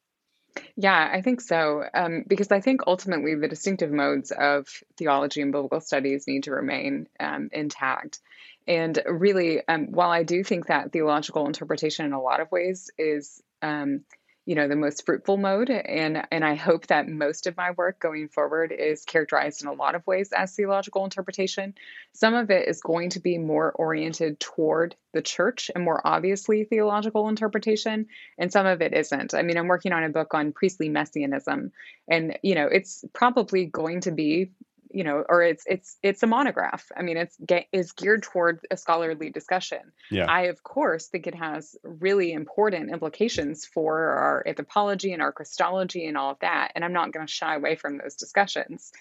Yeah, 0.75 1.11
I 1.12 1.20
think 1.20 1.42
so. 1.42 1.85
Um, 1.92 2.25
because 2.27 2.51
I 2.51 2.61
think 2.61 2.81
ultimately 2.87 3.35
the 3.35 3.46
distinctive 3.46 3.92
modes 3.92 4.31
of 4.31 4.66
theology 4.96 5.42
and 5.42 5.53
biblical 5.53 5.83
studies 5.83 6.27
need 6.27 6.44
to 6.44 6.53
remain 6.53 7.09
um, 7.20 7.51
intact. 7.53 8.20
And 8.66 8.98
really, 9.05 9.61
um, 9.68 9.92
while 9.92 10.11
I 10.11 10.22
do 10.22 10.42
think 10.42 10.68
that 10.68 10.92
theological 10.92 11.46
interpretation 11.46 12.07
in 12.07 12.14
a 12.14 12.22
lot 12.22 12.40
of 12.40 12.51
ways 12.51 12.90
is 12.96 13.42
um, 13.61 14.05
you 14.44 14.55
know 14.57 14.66
the 14.66 14.76
most 14.76 15.07
fruitful 15.07 15.37
mode 15.37 15.70
and 15.70 16.26
and 16.33 16.44
i 16.44 16.55
hope 16.55 16.87
that 16.88 17.09
most 17.09 17.46
of 17.46 17.57
my 17.57 17.70
work 17.72 18.00
going 18.00 18.28
forward 18.28 18.72
is 18.72 19.05
characterized 19.05 19.62
in 19.62 19.68
a 19.68 19.72
lot 19.72 19.94
of 19.94 20.07
ways 20.07 20.33
as 20.33 20.55
theological 20.55 21.05
interpretation. 21.05 21.74
Some 22.12 22.35
of 22.35 22.50
it 22.50 22.68
is 22.68 22.81
going 22.81 23.11
to 23.11 23.20
be 23.20 23.38
more 23.38 23.72
oriented 23.72 24.40
toward 24.40 24.96
the 25.12 25.22
church 25.22 25.70
and 25.74 25.85
more 25.85 26.00
obviously 26.05 26.64
theological 26.64 27.28
interpretation 27.28 28.07
and 28.38 28.52
some 28.52 28.66
of 28.66 28.83
it 28.83 28.92
isn't. 28.92 29.35
I 29.35 29.42
mean 29.42 29.59
i'm 29.59 29.68
working 29.68 29.92
on 29.92 30.05
a 30.05 30.09
book 30.09 30.35
on 30.35 30.52
priestly 30.52 30.88
messianism 30.88 31.72
and 32.09 32.38
you 32.42 32.55
know 32.55 32.66
it's 32.66 33.05
probably 33.12 33.66
going 33.66 34.00
to 34.02 34.11
be 34.11 34.50
you 34.92 35.05
know, 35.05 35.24
or 35.28 35.42
it's 35.42 35.64
it's 35.66 35.98
it's 36.02 36.22
a 36.22 36.26
monograph. 36.26 36.90
I 36.96 37.02
mean, 37.02 37.16
it's 37.16 37.37
ge- 37.37 37.66
is 37.72 37.92
geared 37.92 38.22
toward 38.22 38.61
a 38.70 38.76
scholarly 38.76 39.31
discussion. 39.31 39.81
Yeah. 40.11 40.26
I 40.26 40.42
of 40.42 40.62
course 40.62 41.07
think 41.07 41.26
it 41.26 41.35
has 41.35 41.76
really 41.83 42.33
important 42.33 42.90
implications 42.90 43.64
for 43.64 43.98
our 43.98 44.44
anthropology 44.46 45.12
and 45.12 45.22
our 45.22 45.33
Christology 45.33 46.07
and 46.07 46.16
all 46.16 46.33
of 46.33 46.38
that, 46.40 46.72
and 46.74 46.85
I'm 46.85 46.92
not 46.92 47.12
going 47.12 47.26
to 47.26 47.33
shy 47.33 47.55
away 47.55 47.76
from 47.76 47.98
those 47.98 48.16
discussions. 48.16 48.92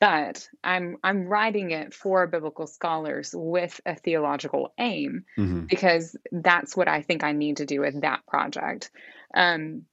But 0.00 0.48
I'm 0.62 0.98
I'm 1.02 1.26
writing 1.26 1.72
it 1.72 1.92
for 1.92 2.26
biblical 2.28 2.68
scholars 2.68 3.34
with 3.34 3.80
a 3.84 3.96
theological 3.96 4.72
aim 4.78 5.24
mm-hmm. 5.36 5.66
because 5.66 6.16
that's 6.30 6.76
what 6.76 6.86
I 6.86 7.02
think 7.02 7.24
I 7.24 7.32
need 7.32 7.56
to 7.56 7.66
do 7.66 7.80
with 7.80 8.00
that 8.02 8.24
project. 8.26 8.90
Um, 9.34 9.86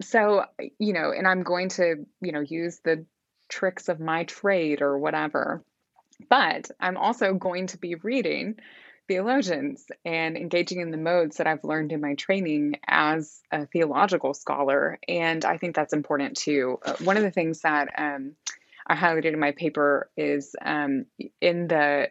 so 0.00 0.44
you 0.78 0.92
know, 0.92 1.10
and 1.10 1.26
I'm 1.26 1.42
going 1.42 1.70
to 1.70 2.06
you 2.20 2.32
know 2.32 2.40
use 2.40 2.80
the 2.84 3.04
tricks 3.48 3.88
of 3.88 4.00
my 4.00 4.24
trade 4.24 4.82
or 4.82 4.98
whatever. 4.98 5.62
But 6.28 6.70
I'm 6.80 6.96
also 6.96 7.34
going 7.34 7.68
to 7.68 7.78
be 7.78 7.94
reading 7.94 8.56
theologians 9.06 9.86
and 10.04 10.36
engaging 10.36 10.80
in 10.80 10.90
the 10.90 10.98
modes 10.98 11.38
that 11.38 11.46
I've 11.46 11.64
learned 11.64 11.92
in 11.92 12.00
my 12.00 12.14
training 12.14 12.74
as 12.86 13.40
a 13.50 13.66
theological 13.66 14.34
scholar. 14.34 14.98
And 15.08 15.44
I 15.44 15.56
think 15.56 15.74
that's 15.74 15.94
important 15.94 16.36
too. 16.36 16.78
Uh, 16.84 16.94
one 17.02 17.16
of 17.16 17.22
the 17.22 17.30
things 17.30 17.60
that 17.62 17.88
um, 17.96 18.32
I 18.88 18.96
highlighted 18.96 19.34
in 19.34 19.38
my 19.38 19.52
paper 19.52 20.08
is 20.16 20.56
um, 20.64 21.04
in 21.40 21.68
the 21.68 22.08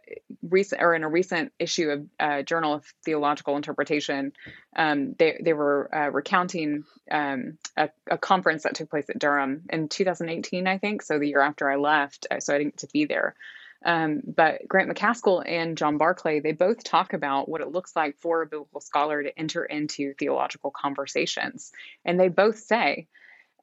recent 0.47 0.81
or 0.81 0.93
in 0.93 1.03
a 1.03 1.09
recent 1.09 1.51
issue 1.57 1.89
of 1.89 2.07
uh, 2.19 2.43
Journal 2.43 2.75
of 2.75 2.85
Theological 3.03 3.55
Interpretation, 3.55 4.33
um, 4.75 5.15
they 5.17 5.39
they 5.43 5.53
were 5.53 5.89
uh, 5.93 6.11
recounting 6.11 6.83
um, 7.09 7.57
a, 7.75 7.89
a, 8.11 8.17
conference 8.19 8.63
that 8.63 8.75
took 8.75 8.91
place 8.91 9.09
at 9.09 9.17
Durham 9.17 9.63
in 9.69 9.89
2018, 9.89 10.67
I 10.67 10.77
think, 10.77 11.01
so 11.01 11.17
the 11.17 11.27
year 11.27 11.41
after 11.41 11.69
I 11.69 11.77
left, 11.77 12.27
uh, 12.29 12.39
so 12.39 12.53
I 12.53 12.59
didn't 12.59 12.73
get 12.73 12.87
to 12.87 12.93
be 12.93 13.05
there. 13.05 13.35
Um, 13.83 14.21
but 14.25 14.67
Grant 14.67 14.89
Macaskill 14.89 15.43
and 15.45 15.77
John 15.77 15.97
Barclay, 15.97 16.41
they 16.41 16.51
both 16.51 16.83
talk 16.83 17.13
about 17.13 17.47
what 17.47 17.61
it 17.61 17.71
looks 17.71 17.95
like 17.95 18.17
for 18.17 18.41
a 18.41 18.47
biblical 18.47 18.81
scholar 18.81 19.23
to 19.23 19.39
enter 19.39 19.63
into 19.63 20.13
theological 20.15 20.71
conversations. 20.71 21.71
And 22.03 22.19
they 22.19 22.27
both 22.27 22.57
say 22.57 23.07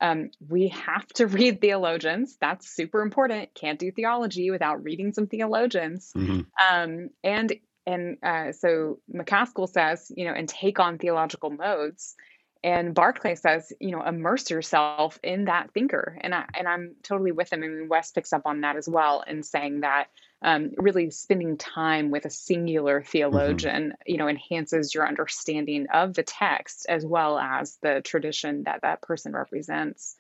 um, 0.05 0.31
we 0.49 0.69
have 0.69 1.07
to 1.15 1.27
read 1.39 1.61
theologians. 1.61 2.37
That's 2.41 2.69
super 2.69 3.01
important. 3.01 3.55
Can't 3.55 3.79
do 3.79 3.91
theology 3.91 4.51
without 4.51 4.85
reading 4.85 5.13
some 5.13 5.27
theologians. 5.27 6.13
Mm-hmm. 6.15 6.41
Um, 6.63 7.11
and 7.23 7.55
and 7.87 8.19
uh, 8.23 8.53
so 8.53 9.01
Macaskill 9.15 9.69
says, 9.69 10.11
you 10.15 10.27
know, 10.27 10.33
and 10.33 10.49
take 10.49 10.79
on 10.79 10.99
theological 10.99 11.51
modes. 11.51 12.15
And 12.63 12.95
Barclay 12.95 13.35
says, 13.35 13.75
you 13.79 13.91
know, 13.91 14.03
immerse 14.03 14.51
yourself 14.51 15.19
in 15.23 15.45
that 15.47 15.71
thinker. 15.75 16.19
And 16.23 16.35
I 16.35 16.47
and 16.59 16.67
I'm 16.67 16.97
totally 17.03 17.33
with 17.33 17.53
him. 17.53 17.63
I 17.63 17.69
mean, 17.69 17.89
Wes 17.89 18.11
picks 18.11 18.33
up 18.33 18.43
on 18.47 18.63
that 18.63 18.77
as 18.77 18.89
well 18.89 19.23
in 19.27 19.43
saying 19.43 19.81
that 19.81 20.07
um, 20.45 20.73
really 20.77 21.11
spending 21.11 21.57
time 21.57 22.11
with 22.11 22.27
a 22.27 22.31
singular 22.31 23.03
theologian, 23.03 23.89
mm-hmm. 23.89 24.13
you 24.13 24.19
know, 24.19 24.29
enhances 24.29 24.95
your 24.95 25.09
understanding 25.09 25.87
of 25.93 26.15
the 26.15 26.23
text 26.23 26.87
as 26.89 27.05
well 27.05 27.39
as 27.39 27.79
the 27.83 28.03
tradition 28.03 28.65
that 28.65 28.83
that 28.83 29.03
person 29.03 29.33
represents. 29.33 30.17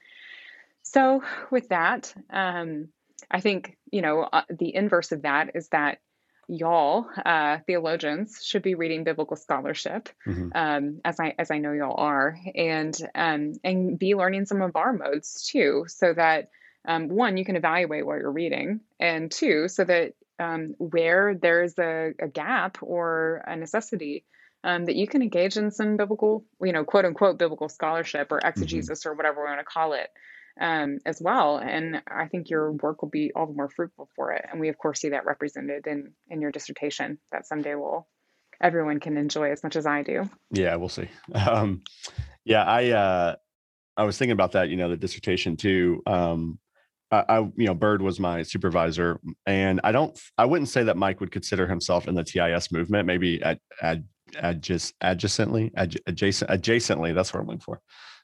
So, 0.82 1.22
with 1.50 1.68
that, 1.68 2.12
um, 2.30 2.88
I 3.30 3.40
think 3.40 3.76
you 3.92 4.02
know 4.02 4.22
uh, 4.22 4.42
the 4.50 4.74
inverse 4.74 5.12
of 5.12 5.22
that 5.22 5.50
is 5.54 5.68
that 5.68 5.98
y'all 6.48 7.06
uh, 7.24 7.58
theologians 7.66 8.40
should 8.44 8.62
be 8.62 8.74
reading 8.74 9.04
biblical 9.04 9.36
scholarship 9.36 10.08
mm-hmm. 10.26 10.48
um, 10.54 11.00
as 11.04 11.18
i 11.18 11.34
as 11.38 11.50
i 11.50 11.56
know 11.56 11.72
y'all 11.72 11.96
are 11.96 12.36
and 12.54 12.98
um, 13.14 13.54
and 13.64 13.98
be 13.98 14.14
learning 14.14 14.44
some 14.44 14.60
of 14.60 14.76
our 14.76 14.92
modes 14.92 15.48
too 15.50 15.84
so 15.88 16.12
that 16.12 16.50
um, 16.86 17.08
one 17.08 17.36
you 17.36 17.44
can 17.44 17.56
evaluate 17.56 18.06
what 18.06 18.18
you're 18.18 18.30
reading 18.30 18.80
and 19.00 19.30
two 19.30 19.68
so 19.68 19.84
that 19.84 20.12
um, 20.38 20.74
where 20.78 21.34
there's 21.40 21.78
a, 21.78 22.12
a, 22.20 22.26
gap 22.26 22.78
or 22.82 23.42
a 23.46 23.56
necessity 23.56 24.24
um, 24.64 24.84
that 24.86 24.96
you 24.96 25.06
can 25.06 25.22
engage 25.22 25.56
in 25.56 25.70
some 25.70 25.96
biblical 25.96 26.44
you 26.60 26.72
know 26.72 26.84
quote 26.84 27.04
unquote 27.04 27.38
biblical 27.38 27.68
scholarship 27.68 28.32
or 28.32 28.38
mm-hmm. 28.38 28.48
exegesis 28.48 29.00
mm-hmm. 29.00 29.10
or 29.10 29.14
whatever 29.14 29.42
we 29.42 29.48
want 29.48 29.60
to 29.60 29.64
call 29.64 29.92
it 29.92 30.10
um, 30.60 30.98
as 31.04 31.20
well. 31.20 31.58
And 31.58 32.02
I 32.08 32.28
think 32.28 32.50
your 32.50 32.72
work 32.72 33.02
will 33.02 33.10
be 33.10 33.32
all 33.34 33.46
the 33.46 33.54
more 33.54 33.68
fruitful 33.68 34.08
for 34.14 34.32
it. 34.32 34.44
And 34.50 34.60
we, 34.60 34.68
of 34.68 34.78
course, 34.78 35.00
see 35.00 35.10
that 35.10 35.26
represented 35.26 35.86
in 35.86 36.12
in 36.28 36.40
your 36.40 36.52
dissertation 36.52 37.18
that 37.32 37.46
someday 37.46 37.74
will 37.74 38.08
everyone 38.60 39.00
can 39.00 39.16
enjoy 39.16 39.50
as 39.50 39.62
much 39.62 39.76
as 39.76 39.86
I 39.86 40.02
do. 40.02 40.28
Yeah, 40.50 40.76
we'll 40.76 40.88
see. 40.88 41.08
Um, 41.34 41.82
yeah, 42.44 42.62
I 42.62 42.90
uh, 42.90 43.36
I 43.96 44.04
was 44.04 44.18
thinking 44.18 44.32
about 44.32 44.52
that. 44.52 44.68
You 44.68 44.76
know, 44.76 44.90
the 44.90 44.96
dissertation 44.96 45.56
too. 45.56 46.02
Um, 46.06 46.58
I, 47.14 47.24
I, 47.28 47.38
you 47.56 47.66
know, 47.66 47.74
Bird 47.74 48.02
was 48.02 48.18
my 48.18 48.42
supervisor, 48.42 49.20
and 49.46 49.80
I 49.84 49.92
don't, 49.92 50.18
I 50.38 50.44
wouldn't 50.44 50.68
say 50.68 50.82
that 50.84 50.96
Mike 50.96 51.20
would 51.20 51.30
consider 51.30 51.66
himself 51.66 52.08
in 52.08 52.14
the 52.14 52.24
TIS 52.24 52.72
movement. 52.72 53.06
Maybe 53.06 53.42
at, 53.42 53.58
at, 53.82 54.00
just 54.60 54.98
adjacently, 55.00 55.70
adjacent, 56.06 56.50
adjacently. 56.50 57.14
That's 57.14 57.32
what 57.32 57.40
I'm 57.40 57.46
looking 57.46 57.60
for. 57.60 57.80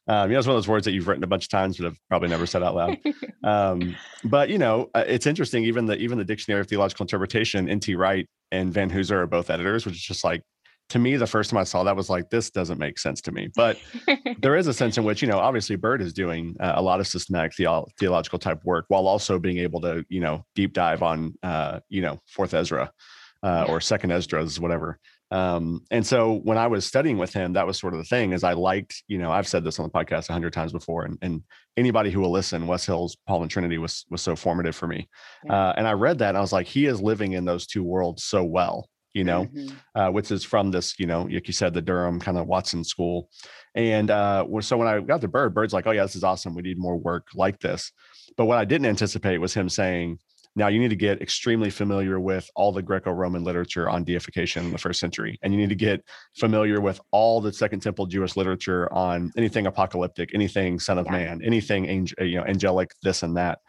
Um, 0.08 0.30
you 0.30 0.34
know, 0.34 0.38
it's 0.38 0.48
one 0.48 0.56
of 0.56 0.62
those 0.62 0.68
words 0.68 0.84
that 0.86 0.92
you've 0.92 1.06
written 1.06 1.22
a 1.22 1.28
bunch 1.28 1.44
of 1.44 1.50
times, 1.50 1.76
but 1.76 1.84
have 1.84 1.96
probably 2.08 2.28
never 2.28 2.46
said 2.46 2.62
out 2.62 2.74
loud. 2.74 2.98
um, 3.44 3.94
but 4.24 4.48
you 4.48 4.58
know, 4.58 4.90
uh, 4.94 5.04
it's 5.06 5.26
interesting. 5.26 5.64
Even 5.64 5.86
the 5.86 5.96
even 5.98 6.18
the 6.18 6.24
Dictionary 6.24 6.60
of 6.60 6.68
Theological 6.68 7.04
Interpretation, 7.04 7.68
N.T. 7.68 7.94
Wright 7.94 8.28
and 8.50 8.72
Vanhoozer 8.72 9.12
are 9.12 9.26
both 9.26 9.50
editors, 9.50 9.86
which 9.86 9.94
is 9.94 10.02
just 10.02 10.24
like 10.24 10.42
to 10.90 10.98
me, 10.98 11.16
the 11.16 11.26
first 11.26 11.50
time 11.50 11.58
I 11.58 11.64
saw 11.64 11.82
that 11.84 11.96
was 11.96 12.10
like, 12.10 12.30
this 12.30 12.50
doesn't 12.50 12.78
make 12.78 12.98
sense 12.98 13.20
to 13.22 13.32
me. 13.32 13.48
But 13.54 13.78
there 14.38 14.56
is 14.56 14.66
a 14.66 14.74
sense 14.74 14.98
in 14.98 15.04
which, 15.04 15.22
you 15.22 15.28
know, 15.28 15.38
obviously 15.38 15.76
Bird 15.76 16.02
is 16.02 16.12
doing 16.12 16.56
uh, 16.60 16.72
a 16.76 16.82
lot 16.82 17.00
of 17.00 17.06
systematic 17.06 17.54
theo- 17.54 17.86
theological 17.98 18.38
type 18.38 18.60
work 18.64 18.84
while 18.88 19.06
also 19.06 19.38
being 19.38 19.58
able 19.58 19.80
to, 19.82 20.04
you 20.08 20.20
know, 20.20 20.44
deep 20.54 20.72
dive 20.72 21.02
on, 21.02 21.34
uh, 21.42 21.80
you 21.88 22.02
know, 22.02 22.20
fourth 22.28 22.54
Ezra 22.54 22.92
uh, 23.42 23.66
or 23.68 23.80
second 23.80 24.10
Esdras, 24.10 24.60
whatever. 24.60 24.98
Um, 25.32 25.84
and 25.92 26.04
so 26.04 26.40
when 26.42 26.58
I 26.58 26.66
was 26.66 26.84
studying 26.84 27.16
with 27.16 27.32
him, 27.32 27.52
that 27.52 27.66
was 27.66 27.78
sort 27.78 27.94
of 27.94 28.00
the 28.00 28.04
thing 28.04 28.32
is 28.32 28.42
I 28.42 28.54
liked, 28.54 29.04
you 29.06 29.18
know, 29.18 29.30
I've 29.30 29.46
said 29.46 29.62
this 29.62 29.78
on 29.78 29.84
the 29.84 29.90
podcast 29.90 30.28
a 30.28 30.32
hundred 30.32 30.52
times 30.52 30.72
before, 30.72 31.04
and, 31.04 31.18
and 31.22 31.42
anybody 31.76 32.10
who 32.10 32.20
will 32.20 32.32
listen, 32.32 32.66
Wes 32.66 32.84
Hill's 32.84 33.16
Paul 33.28 33.42
and 33.42 33.50
Trinity 33.50 33.78
was 33.78 34.04
was 34.10 34.22
so 34.22 34.34
formative 34.34 34.74
for 34.74 34.88
me. 34.88 35.08
Yeah. 35.44 35.68
Uh, 35.68 35.74
and 35.76 35.86
I 35.86 35.92
read 35.92 36.18
that 36.18 36.30
and 36.30 36.38
I 36.38 36.40
was 36.40 36.52
like, 36.52 36.66
he 36.66 36.86
is 36.86 37.00
living 37.00 37.34
in 37.34 37.44
those 37.44 37.68
two 37.68 37.84
worlds 37.84 38.24
so 38.24 38.42
well, 38.42 38.88
you 39.12 39.24
know, 39.24 39.46
mm-hmm. 39.46 39.76
uh, 39.94 40.10
which 40.10 40.30
is 40.30 40.44
from 40.44 40.70
this, 40.70 40.98
you 40.98 41.06
know, 41.06 41.22
like 41.22 41.46
you 41.46 41.52
said, 41.52 41.74
the 41.74 41.82
Durham 41.82 42.20
kind 42.20 42.38
of 42.38 42.46
Watson 42.46 42.84
school. 42.84 43.28
And 43.74 44.10
uh, 44.10 44.44
so 44.60 44.76
when 44.76 44.88
I 44.88 45.00
got 45.00 45.20
to 45.20 45.28
Bird, 45.28 45.54
Bird's 45.54 45.72
like, 45.72 45.86
oh 45.86 45.92
yeah, 45.92 46.02
this 46.02 46.16
is 46.16 46.24
awesome. 46.24 46.54
We 46.54 46.62
need 46.62 46.78
more 46.78 46.96
work 46.96 47.28
like 47.34 47.60
this. 47.60 47.92
But 48.36 48.46
what 48.46 48.58
I 48.58 48.64
didn't 48.64 48.86
anticipate 48.86 49.38
was 49.38 49.54
him 49.54 49.68
saying, 49.68 50.18
now 50.56 50.66
you 50.66 50.80
need 50.80 50.88
to 50.88 50.96
get 50.96 51.22
extremely 51.22 51.70
familiar 51.70 52.18
with 52.18 52.50
all 52.56 52.72
the 52.72 52.82
Greco-Roman 52.82 53.44
literature 53.44 53.88
on 53.88 54.02
deification 54.02 54.64
in 54.64 54.72
the 54.72 54.78
first 54.78 54.98
century, 54.98 55.38
and 55.42 55.52
you 55.52 55.60
need 55.60 55.68
to 55.68 55.76
get 55.76 56.02
familiar 56.38 56.80
with 56.80 57.00
all 57.12 57.40
the 57.40 57.52
Second 57.52 57.80
Temple 57.80 58.06
Jewish 58.06 58.36
literature 58.36 58.92
on 58.92 59.30
anything 59.36 59.66
apocalyptic, 59.66 60.34
anything 60.34 60.80
Son 60.80 60.98
of 60.98 61.06
yeah. 61.06 61.12
Man, 61.12 61.40
anything 61.44 61.86
angel, 61.86 62.26
you 62.26 62.38
know, 62.38 62.44
angelic, 62.44 62.90
this 63.02 63.22
and 63.22 63.36
that. 63.36 63.60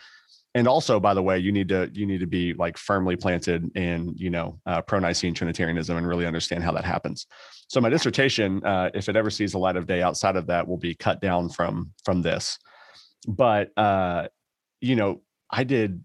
And 0.53 0.67
also, 0.67 0.99
by 0.99 1.13
the 1.13 1.23
way, 1.23 1.39
you 1.39 1.51
need 1.51 1.69
to 1.69 1.89
you 1.93 2.05
need 2.05 2.19
to 2.19 2.27
be 2.27 2.53
like 2.53 2.77
firmly 2.77 3.15
planted 3.15 3.75
in 3.75 4.13
you 4.17 4.29
know 4.29 4.59
uh, 4.65 4.81
pro-Nicene 4.81 5.33
Trinitarianism 5.33 5.95
and 5.95 6.07
really 6.07 6.25
understand 6.25 6.63
how 6.63 6.73
that 6.73 6.83
happens. 6.83 7.25
So 7.69 7.79
my 7.79 7.89
dissertation, 7.89 8.61
uh, 8.65 8.89
if 8.93 9.07
it 9.07 9.15
ever 9.15 9.29
sees 9.29 9.53
the 9.53 9.59
light 9.59 9.77
of 9.77 9.87
day 9.87 10.01
outside 10.01 10.35
of 10.35 10.47
that, 10.47 10.67
will 10.67 10.77
be 10.77 10.93
cut 10.93 11.21
down 11.21 11.49
from 11.49 11.93
from 12.03 12.21
this. 12.21 12.57
But 13.27 13.69
uh, 13.77 14.27
you 14.81 14.95
know, 14.95 15.21
I 15.49 15.63
did 15.63 16.03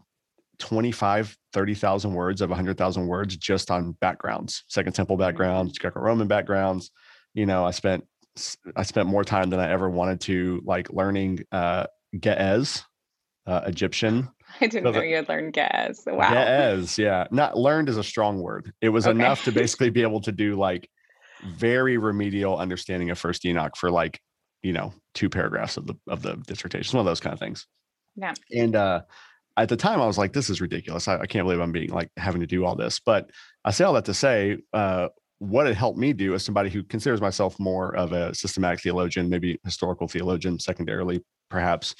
25 0.59 1.37
30,000 1.53 2.15
words 2.15 2.41
of 2.41 2.51
100,000 2.51 3.07
words 3.07 3.37
just 3.37 3.71
on 3.71 3.93
backgrounds 4.01 4.65
second 4.69 4.95
temple 4.95 5.17
backgrounds 5.17 5.77
greco-roman 5.79 6.27
backgrounds 6.27 6.91
you 7.35 7.45
know 7.45 7.65
i 7.65 7.71
spent 7.71 8.03
i 8.75 8.83
spent 8.83 9.07
more 9.07 9.23
time 9.23 9.51
than 9.51 9.61
i 9.61 9.71
ever 9.71 9.91
wanted 9.91 10.19
to 10.19 10.63
like 10.65 10.91
learning 10.91 11.41
uh 11.53 11.85
ge'ez 12.19 12.83
uh, 13.47 13.61
egyptian 13.67 14.29
i 14.61 14.67
didn't 14.67 14.93
know 14.93 15.03
you 15.03 15.17
had 15.17 15.29
learned 15.29 15.53
ge'ez 15.55 16.05
wow 16.07 16.31
ge'ez 16.31 16.99
yeah 16.99 17.27
not 17.31 17.57
learned 17.57 17.89
is 17.89 17.97
a 17.97 18.05
strong 18.05 18.41
word 18.41 18.73
it 18.81 18.89
was 18.89 19.07
okay. 19.07 19.19
enough 19.19 19.45
to 19.45 19.53
basically 19.63 19.91
be 19.91 20.03
able 20.03 20.21
to 20.21 20.33
do 20.33 20.55
like 20.55 20.89
very 21.45 21.99
remedial 21.99 22.57
understanding 22.59 23.11
of 23.11 23.19
first 23.19 23.45
enoch 23.45 23.77
for 23.77 23.91
like 23.91 24.21
you 24.63 24.73
know 24.73 24.93
two 25.15 25.29
paragraphs 25.29 25.77
of 25.77 25.87
the 25.87 25.95
of 26.09 26.23
the 26.23 26.37
dissertation 26.47 26.97
one 26.97 27.07
of 27.07 27.11
those 27.11 27.21
kind 27.21 27.33
of 27.33 27.39
things 27.39 27.67
yeah 28.17 28.35
and 28.53 28.75
uh 28.75 29.01
at 29.57 29.69
the 29.69 29.77
time 29.77 30.01
I 30.01 30.07
was 30.07 30.19
like, 30.19 30.33
this 30.33 30.51
is 30.51 30.61
ridiculous. 30.61 31.09
I, 31.09 31.21
I, 31.21 31.27
can't 31.27 31.47
believe 31.47 31.61
I'm 31.61 31.73
being 31.73 31.91
like 31.91 32.11
having 32.17 32.41
to 32.41 32.47
do 32.47 32.65
all 32.65 32.77
this. 32.77 33.01
But 33.01 33.31
I 33.65 33.71
say 33.71 33.85
all 33.85 33.95
that 33.95 34.05
to 34.05 34.15
say, 34.15 34.59
uh, 34.73 35.09
what 35.39 35.67
it 35.67 35.77
helped 35.77 35.99
me 35.99 36.13
do 36.13 36.35
as 36.35 36.45
somebody 36.45 36.71
who 36.71 36.83
considers 36.83 37.21
myself 37.21 37.59
more 37.59 37.95
of 37.95 38.13
a 38.13 38.35
systematic 38.35 38.81
theologian, 38.81 39.29
maybe 39.29 39.59
historical 39.65 40.09
theologian, 40.09 40.59
secondarily, 40.59 41.23
perhaps, 41.51 41.95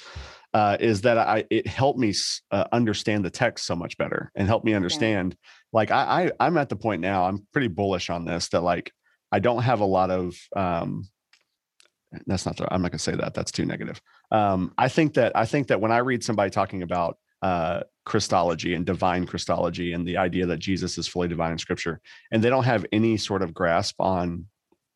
uh, 0.53 0.77
is 0.79 1.01
that 1.01 1.17
I 1.17 1.45
it 1.49 1.67
helped 1.67 1.99
me 1.99 2.13
uh, 2.51 2.65
understand 2.71 3.23
the 3.23 3.29
text 3.29 3.65
so 3.65 3.75
much 3.75 3.97
better 3.97 4.31
and 4.35 4.47
help 4.47 4.63
me 4.63 4.73
understand. 4.73 5.35
Yeah. 5.39 5.47
Like 5.73 5.91
I, 5.91 6.31
I 6.39 6.47
I'm 6.47 6.57
at 6.57 6.69
the 6.69 6.75
point 6.75 7.01
now. 7.01 7.25
I'm 7.25 7.45
pretty 7.53 7.67
bullish 7.67 8.09
on 8.09 8.25
this. 8.25 8.49
That 8.49 8.63
like 8.63 8.91
I 9.31 9.39
don't 9.39 9.61
have 9.61 9.81
a 9.81 9.85
lot 9.85 10.09
of 10.09 10.35
um, 10.55 11.07
that's 12.25 12.45
not 12.45 12.57
the, 12.57 12.73
i'm 12.73 12.81
not 12.81 12.91
going 12.91 12.97
to 12.97 13.03
say 13.03 13.15
that 13.15 13.33
that's 13.33 13.51
too 13.51 13.65
negative 13.65 14.01
um, 14.31 14.73
i 14.77 14.87
think 14.87 15.13
that 15.13 15.31
i 15.35 15.45
think 15.45 15.67
that 15.67 15.81
when 15.81 15.91
i 15.91 15.97
read 15.97 16.23
somebody 16.23 16.49
talking 16.49 16.81
about 16.81 17.17
uh, 17.41 17.81
Christology 18.05 18.73
and 18.73 18.85
divine 18.85 19.25
Christology 19.25 19.93
and 19.93 20.07
the 20.07 20.17
idea 20.17 20.45
that 20.45 20.59
Jesus 20.59 20.97
is 20.97 21.07
fully 21.07 21.27
divine 21.27 21.51
in 21.51 21.57
scripture. 21.57 21.99
And 22.31 22.43
they 22.43 22.49
don't 22.49 22.63
have 22.63 22.85
any 22.91 23.17
sort 23.17 23.41
of 23.41 23.53
grasp 23.53 23.99
on 23.99 24.45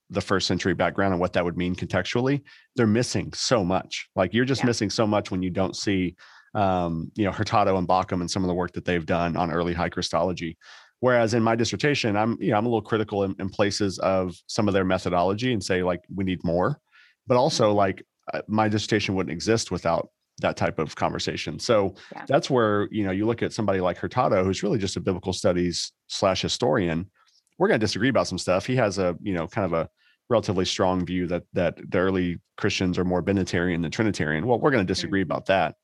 the 0.10 0.22
first 0.22 0.48
century 0.48 0.74
background 0.74 1.14
and 1.14 1.22
what 1.22 1.34
that 1.34 1.44
would 1.44 1.58
mean 1.58 1.76
contextually. 1.76 2.42
They're 2.76 2.88
missing 2.88 3.32
so 3.34 3.64
much. 3.64 4.10
Like 4.16 4.34
you're 4.34 4.46
just 4.46 4.62
yeah. 4.62 4.68
missing 4.68 4.90
so 4.90 5.08
much 5.08 5.32
when 5.32 5.42
you 5.42 5.50
don't 5.50 5.76
see, 5.76 6.16
um, 6.54 7.12
you 7.16 7.26
know, 7.26 7.32
Hurtado 7.32 7.78
and 7.78 7.88
Bauckham 7.88 8.22
and 8.22 8.30
some 8.30 8.44
of 8.44 8.48
the 8.48 8.54
work 8.54 8.74
that 8.74 8.86
they've 8.86 9.06
done 9.06 9.38
on 9.38 9.52
early 9.52 9.74
high 9.74 9.90
Christology. 9.90 10.58
Whereas 11.00 11.34
in 11.34 11.42
my 11.42 11.56
dissertation, 11.56 12.16
I'm, 12.16 12.38
you 12.40 12.52
know, 12.52 12.58
I'm 12.58 12.66
a 12.66 12.70
little 12.70 12.82
critical 12.82 13.24
in, 13.24 13.36
in 13.40 13.50
places 13.50 13.98
of 14.00 14.36
some 14.48 14.68
of 14.68 14.74
their 14.74 14.86
methodology 14.86 15.54
and 15.54 15.64
say 15.64 15.82
like 15.82 16.02
we 16.14 16.24
need 16.24 16.44
more, 16.44 16.80
but 17.26 17.38
also 17.38 17.74
like 17.74 18.04
uh, 18.34 18.42
my 18.48 18.68
dissertation 18.70 19.16
wouldn't 19.16 19.34
exist 19.34 19.72
without 19.72 20.10
that 20.42 20.58
type 20.58 20.80
of 20.80 20.96
conversation. 20.96 21.60
So 21.60 21.96
yeah. 22.12 22.26
that's 22.28 22.50
where, 22.50 22.88
you 22.92 23.04
know, 23.04 23.12
you 23.12 23.26
look 23.26 23.42
at 23.42 23.54
somebody 23.54 23.80
like 23.80 23.98
Hurtado, 23.98 24.44
who's 24.44 24.64
really 24.64 24.80
just 24.80 24.98
a 24.98 25.00
biblical 25.00 25.34
studies 25.34 25.92
slash 26.08 26.42
historian. 26.42 27.10
We're 27.58 27.68
going 27.68 27.80
to 27.80 27.86
disagree 27.86 28.10
about 28.10 28.28
some 28.28 28.38
stuff. 28.38 28.66
He 28.66 28.76
has 28.76 28.98
a, 28.98 29.16
you 29.22 29.34
know, 29.34 29.48
kind 29.48 29.66
of 29.66 29.74
a 29.74 29.90
relatively 30.30 30.66
strong 30.66 31.06
view 31.06 31.28
that 31.28 31.44
that 31.54 31.78
the 31.90 31.98
early 31.98 32.40
Christians 32.58 32.98
are 32.98 33.06
more 33.06 33.22
Binitarian 33.22 33.82
than 33.82 33.92
Trinitarian. 33.92 34.46
Well, 34.48 34.60
we're 34.60 34.72
going 34.72 34.86
to 34.86 34.94
disagree 34.94 35.22
mm-hmm. 35.22 35.32
about 35.32 35.46
that. 35.48 35.76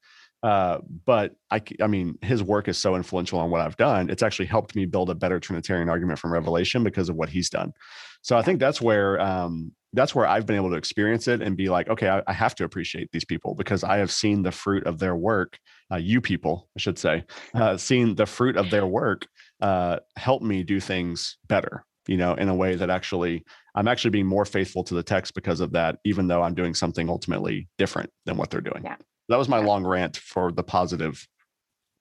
Uh, 0.43 0.80
but 1.05 1.36
I, 1.49 1.62
I 1.82 1.88
mean, 1.88 2.18
his 2.22 2.43
work 2.43 2.68
is 2.68 2.78
so 2.78 2.95
influential 2.95 3.39
on 3.39 3.49
what 3.49 3.62
I've 3.62 3.76
done. 3.78 4.10
It's 4.10 4.22
actually 4.22 4.45
helped 4.45 4.76
me 4.76 4.86
build 4.86 5.10
a 5.10 5.16
better 5.16 5.39
Trinitarian 5.39 5.89
argument 5.89 6.20
from 6.20 6.32
Revelation 6.32 6.84
because 6.84 7.10
of 7.10 7.16
what 7.16 7.30
he's 7.30 7.49
done. 7.49 7.74
So 8.22 8.38
I 8.38 8.43
think 8.43 8.60
that's 8.60 8.80
where 8.82 9.20
um, 9.20 9.72
that's 9.94 10.14
where 10.14 10.28
I've 10.28 10.46
been 10.46 10.56
able 10.56 10.70
to 10.72 10.76
experience 10.76 11.28
it 11.28 11.42
and 11.42 11.56
be 11.56 11.70
like, 11.70 11.90
okay, 11.90 12.10
I, 12.10 12.22
I, 12.28 12.34
have 12.34 12.56
to 12.56 12.66
appreciate 12.66 13.10
these 13.12 13.24
people 13.24 13.56
because 13.56 13.84
I 13.84 13.98
have 13.98 14.12
seen 14.12 14.44
the 14.44 14.52
fruit 14.52 14.86
of 14.86 15.00
their 15.00 15.16
work. 15.16 15.58
Uh, 15.92 15.96
you 15.96 16.20
people, 16.20 16.68
I 16.76 16.80
should 16.80 17.00
say, 17.00 17.24
uh, 17.54 17.78
seen 17.78 18.16
the 18.16 18.26
fruit 18.26 18.58
of 18.58 18.70
their 18.70 18.86
work 18.86 19.26
uh, 19.62 20.00
help 20.18 20.42
me 20.42 20.64
do 20.64 20.80
things 20.80 21.38
better. 21.48 21.86
You 22.08 22.18
know, 22.18 22.36
in 22.36 22.48
a 22.48 22.56
way 22.56 22.76
that 22.76 22.90
actually 22.90 23.44
I'm 23.76 23.88
actually 23.88 24.12
being 24.12 24.26
more 24.26 24.46
faithful 24.46 24.84
to 24.86 24.94
the 24.94 25.04
text 25.04 25.34
because 25.34 25.60
of 25.60 25.72
that, 25.74 25.98
even 26.06 26.28
though 26.28 26.42
I'm 26.42 26.56
doing 26.56 26.74
something 26.74 27.10
ultimately 27.10 27.68
different 27.78 28.10
than 28.26 28.38
what 28.38 28.50
they're 28.50 28.62
doing. 28.62 28.84
Yeah. 28.84 28.96
That 29.30 29.38
was 29.38 29.50
my 29.50 29.60
yeah. 29.60 29.66
long 29.66 29.86
rant 29.86 30.18
for 30.18 30.52
the 30.52 30.64
positive, 30.64 31.28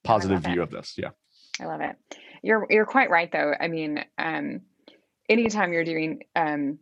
positive 0.04 0.42
view 0.44 0.60
it. 0.60 0.64
of 0.64 0.70
this. 0.70 0.94
Yeah. 0.96 1.10
I 1.60 1.66
love 1.66 1.80
it. 1.80 1.96
You're 2.42 2.66
you're 2.70 2.86
quite 2.86 3.10
right 3.10 3.30
though. 3.32 3.52
I 3.58 3.68
mean, 3.68 4.04
um, 4.18 4.60
anytime 5.28 5.72
you're 5.72 5.84
doing 5.84 6.22
um, 6.36 6.78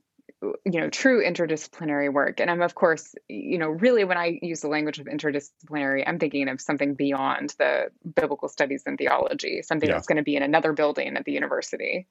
you 0.65 0.81
know 0.81 0.91
true 0.91 1.25
interdisciplinary 1.25 2.13
work 2.13 2.41
and 2.41 2.51
i'm 2.51 2.63
of 2.63 2.75
course 2.75 3.15
you 3.29 3.59
know 3.59 3.69
really 3.69 4.05
when 4.05 4.19
i 4.19 4.39
use 4.43 4.61
the 4.61 4.69
language 4.69 4.99
of 4.99 5.07
interdisciplinary 5.07 6.05
i'm 6.07 6.19
thinking 6.19 6.49
of 6.49 6.61
something 6.61 6.95
beyond 6.95 7.55
the 7.59 7.87
biblical 8.15 8.49
studies 8.49 8.83
and 8.87 8.99
theology 8.99 9.63
something 9.63 9.89
yeah. 9.89 9.95
that's 9.95 10.07
going 10.07 10.17
to 10.17 10.23
be 10.23 10.37
in 10.37 10.43
another 10.43 10.73
building 10.73 11.17
at 11.17 11.25
the 11.25 11.33
university 11.33 12.07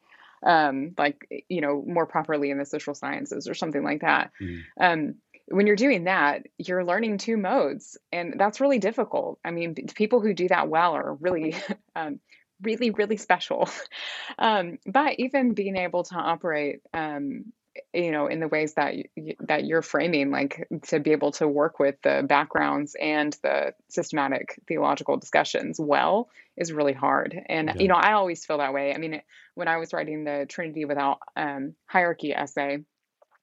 um, 0.46 0.94
like 0.98 1.46
you 1.48 1.62
know 1.62 1.84
more 1.86 2.06
properly 2.06 2.50
in 2.52 2.58
the 2.58 2.66
social 2.66 2.94
sciences 2.94 3.48
or 3.48 3.54
something 3.54 3.84
like 3.84 4.02
that 4.02 4.32
mm. 4.42 4.62
um, 4.80 5.16
when 5.48 5.68
you're 5.68 5.76
doing 5.76 6.06
that 6.06 6.44
you're 6.58 6.86
learning 6.86 7.18
two 7.18 7.38
modes 7.38 7.98
and 8.12 8.36
that's 8.38 8.62
really 8.62 8.80
difficult 8.80 9.40
i 9.46 9.52
mean 9.52 9.76
people 9.96 10.22
who 10.22 10.34
do 10.34 10.48
that 10.48 10.68
well 10.68 10.94
are 10.94 11.14
really 11.16 11.56
um, 11.96 12.20
really 12.62 12.92
really 12.92 13.18
special 13.18 13.70
um, 14.40 14.78
but 14.86 15.20
even 15.20 15.54
being 15.54 15.78
able 15.78 16.04
to 16.04 16.16
operate 16.16 16.82
um, 16.94 17.46
you 17.94 18.12
know 18.12 18.28
in 18.28 18.40
the 18.40 18.48
ways 18.48 18.74
that 18.76 18.96
you, 18.96 19.36
that 19.40 19.66
you're 19.66 19.82
framing 19.82 20.32
like 20.32 20.68
to 20.84 21.00
be 21.00 21.12
able 21.12 21.32
to 21.32 21.48
work 21.48 21.80
with 21.80 21.96
the 22.04 22.24
backgrounds 22.28 22.96
and 23.00 23.38
the 23.44 23.74
systematic 23.90 24.60
theological 24.68 25.18
discussions 25.18 25.80
well 25.80 26.30
is 26.56 26.72
really 26.72 26.94
hard 26.94 27.40
and 27.48 27.70
yeah. 27.70 27.82
you 27.82 27.88
know 27.88 27.96
i 27.96 28.14
always 28.14 28.46
feel 28.46 28.60
that 28.60 28.74
way 28.74 28.94
i 28.94 28.98
mean 28.98 29.22
when 29.56 29.68
i 29.68 29.78
was 29.78 29.94
writing 29.94 30.24
the 30.24 30.46
trinity 30.48 30.86
without 30.86 31.20
um, 31.36 31.74
hierarchy 31.88 32.34
essay 32.34 32.80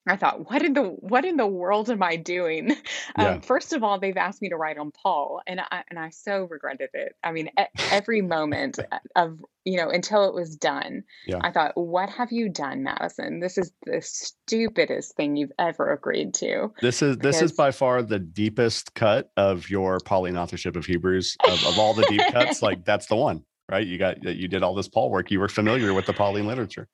I 0.07 0.17
thought, 0.17 0.51
what 0.51 0.63
in 0.63 0.73
the 0.73 0.83
what 0.83 1.25
in 1.25 1.37
the 1.37 1.47
world 1.47 1.91
am 1.91 2.03
I 2.03 2.17
doing? 2.17 2.77
Um, 3.17 3.27
yeah. 3.27 3.33
Um, 3.33 3.41
first 3.41 3.73
of 3.73 3.83
all, 3.83 3.99
they've 3.99 4.17
asked 4.17 4.41
me 4.41 4.51
to 4.51 4.57
write 4.57 4.79
on 4.79 4.93
Paul, 4.93 5.41
and 5.47 5.61
I 5.61 5.83
and 5.91 5.99
I 5.99 6.11
so 6.11 6.47
regretted 6.49 6.91
it. 6.95 7.17
I 7.25 7.33
mean, 7.33 7.51
every 7.91 8.23
moment 8.23 8.79
of 9.17 9.41
you 9.65 9.79
know 9.79 9.91
until 9.91 10.29
it 10.29 10.35
was 10.35 10.55
done, 10.55 11.03
yeah. 11.27 11.41
I 11.41 11.51
thought, 11.51 11.73
what 11.75 12.09
have 12.11 12.31
you 12.31 12.49
done, 12.49 12.85
Madison? 12.85 13.41
This 13.41 13.59
is 13.59 13.73
the 13.85 14.01
stupidest 14.01 15.17
thing 15.17 15.35
you've 15.35 15.53
ever 15.59 15.93
agreed 15.93 16.35
to. 16.35 16.73
This 16.81 17.03
is 17.03 17.19
this 17.19 17.43
is 17.43 17.51
by 17.53 17.73
far 17.73 18.03
the 18.03 18.21
deepest 18.21 18.95
cut 18.95 19.33
of 19.37 19.69
your 19.69 19.99
Pauline 19.99 20.37
authorship 20.37 20.77
of 20.77 20.87
Hebrews 20.87 21.37
of, 21.45 21.65
of 21.65 21.79
all 21.79 21.95
the 21.95 22.07
deep 22.09 22.23
cuts. 22.31 22.63
Like 22.71 22.85
that's 22.85 23.07
the 23.07 23.17
one, 23.17 23.45
right? 23.69 23.85
You 23.85 23.99
got 23.99 24.23
you 24.23 24.47
did 24.47 24.63
all 24.63 24.75
this 24.75 24.89
Paul 24.89 25.11
work. 25.11 25.33
You 25.33 25.41
were 25.41 25.49
familiar 25.49 25.95
with 25.95 26.07
the 26.07 26.13
Pauline 26.13 26.47
literature. 26.47 26.87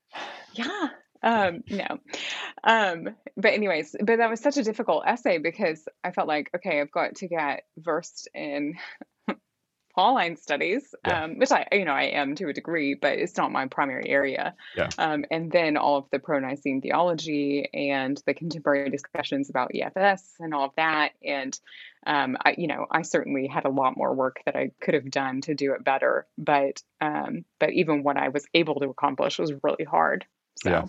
Yeah, 0.55 0.89
um 1.23 1.63
no 1.71 1.99
um 2.65 3.09
but 3.37 3.53
anyways 3.53 3.95
but 4.01 4.19
that 4.19 4.31
was 4.31 4.41
such 4.41 4.57
a 4.57 4.63
difficult 4.63 5.05
essay 5.07 5.39
because 5.39 5.87
i 6.05 6.11
felt 6.11 6.29
like 6.29 6.51
okay 6.55 6.81
i've 6.81 6.91
got 6.91 7.15
to 7.17 7.29
get 7.29 7.65
versed 7.79 8.29
in 8.35 8.75
pauline 9.95 10.37
studies 10.37 10.95
yeah. 11.07 11.25
um 11.25 11.39
which 11.39 11.51
i 11.53 11.67
you 11.73 11.85
know 11.85 11.93
i 11.93 12.05
am 12.05 12.35
to 12.35 12.49
a 12.49 12.53
degree 12.53 12.95
but 12.95 13.19
it's 13.19 13.37
not 13.37 13.51
my 13.51 13.67
primary 13.67 14.09
area 14.09 14.55
yeah. 14.77 14.89
um 14.99 15.25
and 15.31 15.51
then 15.51 15.77
all 15.77 15.97
of 15.97 16.05
the 16.11 16.19
pro-nicene 16.19 16.81
theology 16.81 17.69
and 17.73 18.23
the 18.27 18.35
contemporary 18.35 18.91
discussions 18.91 19.49
about 19.49 19.71
efs 19.75 20.35
and 20.39 20.53
all 20.53 20.67
of 20.67 20.73
that 20.77 21.13
and 21.25 21.59
um, 22.07 22.37
I, 22.45 22.55
you 22.57 22.69
know, 22.69 22.87
I 22.89 23.03
certainly 23.03 23.49
had 23.49 23.65
a 23.65 23.69
lot 23.69 23.97
more 23.97 24.15
work 24.15 24.41
that 24.47 24.55
I 24.55 24.71
could 24.81 24.95
have 24.95 25.11
done 25.11 25.41
to 25.43 25.55
do 25.55 25.73
it 25.73 25.83
better, 25.83 26.27
but 26.39 26.81
um, 27.01 27.45
but 27.59 27.73
even 27.73 28.05
what 28.05 28.17
I 28.17 28.29
was 28.29 28.47
able 28.55 28.77
to 28.77 28.89
accomplish 28.89 29.39
was 29.39 29.53
really 29.63 29.85
hard. 29.85 30.25
So. 30.63 30.71
Yeah. 30.71 30.85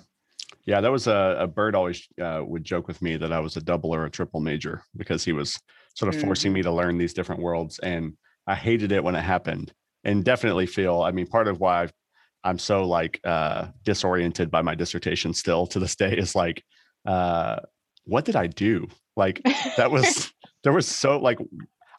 Yeah, 0.67 0.81
that 0.81 0.91
was 0.91 1.07
a, 1.07 1.37
a 1.39 1.47
bird 1.47 1.75
always 1.75 2.05
uh, 2.21 2.41
would 2.45 2.65
joke 2.65 2.89
with 2.89 3.01
me 3.01 3.15
that 3.15 3.31
I 3.31 3.39
was 3.39 3.55
a 3.55 3.61
double 3.61 3.95
or 3.95 4.05
a 4.05 4.11
triple 4.11 4.41
major 4.41 4.83
because 4.97 5.23
he 5.23 5.31
was 5.31 5.57
sort 5.95 6.13
of 6.13 6.19
forcing 6.21 6.51
me 6.51 6.61
to 6.61 6.71
learn 6.71 6.97
these 6.97 7.13
different 7.13 7.41
worlds. 7.41 7.79
And 7.79 8.17
I 8.45 8.53
hated 8.53 8.91
it 8.91 9.01
when 9.01 9.15
it 9.15 9.21
happened 9.21 9.71
and 10.03 10.25
definitely 10.25 10.65
feel, 10.65 11.01
I 11.01 11.11
mean, 11.11 11.25
part 11.25 11.47
of 11.47 11.61
why 11.61 11.83
I've, 11.83 11.93
I'm 12.43 12.59
so 12.59 12.83
like 12.83 13.21
uh, 13.23 13.67
disoriented 13.85 14.51
by 14.51 14.61
my 14.61 14.75
dissertation 14.75 15.33
still 15.33 15.67
to 15.67 15.79
this 15.79 15.95
day 15.95 16.13
is 16.17 16.35
like, 16.35 16.61
uh, 17.05 17.61
what 18.03 18.25
did 18.25 18.35
I 18.35 18.47
do? 18.47 18.87
Like 19.15 19.41
that 19.77 19.89
was, 19.91 20.33
there 20.65 20.73
was 20.73 20.85
so 20.85 21.17
like, 21.17 21.39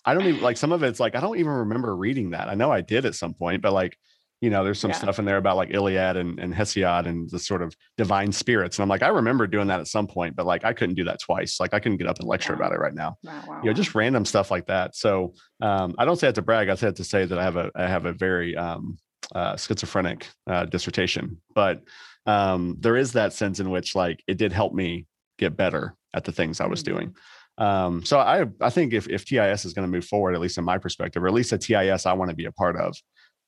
I 0.04 0.12
don't 0.12 0.26
even 0.26 0.42
like 0.42 0.58
some 0.58 0.72
of 0.72 0.82
it's 0.82 1.00
like, 1.00 1.16
I 1.16 1.20
don't 1.20 1.38
even 1.38 1.52
remember 1.52 1.96
reading 1.96 2.30
that. 2.30 2.48
I 2.48 2.54
know 2.54 2.70
I 2.70 2.82
did 2.82 3.06
at 3.06 3.14
some 3.14 3.32
point, 3.32 3.62
but 3.62 3.72
like 3.72 3.96
you 4.40 4.50
know, 4.50 4.62
there's 4.62 4.78
some 4.78 4.90
yeah. 4.90 4.98
stuff 4.98 5.18
in 5.18 5.24
there 5.24 5.36
about 5.36 5.56
like 5.56 5.70
Iliad 5.72 6.16
and, 6.16 6.38
and 6.38 6.54
Hesiod 6.54 7.06
and 7.06 7.28
the 7.28 7.38
sort 7.38 7.60
of 7.60 7.74
divine 7.96 8.30
spirits. 8.30 8.78
And 8.78 8.84
I'm 8.84 8.88
like, 8.88 9.02
I 9.02 9.08
remember 9.08 9.46
doing 9.46 9.66
that 9.66 9.80
at 9.80 9.88
some 9.88 10.06
point, 10.06 10.36
but 10.36 10.46
like 10.46 10.64
I 10.64 10.72
couldn't 10.72 10.94
do 10.94 11.04
that 11.04 11.20
twice. 11.20 11.58
Like 11.58 11.74
I 11.74 11.80
couldn't 11.80 11.98
get 11.98 12.06
up 12.06 12.18
and 12.20 12.28
lecture 12.28 12.52
wow. 12.52 12.58
about 12.58 12.72
it 12.72 12.78
right 12.78 12.94
now. 12.94 13.16
Wow, 13.24 13.42
wow, 13.48 13.60
you 13.62 13.70
know, 13.70 13.74
just 13.74 13.94
random 13.94 14.24
stuff 14.24 14.50
like 14.50 14.66
that. 14.66 14.94
So 14.94 15.34
um, 15.60 15.94
I 15.98 16.04
don't 16.04 16.18
say 16.18 16.28
it 16.28 16.36
to 16.36 16.42
brag. 16.42 16.68
I 16.68 16.76
say 16.76 16.88
it 16.88 16.96
to 16.96 17.04
say 17.04 17.24
that 17.24 17.38
I 17.38 17.42
have 17.42 17.56
a 17.56 17.70
I 17.74 17.88
have 17.88 18.06
a 18.06 18.12
very 18.12 18.56
um, 18.56 18.98
uh, 19.34 19.56
schizophrenic 19.56 20.28
uh, 20.48 20.66
dissertation, 20.66 21.40
but 21.54 21.82
um, 22.26 22.76
there 22.78 22.96
is 22.96 23.12
that 23.12 23.32
sense 23.32 23.58
in 23.58 23.70
which 23.70 23.96
like 23.96 24.22
it 24.28 24.38
did 24.38 24.52
help 24.52 24.72
me 24.72 25.06
get 25.38 25.56
better 25.56 25.96
at 26.14 26.24
the 26.24 26.32
things 26.32 26.60
I 26.60 26.66
was 26.66 26.82
mm-hmm. 26.82 26.94
doing. 26.94 27.16
Um, 27.58 28.04
so 28.04 28.20
I 28.20 28.46
I 28.60 28.70
think 28.70 28.92
if 28.92 29.08
if 29.08 29.24
TIS 29.24 29.64
is 29.64 29.72
going 29.72 29.86
to 29.86 29.90
move 29.90 30.04
forward, 30.04 30.34
at 30.34 30.40
least 30.40 30.58
in 30.58 30.64
my 30.64 30.78
perspective, 30.78 31.24
or 31.24 31.26
at 31.26 31.34
least 31.34 31.52
a 31.52 31.58
TIS 31.58 32.06
I 32.06 32.12
want 32.12 32.30
to 32.30 32.36
be 32.36 32.44
a 32.44 32.52
part 32.52 32.76
of, 32.76 32.96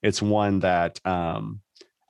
it's 0.03 0.21
one 0.21 0.59
that 0.59 0.99
um, 1.05 1.61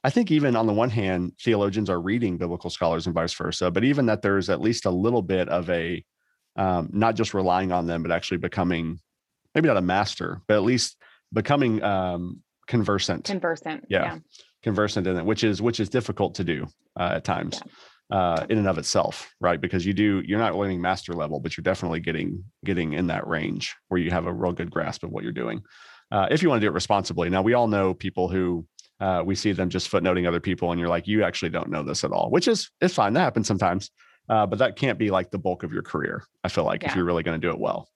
I 0.03 0.09
think 0.09 0.31
even 0.31 0.55
on 0.55 0.65
the 0.65 0.73
one 0.73 0.89
hand, 0.89 1.33
theologians 1.41 1.89
are 1.89 2.01
reading 2.01 2.37
biblical 2.37 2.69
scholars 2.69 3.05
and 3.05 3.13
vice 3.13 3.33
versa, 3.33 3.69
but 3.69 3.83
even 3.83 4.07
that 4.07 4.21
there's 4.21 4.49
at 4.49 4.61
least 4.61 4.85
a 4.85 4.91
little 4.91 5.21
bit 5.21 5.47
of 5.49 5.69
a 5.69 6.03
um, 6.55 6.89
not 6.91 7.15
just 7.15 7.33
relying 7.33 7.71
on 7.71 7.87
them, 7.87 8.01
but 8.01 8.11
actually 8.11 8.37
becoming 8.37 8.99
maybe 9.53 9.67
not 9.67 9.77
a 9.77 9.81
master, 9.81 10.41
but 10.47 10.55
at 10.55 10.63
least 10.63 10.97
becoming 11.31 11.81
um, 11.83 12.41
conversant. 12.67 13.25
Conversant. 13.25 13.85
Yeah. 13.89 14.03
yeah. 14.03 14.17
Conversant 14.63 15.07
in 15.07 15.17
it, 15.17 15.25
which 15.25 15.43
is 15.43 15.61
which 15.61 15.79
is 15.79 15.89
difficult 15.89 16.35
to 16.35 16.43
do 16.43 16.67
uh, 16.99 17.13
at 17.15 17.23
times. 17.23 17.61
Yeah. 17.65 17.71
Uh, 18.11 18.45
in 18.49 18.57
and 18.57 18.67
of 18.67 18.77
itself, 18.77 19.33
right? 19.39 19.61
Because 19.61 19.85
you 19.85 19.93
do, 19.93 20.21
you're 20.25 20.37
not 20.37 20.53
learning 20.53 20.81
master 20.81 21.13
level, 21.13 21.39
but 21.39 21.55
you're 21.55 21.61
definitely 21.61 22.01
getting 22.01 22.43
getting 22.65 22.91
in 22.91 23.07
that 23.07 23.25
range 23.25 23.73
where 23.87 24.01
you 24.01 24.11
have 24.11 24.25
a 24.25 24.33
real 24.33 24.51
good 24.51 24.69
grasp 24.69 25.03
of 25.03 25.11
what 25.11 25.23
you're 25.23 25.31
doing 25.31 25.61
uh, 26.11 26.27
if 26.29 26.43
you 26.43 26.49
want 26.49 26.61
to 26.61 26.65
do 26.65 26.69
it 26.69 26.73
responsibly. 26.73 27.29
Now, 27.29 27.41
we 27.41 27.53
all 27.53 27.67
know 27.67 27.93
people 27.93 28.27
who 28.27 28.65
uh, 28.99 29.23
we 29.25 29.33
see 29.33 29.51
them 29.51 29.69
just 29.69 29.91
footnoting 29.91 30.27
other 30.27 30.39
people, 30.39 30.71
and 30.71 30.79
you're 30.79 30.89
like, 30.89 31.07
you 31.07 31.23
actually 31.23 31.49
don't 31.49 31.69
know 31.69 31.83
this 31.83 32.03
at 32.03 32.11
all, 32.11 32.29
which 32.29 32.47
is 32.47 32.69
it's 32.81 32.93
fine. 32.93 33.13
That 33.13 33.21
happens 33.21 33.47
sometimes, 33.47 33.89
uh, 34.29 34.45
but 34.45 34.59
that 34.59 34.75
can't 34.75 34.99
be 34.99 35.09
like 35.09 35.31
the 35.31 35.39
bulk 35.39 35.63
of 35.63 35.73
your 35.73 35.81
career. 35.81 36.23
I 36.43 36.49
feel 36.49 36.65
like 36.65 36.83
yeah. 36.83 36.89
if 36.89 36.95
you're 36.95 37.05
really 37.05 37.23
going 37.23 37.39
to 37.39 37.45
do 37.45 37.51
it 37.51 37.59
well. 37.59 37.89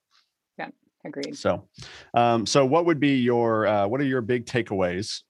Yeah, 0.57 0.69
agreed. 1.05 1.37
So, 1.37 1.67
um, 2.15 2.45
so 2.45 2.65
what 2.65 2.85
would 2.85 2.99
be 2.99 3.17
your 3.17 3.67
uh, 3.67 3.87
what 3.87 4.01
are 4.01 4.05
your 4.05 4.21
big 4.21 4.45
takeaways 4.45 5.21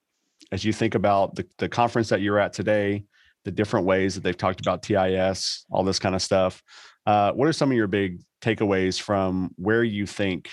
as 0.50 0.64
you 0.64 0.72
think 0.72 0.94
about 0.94 1.34
the 1.34 1.46
the 1.58 1.68
conference 1.68 2.08
that 2.08 2.22
you're 2.22 2.38
at 2.38 2.52
today? 2.52 3.04
The 3.44 3.52
different 3.52 3.86
ways 3.86 4.16
that 4.16 4.24
they've 4.24 4.36
talked 4.36 4.60
about 4.60 4.82
TIS, 4.82 5.66
all 5.70 5.84
this 5.84 6.00
kind 6.00 6.16
of 6.16 6.22
stuff. 6.22 6.64
Uh, 7.06 7.30
what 7.30 7.46
are 7.46 7.52
some 7.52 7.70
of 7.70 7.76
your 7.76 7.86
big 7.86 8.20
takeaways 8.42 9.00
from 9.00 9.52
where 9.56 9.84
you 9.84 10.04
think 10.04 10.50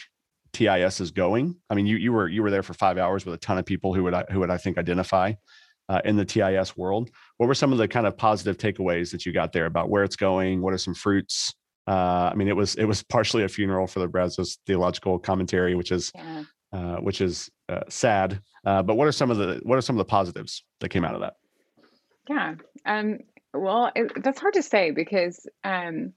TIS 0.53 1.01
is 1.01 1.11
going. 1.11 1.55
I 1.69 1.75
mean, 1.75 1.85
you 1.85 1.97
you 1.97 2.13
were 2.13 2.27
you 2.27 2.43
were 2.43 2.51
there 2.51 2.63
for 2.63 2.73
five 2.73 2.97
hours 2.97 3.25
with 3.25 3.35
a 3.35 3.39
ton 3.39 3.57
of 3.57 3.65
people 3.65 3.93
who 3.93 4.03
would 4.03 4.15
who 4.31 4.39
would 4.39 4.51
I 4.51 4.57
think 4.57 4.77
identify 4.77 5.33
uh, 5.89 6.01
in 6.05 6.15
the 6.15 6.25
TIS 6.25 6.77
world. 6.77 7.09
What 7.37 7.47
were 7.47 7.55
some 7.55 7.71
of 7.71 7.77
the 7.77 7.87
kind 7.87 8.07
of 8.07 8.17
positive 8.17 8.57
takeaways 8.57 9.11
that 9.11 9.25
you 9.25 9.33
got 9.33 9.51
there 9.51 9.65
about 9.65 9.89
where 9.89 10.03
it's 10.03 10.15
going? 10.15 10.61
What 10.61 10.73
are 10.73 10.77
some 10.77 10.93
fruits? 10.93 11.53
Uh, 11.87 12.29
I 12.31 12.35
mean, 12.35 12.47
it 12.47 12.55
was 12.55 12.75
it 12.75 12.85
was 12.85 13.03
partially 13.03 13.43
a 13.43 13.49
funeral 13.49 13.87
for 13.87 13.99
the 13.99 14.07
Brazos 14.07 14.57
theological 14.65 15.19
commentary, 15.19 15.75
which 15.75 15.91
is 15.91 16.11
yeah. 16.15 16.43
uh, 16.71 16.95
which 16.97 17.19
is 17.19 17.49
uh, 17.69 17.81
sad. 17.89 18.39
Uh, 18.65 18.81
but 18.81 18.95
what 18.95 19.07
are 19.07 19.11
some 19.11 19.31
of 19.31 19.37
the 19.37 19.59
what 19.63 19.77
are 19.77 19.81
some 19.81 19.95
of 19.95 19.99
the 19.99 20.09
positives 20.09 20.63
that 20.79 20.89
came 20.89 21.03
out 21.03 21.15
of 21.15 21.21
that? 21.21 21.33
Yeah. 22.29 22.55
Um, 22.85 23.19
well, 23.53 23.91
it, 23.95 24.23
that's 24.23 24.39
hard 24.39 24.53
to 24.53 24.63
say 24.63 24.91
because 24.91 25.47
um, 25.63 26.13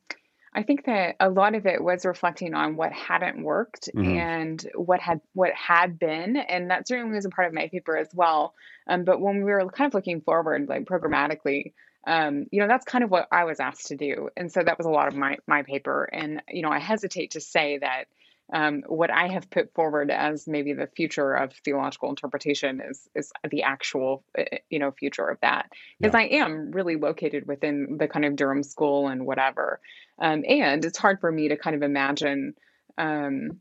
I 0.57 0.63
think 0.63 0.87
that 0.87 1.17
a 1.21 1.29
lot 1.29 1.55
of 1.55 1.67
it 1.67 1.85
was 1.85 2.07
reflecting 2.07 2.55
on 2.55 2.77
what 2.77 2.91
hadn't 2.91 3.43
worked 3.43 3.91
mm-hmm. 3.95 4.17
and 4.17 4.71
what 4.75 5.01
had 5.01 5.21
what 5.35 5.53
had 5.53 5.99
been, 5.99 6.39
and 6.39 6.71
that 6.71 6.89
certainly 6.89 7.15
was 7.15 7.27
a 7.27 7.31
part 7.31 7.47
of 7.47 7.53
my 7.53 7.69
paper 7.69 7.95
as 7.95 8.09
well. 8.15 8.55
Um, 8.89 9.05
but 9.05 9.21
when 9.21 9.37
we 9.37 9.45
were 9.45 9.69
kind 9.71 9.87
of 9.87 9.93
looking 9.95 10.23
forward, 10.23 10.67
like 10.67 10.87
programmatically, 10.87 11.75
um, 12.07 12.47
you 12.51 12.63
know, 12.63 12.69
that's 12.69 12.87
kind 12.87 13.05
of 13.05 13.11
what 13.11 13.29
I 13.31 13.45
was 13.45 13.61
asked 13.61 13.89
to 13.89 13.97
do, 13.97 14.31
and 14.35 14.51
so 14.51 14.63
that 14.63 14.79
was 14.79 14.87
a 14.87 14.91
lot 14.91 15.09
of 15.09 15.15
my 15.15 15.37
my 15.47 15.63
paper. 15.63 16.09
And 16.11 16.43
you 16.49 16.63
know, 16.63 16.71
I 16.71 16.79
hesitate 16.79 17.33
to 17.33 17.41
say 17.43 17.77
that 17.79 18.05
um, 18.53 18.83
what 18.87 19.11
I 19.11 19.29
have 19.29 19.51
put 19.51 19.75
forward 19.75 20.11
as 20.11 20.47
maybe 20.47 20.73
the 20.73 20.87
future 20.87 21.35
of 21.35 21.53
theological 21.65 22.11
interpretation 22.11 22.81
is 22.81 23.09
is 23.15 23.33
the 23.51 23.65
actual 23.65 24.25
uh, 24.39 24.45
you 24.71 24.79
know 24.79 24.93
future 24.93 25.27
of 25.27 25.41
that 25.41 25.71
because 26.01 26.15
yeah. 26.15 26.21
I 26.21 26.45
am 26.45 26.71
really 26.71 26.97
located 26.97 27.47
within 27.47 27.97
the 27.99 28.07
kind 28.07 28.25
of 28.25 28.37
Durham 28.37 28.63
School 28.63 29.09
and 29.09 29.27
whatever, 29.27 29.81
um, 30.19 30.45
and 30.47 30.85
it's 30.85 30.99
hard 30.99 31.21
for 31.21 31.31
me 31.31 31.49
to 31.49 31.57
kind 31.57 31.77
of 31.77 31.83
imagine. 31.83 32.55
Um, 32.99 33.61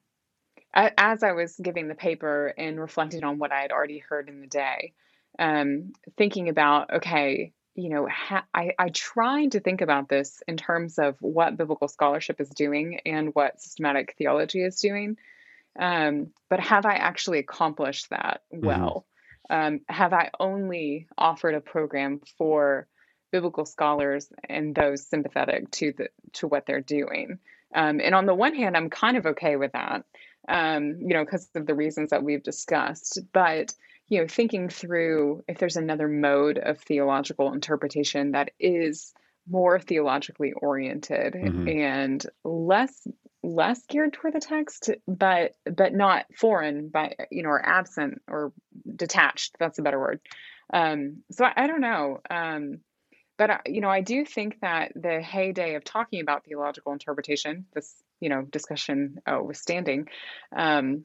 as 0.73 1.23
I 1.23 1.31
was 1.31 1.55
giving 1.55 1.87
the 1.87 1.95
paper 1.95 2.53
and 2.57 2.79
reflecting 2.79 3.23
on 3.23 3.37
what 3.37 3.53
I 3.53 3.61
had 3.61 3.71
already 3.71 3.99
heard 3.99 4.27
in 4.27 4.41
the 4.41 4.47
day, 4.47 4.93
um, 5.39 5.93
thinking 6.17 6.49
about 6.49 6.93
okay, 6.93 7.53
you 7.75 7.89
know, 7.89 8.07
ha- 8.07 8.45
I, 8.53 8.71
I 8.79 8.89
tried 8.89 9.53
to 9.53 9.59
think 9.59 9.81
about 9.81 10.09
this 10.09 10.41
in 10.47 10.57
terms 10.57 10.97
of 10.97 11.17
what 11.19 11.57
biblical 11.57 11.87
scholarship 11.87 12.39
is 12.39 12.49
doing 12.49 12.99
and 13.05 13.33
what 13.33 13.61
systematic 13.61 14.15
theology 14.17 14.63
is 14.63 14.79
doing. 14.79 15.17
Um, 15.77 16.27
but 16.49 16.61
have 16.61 16.85
I 16.85 16.95
actually 16.95 17.39
accomplished 17.39 18.09
that 18.09 18.41
mm-hmm. 18.53 18.65
well? 18.65 19.05
Mm-hmm. 19.49 19.75
Um, 19.75 19.81
have 19.87 20.13
I 20.13 20.31
only 20.39 21.07
offered 21.17 21.53
a 21.53 21.61
program 21.61 22.21
for 22.37 22.87
biblical 23.35 23.65
scholars 23.65 24.29
and 24.47 24.73
those 24.73 25.05
sympathetic 25.05 25.69
to 25.71 25.93
the 25.97 26.09
to 26.33 26.47
what 26.47 26.65
they're 26.65 26.79
doing? 26.79 27.39
Um, 27.73 27.99
and 27.99 28.15
on 28.15 28.25
the 28.25 28.33
one 28.33 28.55
hand, 28.55 28.77
I'm 28.77 28.89
kind 28.89 29.17
of 29.17 29.25
okay 29.25 29.57
with 29.57 29.73
that, 29.73 30.05
um, 30.47 31.01
you 31.01 31.13
know, 31.13 31.25
because 31.25 31.49
of 31.55 31.65
the 31.65 31.75
reasons 31.75 32.11
that 32.11 32.23
we've 32.23 32.43
discussed. 32.43 33.19
But 33.33 33.73
you 34.07 34.21
know, 34.21 34.27
thinking 34.27 34.69
through 34.69 35.43
if 35.47 35.57
there's 35.57 35.75
another 35.75 36.07
mode 36.07 36.57
of 36.57 36.79
theological 36.79 37.51
interpretation 37.51 38.31
that 38.31 38.51
is 38.59 39.13
more 39.49 39.79
theologically 39.79 40.53
oriented 40.53 41.33
mm-hmm. 41.33 41.67
and 41.67 42.25
less 42.43 43.07
less 43.43 43.85
geared 43.85 44.11
toward 44.11 44.33
the 44.33 44.39
text 44.39 44.89
but 45.07 45.53
but 45.71 45.93
not 45.93 46.25
foreign 46.35 46.89
by 46.89 47.13
you 47.29 47.43
know 47.43 47.49
or 47.49 47.63
absent 47.63 48.21
or 48.27 48.51
detached 48.95 49.55
that's 49.59 49.77
a 49.77 49.83
better 49.83 49.99
word 49.99 50.19
um 50.73 51.17
so 51.31 51.45
i, 51.45 51.53
I 51.55 51.67
don't 51.67 51.81
know 51.81 52.21
um 52.29 52.79
but 53.37 53.49
uh, 53.49 53.57
you 53.65 53.81
know 53.81 53.89
i 53.89 54.01
do 54.01 54.25
think 54.25 54.59
that 54.61 54.91
the 54.95 55.21
heyday 55.21 55.75
of 55.75 55.83
talking 55.83 56.21
about 56.21 56.45
theological 56.45 56.93
interpretation 56.93 57.65
this 57.73 57.93
you 58.19 58.29
know 58.29 58.41
discussion 58.41 59.17
uh, 59.25 59.39
withstanding 59.41 60.07
um 60.55 61.03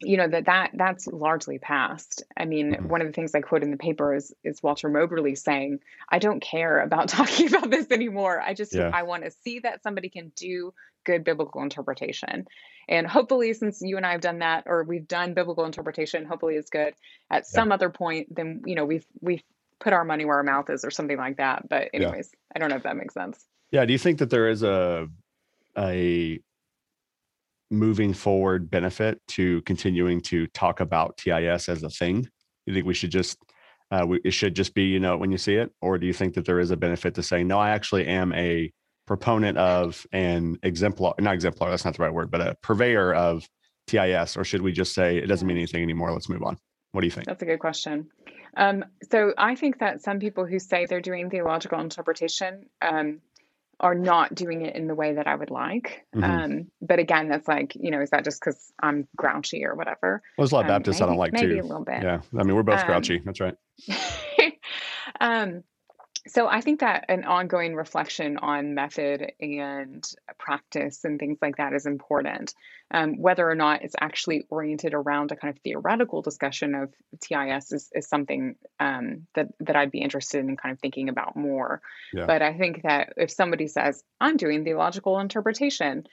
you 0.00 0.16
know 0.16 0.28
that 0.28 0.46
that 0.46 0.70
that's 0.74 1.06
largely 1.06 1.58
past. 1.58 2.22
I 2.36 2.44
mean, 2.44 2.72
mm-hmm. 2.72 2.88
one 2.88 3.00
of 3.00 3.06
the 3.06 3.12
things 3.12 3.34
I 3.34 3.40
quote 3.40 3.62
in 3.62 3.70
the 3.70 3.76
paper 3.76 4.14
is 4.14 4.32
is 4.42 4.62
Walter 4.62 4.88
Moberly 4.88 5.34
saying, 5.34 5.80
"I 6.08 6.18
don't 6.18 6.40
care 6.40 6.80
about 6.80 7.08
talking 7.10 7.48
about 7.48 7.70
this 7.70 7.90
anymore. 7.90 8.40
I 8.40 8.54
just 8.54 8.74
yeah. 8.74 8.90
I 8.92 9.04
want 9.04 9.24
to 9.24 9.30
see 9.30 9.60
that 9.60 9.82
somebody 9.82 10.08
can 10.08 10.32
do 10.36 10.72
good 11.04 11.24
biblical 11.24 11.62
interpretation." 11.62 12.46
And 12.86 13.06
hopefully, 13.06 13.52
since 13.54 13.80
you 13.82 13.96
and 13.96 14.04
I 14.04 14.12
have 14.12 14.20
done 14.20 14.40
that, 14.40 14.64
or 14.66 14.84
we've 14.84 15.08
done 15.08 15.34
biblical 15.34 15.64
interpretation, 15.64 16.26
hopefully 16.26 16.56
it's 16.56 16.70
good. 16.70 16.94
At 17.30 17.38
yeah. 17.38 17.42
some 17.42 17.72
other 17.72 17.90
point, 17.90 18.34
then 18.34 18.62
you 18.66 18.74
know 18.74 18.84
we've 18.84 19.06
we've 19.20 19.42
put 19.80 19.92
our 19.92 20.04
money 20.04 20.24
where 20.24 20.36
our 20.36 20.42
mouth 20.42 20.70
is, 20.70 20.84
or 20.84 20.90
something 20.90 21.16
like 21.16 21.36
that. 21.38 21.68
But 21.68 21.90
anyways, 21.92 22.30
yeah. 22.32 22.56
I 22.56 22.58
don't 22.58 22.70
know 22.70 22.76
if 22.76 22.82
that 22.84 22.96
makes 22.96 23.14
sense. 23.14 23.44
Yeah. 23.70 23.84
Do 23.84 23.92
you 23.92 23.98
think 23.98 24.18
that 24.18 24.30
there 24.30 24.48
is 24.48 24.62
a 24.62 25.08
a 25.76 26.40
moving 27.70 28.12
forward 28.12 28.70
benefit 28.70 29.20
to 29.26 29.62
continuing 29.62 30.20
to 30.20 30.46
talk 30.48 30.80
about 30.80 31.16
TIS 31.16 31.68
as 31.68 31.82
a 31.82 31.90
thing? 31.90 32.28
You 32.66 32.74
think 32.74 32.86
we 32.86 32.94
should 32.94 33.10
just 33.10 33.38
uh, 33.90 34.04
we, 34.06 34.20
it 34.24 34.32
should 34.32 34.56
just 34.56 34.74
be 34.74 34.84
you 34.84 35.00
know 35.00 35.16
when 35.16 35.30
you 35.30 35.38
see 35.38 35.56
it, 35.56 35.70
or 35.80 35.98
do 35.98 36.06
you 36.06 36.12
think 36.12 36.34
that 36.34 36.44
there 36.44 36.60
is 36.60 36.70
a 36.70 36.76
benefit 36.76 37.14
to 37.14 37.22
saying 37.22 37.46
no? 37.46 37.58
I 37.58 37.70
actually 37.70 38.06
am 38.06 38.32
a 38.32 38.72
proponent 39.06 39.58
of 39.58 40.06
an 40.12 40.58
exemplar, 40.62 41.14
not 41.18 41.34
exemplar. 41.34 41.70
That's 41.70 41.84
not 41.84 41.96
the 41.96 42.02
right 42.02 42.12
word, 42.12 42.30
but 42.30 42.40
a 42.40 42.56
purveyor 42.62 43.14
of 43.14 43.46
TIS, 43.86 44.36
or 44.36 44.44
should 44.44 44.62
we 44.62 44.72
just 44.72 44.94
say 44.94 45.18
it 45.18 45.26
doesn't 45.26 45.46
mean 45.46 45.56
anything 45.56 45.82
anymore? 45.82 46.12
Let's 46.12 46.28
move 46.28 46.42
on. 46.42 46.58
What 46.94 47.00
do 47.00 47.08
you 47.08 47.10
think? 47.10 47.26
That's 47.26 47.42
a 47.42 47.44
good 47.44 47.58
question. 47.58 48.08
Um, 48.56 48.84
so 49.10 49.34
I 49.36 49.56
think 49.56 49.80
that 49.80 50.00
some 50.00 50.20
people 50.20 50.46
who 50.46 50.60
say 50.60 50.86
they're 50.86 51.00
doing 51.00 51.28
theological 51.28 51.80
interpretation 51.80 52.66
um, 52.80 53.20
are 53.80 53.96
not 53.96 54.32
doing 54.32 54.62
it 54.62 54.76
in 54.76 54.86
the 54.86 54.94
way 54.94 55.14
that 55.14 55.26
I 55.26 55.34
would 55.34 55.50
like. 55.50 56.06
Mm-hmm. 56.14 56.24
Um, 56.24 56.66
but 56.80 57.00
again, 57.00 57.28
that's 57.28 57.48
like, 57.48 57.74
you 57.74 57.90
know, 57.90 58.00
is 58.00 58.10
that 58.10 58.22
just 58.22 58.40
because 58.40 58.72
I'm 58.80 59.08
grouchy 59.16 59.64
or 59.64 59.74
whatever? 59.74 60.22
Well, 60.38 60.44
there's 60.44 60.52
a 60.52 60.54
lot 60.54 60.66
of 60.66 60.70
um, 60.70 60.76
Baptists 60.76 61.00
maybe, 61.00 61.04
I 61.04 61.08
don't 61.08 61.18
like 61.18 61.32
maybe 61.32 61.46
too. 61.46 61.54
Maybe 61.54 61.58
a 61.58 61.64
little 61.64 61.84
bit. 61.84 62.02
Yeah. 62.04 62.20
I 62.38 62.42
mean, 62.44 62.54
we're 62.54 62.62
both 62.62 62.78
um, 62.82 62.86
grouchy. 62.86 63.20
That's 63.24 63.40
right. 63.40 63.56
um, 65.20 65.64
so 66.26 66.48
I 66.48 66.62
think 66.62 66.80
that 66.80 67.04
an 67.08 67.24
ongoing 67.24 67.74
reflection 67.74 68.38
on 68.38 68.74
method 68.74 69.32
and 69.40 70.04
practice 70.38 71.04
and 71.04 71.18
things 71.18 71.38
like 71.42 71.56
that 71.56 71.74
is 71.74 71.84
important. 71.84 72.54
Um, 72.90 73.20
whether 73.20 73.48
or 73.48 73.54
not 73.54 73.82
it's 73.82 73.94
actually 74.00 74.46
oriented 74.48 74.94
around 74.94 75.32
a 75.32 75.36
kind 75.36 75.54
of 75.54 75.60
theoretical 75.62 76.22
discussion 76.22 76.74
of 76.74 76.94
TIS 77.20 77.72
is, 77.72 77.90
is 77.94 78.08
something 78.08 78.56
um, 78.80 79.26
that 79.34 79.48
that 79.60 79.76
I'd 79.76 79.90
be 79.90 80.00
interested 80.00 80.40
in 80.40 80.56
kind 80.56 80.72
of 80.72 80.80
thinking 80.80 81.10
about 81.10 81.36
more. 81.36 81.82
Yeah. 82.12 82.24
But 82.26 82.40
I 82.40 82.56
think 82.56 82.82
that 82.82 83.12
if 83.18 83.30
somebody 83.30 83.66
says 83.66 84.02
I'm 84.18 84.38
doing 84.38 84.64
theological 84.64 85.18
interpretation, 85.18 86.06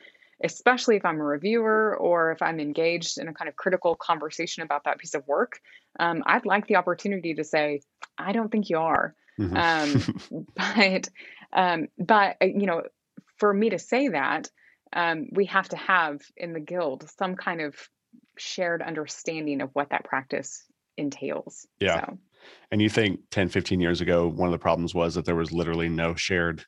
especially 0.43 0.97
if 0.97 1.05
I'm 1.05 1.21
a 1.21 1.23
reviewer 1.23 1.95
or 1.95 2.31
if 2.33 2.41
I'm 2.41 2.59
engaged 2.59 3.17
in 3.17 3.29
a 3.29 3.33
kind 3.33 3.47
of 3.47 3.55
critical 3.55 3.95
conversation 3.95 4.63
about 4.63 4.83
that 4.83 4.97
piece 4.97 5.13
of 5.13 5.25
work, 5.27 5.59
um, 5.99 6.23
I'd 6.25 6.45
like 6.45 6.67
the 6.67 6.75
opportunity 6.75 7.35
to 7.35 7.43
say, 7.45 7.81
I 8.17 8.33
don't 8.33 8.51
think 8.51 8.69
you 8.69 8.77
are. 8.77 9.15
Mm-hmm. 9.41 10.31
Um, 10.33 10.45
but 10.55 11.09
um, 11.53 11.87
but 11.97 12.37
uh, 12.41 12.45
you 12.45 12.65
know, 12.65 12.83
for 13.37 13.53
me 13.53 13.69
to 13.69 13.79
say 13.79 14.09
that, 14.09 14.49
um, 14.93 15.27
we 15.31 15.45
have 15.45 15.69
to 15.69 15.77
have 15.77 16.21
in 16.37 16.53
the 16.53 16.59
guild 16.59 17.09
some 17.17 17.35
kind 17.35 17.61
of 17.61 17.75
shared 18.37 18.81
understanding 18.81 19.61
of 19.61 19.69
what 19.73 19.89
that 19.89 20.03
practice 20.03 20.63
entails. 20.97 21.65
Yeah. 21.79 22.05
So. 22.05 22.17
And 22.71 22.81
you 22.81 22.89
think 22.89 23.19
10, 23.31 23.49
15 23.49 23.79
years 23.79 24.01
ago, 24.01 24.27
one 24.27 24.47
of 24.47 24.51
the 24.51 24.57
problems 24.57 24.95
was 24.95 25.15
that 25.15 25.25
there 25.25 25.35
was 25.35 25.51
literally 25.51 25.89
no 25.89 26.15
shared 26.15 26.65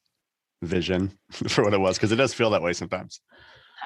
vision 0.62 1.18
for 1.32 1.64
what 1.64 1.74
it 1.74 1.80
was? 1.80 1.98
Because 1.98 2.12
it 2.12 2.18
does 2.18 2.34
feel 2.34 2.52
that 2.52 2.62
way 2.62 2.74
sometimes. 2.74 3.22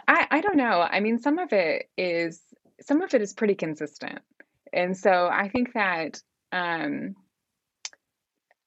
I, 0.07 0.27
I 0.29 0.41
don't 0.41 0.57
know. 0.57 0.81
I 0.81 0.99
mean, 0.99 1.19
some 1.19 1.39
of 1.39 1.53
it 1.53 1.89
is 1.97 2.41
some 2.81 3.01
of 3.01 3.13
it 3.13 3.21
is 3.21 3.33
pretty 3.33 3.55
consistent. 3.55 4.19
And 4.71 4.95
so 4.95 5.27
I 5.31 5.49
think 5.49 5.73
that 5.73 6.21
um, 6.51 7.15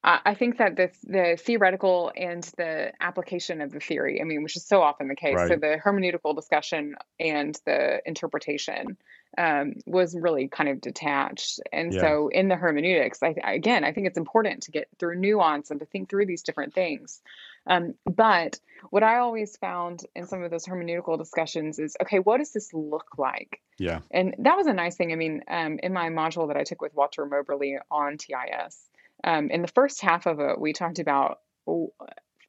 I 0.02 0.34
think 0.34 0.56
that 0.58 0.76
the 0.76 0.90
the 1.04 1.36
theoretical 1.38 2.10
and 2.16 2.42
the 2.56 2.92
application 3.00 3.60
of 3.60 3.70
the 3.70 3.80
theory, 3.80 4.20
I 4.20 4.24
mean, 4.24 4.42
which 4.42 4.56
is 4.56 4.64
so 4.64 4.80
often 4.80 5.08
the 5.08 5.14
case. 5.14 5.34
Right. 5.34 5.48
So 5.48 5.56
the 5.56 5.78
hermeneutical 5.82 6.34
discussion 6.34 6.94
and 7.18 7.58
the 7.66 8.00
interpretation 8.06 8.96
um, 9.36 9.74
was 9.86 10.16
really 10.16 10.48
kind 10.48 10.70
of 10.70 10.80
detached. 10.80 11.60
And 11.72 11.92
yeah. 11.92 12.00
so 12.00 12.28
in 12.28 12.48
the 12.48 12.56
hermeneutics, 12.56 13.22
I, 13.22 13.34
again, 13.44 13.84
I 13.84 13.92
think 13.92 14.06
it's 14.06 14.18
important 14.18 14.62
to 14.64 14.70
get 14.70 14.88
through 14.98 15.16
nuance 15.16 15.70
and 15.70 15.80
to 15.80 15.86
think 15.86 16.08
through 16.08 16.26
these 16.26 16.42
different 16.42 16.74
things. 16.74 17.20
Um, 17.66 17.94
but 18.06 18.58
what 18.88 19.02
I 19.02 19.18
always 19.18 19.56
found 19.58 20.04
in 20.16 20.26
some 20.26 20.42
of 20.42 20.50
those 20.50 20.64
hermeneutical 20.64 21.18
discussions 21.18 21.78
is, 21.78 21.96
okay, 22.02 22.18
what 22.18 22.38
does 22.38 22.52
this 22.52 22.72
look 22.72 23.18
like? 23.18 23.60
Yeah. 23.78 24.00
And 24.10 24.34
that 24.38 24.56
was 24.56 24.66
a 24.66 24.72
nice 24.72 24.96
thing. 24.96 25.12
I 25.12 25.16
mean, 25.16 25.44
um, 25.46 25.78
in 25.82 25.92
my 25.92 26.08
module 26.08 26.48
that 26.48 26.56
I 26.56 26.64
took 26.64 26.80
with 26.80 26.94
Walter 26.94 27.26
Moberly 27.26 27.76
on 27.90 28.16
TIS 28.16 28.88
um, 29.24 29.50
in 29.50 29.62
the 29.62 29.68
first 29.68 30.00
half 30.00 30.26
of 30.26 30.40
it, 30.40 30.60
we 30.60 30.72
talked 30.72 30.98
about 30.98 31.40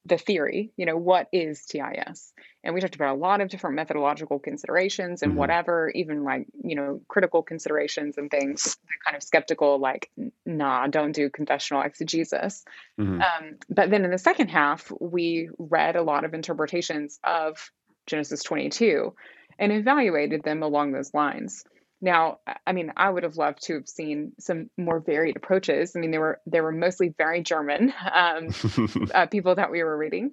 the 0.06 0.18
theory, 0.18 0.72
you 0.78 0.86
know, 0.86 0.98
what 0.98 1.28
is 1.32 1.66
TIS? 1.66 2.34
And 2.64 2.74
we 2.74 2.82
talked 2.82 2.96
about 2.96 3.16
a 3.16 3.20
lot 3.20 3.40
of 3.40 3.50
different 3.50 3.76
methodological 3.76 4.40
considerations 4.40 5.22
and 5.22 5.32
mm-hmm. 5.32 5.40
whatever, 5.40 5.92
even 5.94 6.24
like, 6.24 6.48
you 6.64 6.76
know, 6.76 7.02
critical 7.08 7.44
considerations 7.44 8.18
and 8.18 8.30
things, 8.32 8.78
kind 9.06 9.16
of 9.16 9.22
skeptical, 9.22 9.80
like, 9.80 10.10
nah, 10.46 10.88
don't 10.88 11.12
do 11.12 11.30
confessional 11.30 11.84
exegesis. 11.84 12.64
Mm-hmm. 13.00 13.22
Um, 13.22 13.58
but 13.70 13.92
then 13.92 14.04
in 14.04 14.12
the 14.12 14.18
second 14.18 14.48
half, 14.48 14.92
we 15.00 15.50
read 15.60 15.96
a 15.96 16.04
lot 16.04 16.26
of 16.26 16.34
interpretations 16.34 17.20
of 17.24 17.72
Genesis 18.08 18.42
22 18.42 19.14
and 19.60 19.72
evaluated 19.72 20.42
them 20.44 20.64
along 20.64 20.92
those 20.92 21.14
lines. 21.14 21.64
Now, 22.02 22.40
I 22.66 22.74
mean, 22.74 22.92
I 22.98 23.10
would 23.10 23.24
have 23.24 23.38
loved 23.38 23.62
to 23.64 23.76
have 23.76 23.88
seen 23.88 24.34
some 24.40 24.72
more 24.76 25.00
varied 25.00 25.38
approaches. 25.38 25.96
I 25.96 26.00
mean, 26.00 26.12
they 26.12 26.18
were 26.18 26.42
they 26.48 26.60
were 26.60 26.72
mostly 26.72 27.14
very 27.16 27.42
German 27.42 27.94
um, 28.12 28.50
uh, 29.14 29.28
people 29.28 29.56
that 29.56 29.72
we 29.72 29.84
were 29.84 29.96
reading. 29.96 30.32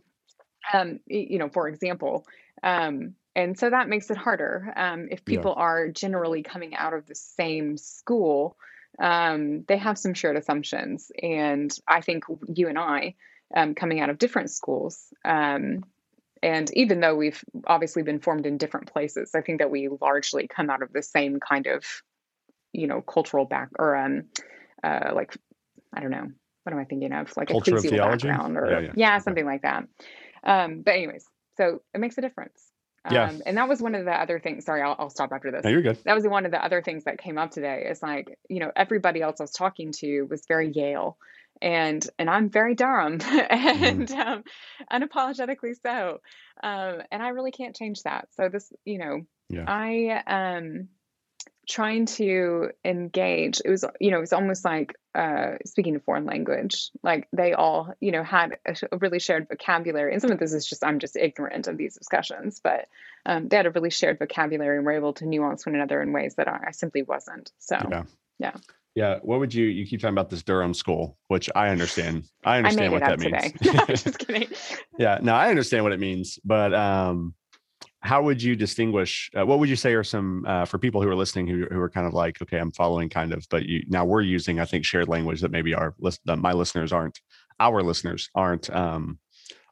Um, 0.72 1.00
you 1.06 1.38
know, 1.38 1.48
for 1.48 1.68
example, 1.68 2.26
um, 2.62 3.14
and 3.36 3.58
so 3.58 3.70
that 3.70 3.88
makes 3.88 4.10
it 4.10 4.16
harder. 4.16 4.72
Um, 4.76 5.08
if 5.10 5.24
people 5.24 5.54
yeah. 5.56 5.62
are 5.62 5.88
generally 5.88 6.42
coming 6.42 6.74
out 6.74 6.92
of 6.92 7.06
the 7.06 7.14
same 7.14 7.76
school, 7.76 8.56
um, 8.98 9.64
they 9.68 9.76
have 9.76 9.98
some 9.98 10.14
shared 10.14 10.36
assumptions, 10.36 11.12
and 11.22 11.72
I 11.86 12.00
think 12.00 12.24
you 12.48 12.68
and 12.68 12.78
I, 12.78 13.14
um, 13.54 13.74
coming 13.74 14.00
out 14.00 14.10
of 14.10 14.18
different 14.18 14.50
schools, 14.50 15.12
and 16.42 16.70
even 16.74 17.00
though 17.00 17.14
we've 17.14 17.42
obviously 17.66 18.02
been 18.02 18.20
formed 18.20 18.46
in 18.46 18.58
different 18.58 18.92
places, 18.92 19.32
I 19.34 19.40
think 19.40 19.58
that 19.58 19.70
we 19.70 19.88
largely 20.00 20.48
come 20.48 20.70
out 20.70 20.82
of 20.82 20.92
the 20.92 21.02
same 21.02 21.40
kind 21.40 21.66
of, 21.66 21.84
you 22.72 22.86
know, 22.86 23.00
cultural 23.00 23.44
back 23.44 23.70
or 23.78 23.96
um, 23.96 24.24
uh, 24.82 25.10
like 25.14 25.36
I 25.94 26.00
don't 26.00 26.10
know, 26.10 26.28
what 26.62 26.72
am 26.72 26.78
I 26.78 26.84
thinking 26.84 27.12
of? 27.12 27.36
Like 27.36 27.48
Culture 27.48 27.72
ecclesial 27.72 27.98
background 27.98 28.56
or 28.56 28.70
yeah, 28.70 28.80
yeah. 28.80 28.92
yeah 28.94 29.18
something 29.18 29.46
like 29.46 29.62
that. 29.62 29.84
Um, 30.44 30.82
but 30.82 30.94
anyways, 30.94 31.24
so 31.56 31.82
it 31.94 31.98
makes 31.98 32.18
a 32.18 32.20
difference. 32.20 32.62
Yeah. 33.10 33.28
Um, 33.28 33.42
and 33.46 33.56
that 33.56 33.68
was 33.68 33.80
one 33.80 33.94
of 33.94 34.04
the 34.04 34.12
other 34.12 34.38
things. 34.38 34.64
Sorry, 34.64 34.82
I'll, 34.82 34.96
I'll 34.98 35.10
stop 35.10 35.32
after 35.32 35.50
this. 35.50 35.64
No, 35.64 35.70
you're 35.70 35.82
good. 35.82 35.98
That 36.04 36.14
was 36.14 36.26
one 36.26 36.44
of 36.44 36.52
the 36.52 36.62
other 36.62 36.82
things 36.82 37.04
that 37.04 37.18
came 37.18 37.38
up 37.38 37.50
today. 37.50 37.86
Is 37.88 38.02
like, 38.02 38.38
you 38.48 38.60
know, 38.60 38.70
everybody 38.76 39.22
else 39.22 39.40
I 39.40 39.44
was 39.44 39.52
talking 39.52 39.92
to 39.98 40.22
was 40.24 40.44
very 40.46 40.70
Yale, 40.70 41.16
and 41.62 42.06
and 42.18 42.28
I'm 42.28 42.50
very 42.50 42.74
Durham 42.74 43.20
and 43.22 44.08
mm. 44.08 44.18
um, 44.18 44.44
unapologetically 44.90 45.74
so. 45.82 46.20
Um, 46.62 47.02
and 47.10 47.22
I 47.22 47.28
really 47.28 47.52
can't 47.52 47.76
change 47.76 48.02
that. 48.02 48.28
So 48.36 48.48
this, 48.48 48.72
you 48.84 48.98
know, 48.98 49.22
yeah. 49.48 49.64
I 49.66 50.22
um 50.26 50.88
trying 51.68 52.06
to 52.06 52.70
engage 52.82 53.60
it 53.62 53.68
was 53.68 53.84
you 54.00 54.10
know 54.10 54.16
it 54.16 54.20
was 54.20 54.32
almost 54.32 54.64
like 54.64 54.94
uh 55.14 55.52
speaking 55.66 55.96
a 55.96 56.00
foreign 56.00 56.24
language 56.24 56.90
like 57.02 57.28
they 57.32 57.52
all 57.52 57.92
you 58.00 58.10
know 58.10 58.22
had 58.22 58.56
a, 58.66 58.74
a, 58.90 58.96
really 58.96 59.18
shared 59.18 59.46
vocabulary 59.48 60.12
and 60.12 60.22
some 60.22 60.30
of 60.30 60.38
this 60.38 60.54
is 60.54 60.66
just 60.66 60.82
i'm 60.82 60.98
just 60.98 61.14
ignorant 61.14 61.68
of 61.68 61.76
these 61.76 61.94
discussions 61.94 62.60
but 62.64 62.88
um, 63.26 63.48
they 63.48 63.56
had 63.58 63.66
a 63.66 63.70
really 63.70 63.90
shared 63.90 64.18
vocabulary 64.18 64.78
and 64.78 64.86
were 64.86 64.92
able 64.92 65.12
to 65.12 65.26
nuance 65.26 65.66
one 65.66 65.74
another 65.74 66.00
in 66.00 66.12
ways 66.12 66.36
that 66.36 66.48
i, 66.48 66.68
I 66.68 66.70
simply 66.70 67.02
wasn't 67.02 67.52
so 67.58 67.76
yeah 67.90 68.04
yeah 68.38 68.56
yeah. 68.98 69.20
What 69.22 69.38
would 69.38 69.54
you, 69.54 69.66
you 69.66 69.86
keep 69.86 70.00
talking 70.00 70.14
about 70.14 70.28
this 70.28 70.42
Durham 70.42 70.74
school, 70.74 71.16
which 71.28 71.48
I 71.54 71.68
understand. 71.68 72.24
I 72.44 72.58
understand 72.58 72.86
I 72.86 72.88
what 72.88 73.00
that 73.02 73.20
means. 73.20 73.54
no, 73.64 73.84
just 73.94 74.18
kidding. 74.18 74.48
yeah. 74.98 75.20
No, 75.22 75.34
I 75.34 75.50
understand 75.50 75.84
what 75.84 75.92
it 75.92 76.00
means, 76.00 76.40
but, 76.44 76.74
um, 76.74 77.34
how 78.00 78.22
would 78.22 78.42
you 78.42 78.54
distinguish 78.56 79.30
uh, 79.38 79.44
what 79.44 79.58
would 79.58 79.68
you 79.68 79.76
say 79.76 79.92
are 79.92 80.04
some 80.04 80.44
uh, 80.46 80.64
for 80.64 80.78
people 80.78 81.02
who 81.02 81.08
are 81.08 81.16
listening 81.16 81.48
who, 81.48 81.66
who 81.68 81.80
are 81.80 81.90
kind 81.90 82.06
of 82.06 82.14
like 82.14 82.40
okay 82.40 82.58
i'm 82.58 82.70
following 82.70 83.08
kind 83.08 83.34
of 83.34 83.44
but 83.50 83.64
you 83.66 83.82
now 83.88 84.04
we're 84.04 84.20
using 84.20 84.60
i 84.60 84.64
think 84.64 84.84
shared 84.84 85.08
language 85.08 85.40
that 85.40 85.50
maybe 85.50 85.74
our 85.74 85.96
list 85.98 86.20
that 86.24 86.38
my 86.38 86.52
listeners 86.52 86.92
aren't 86.92 87.18
our 87.58 87.82
listeners 87.82 88.30
aren't 88.36 88.70
um 88.70 89.18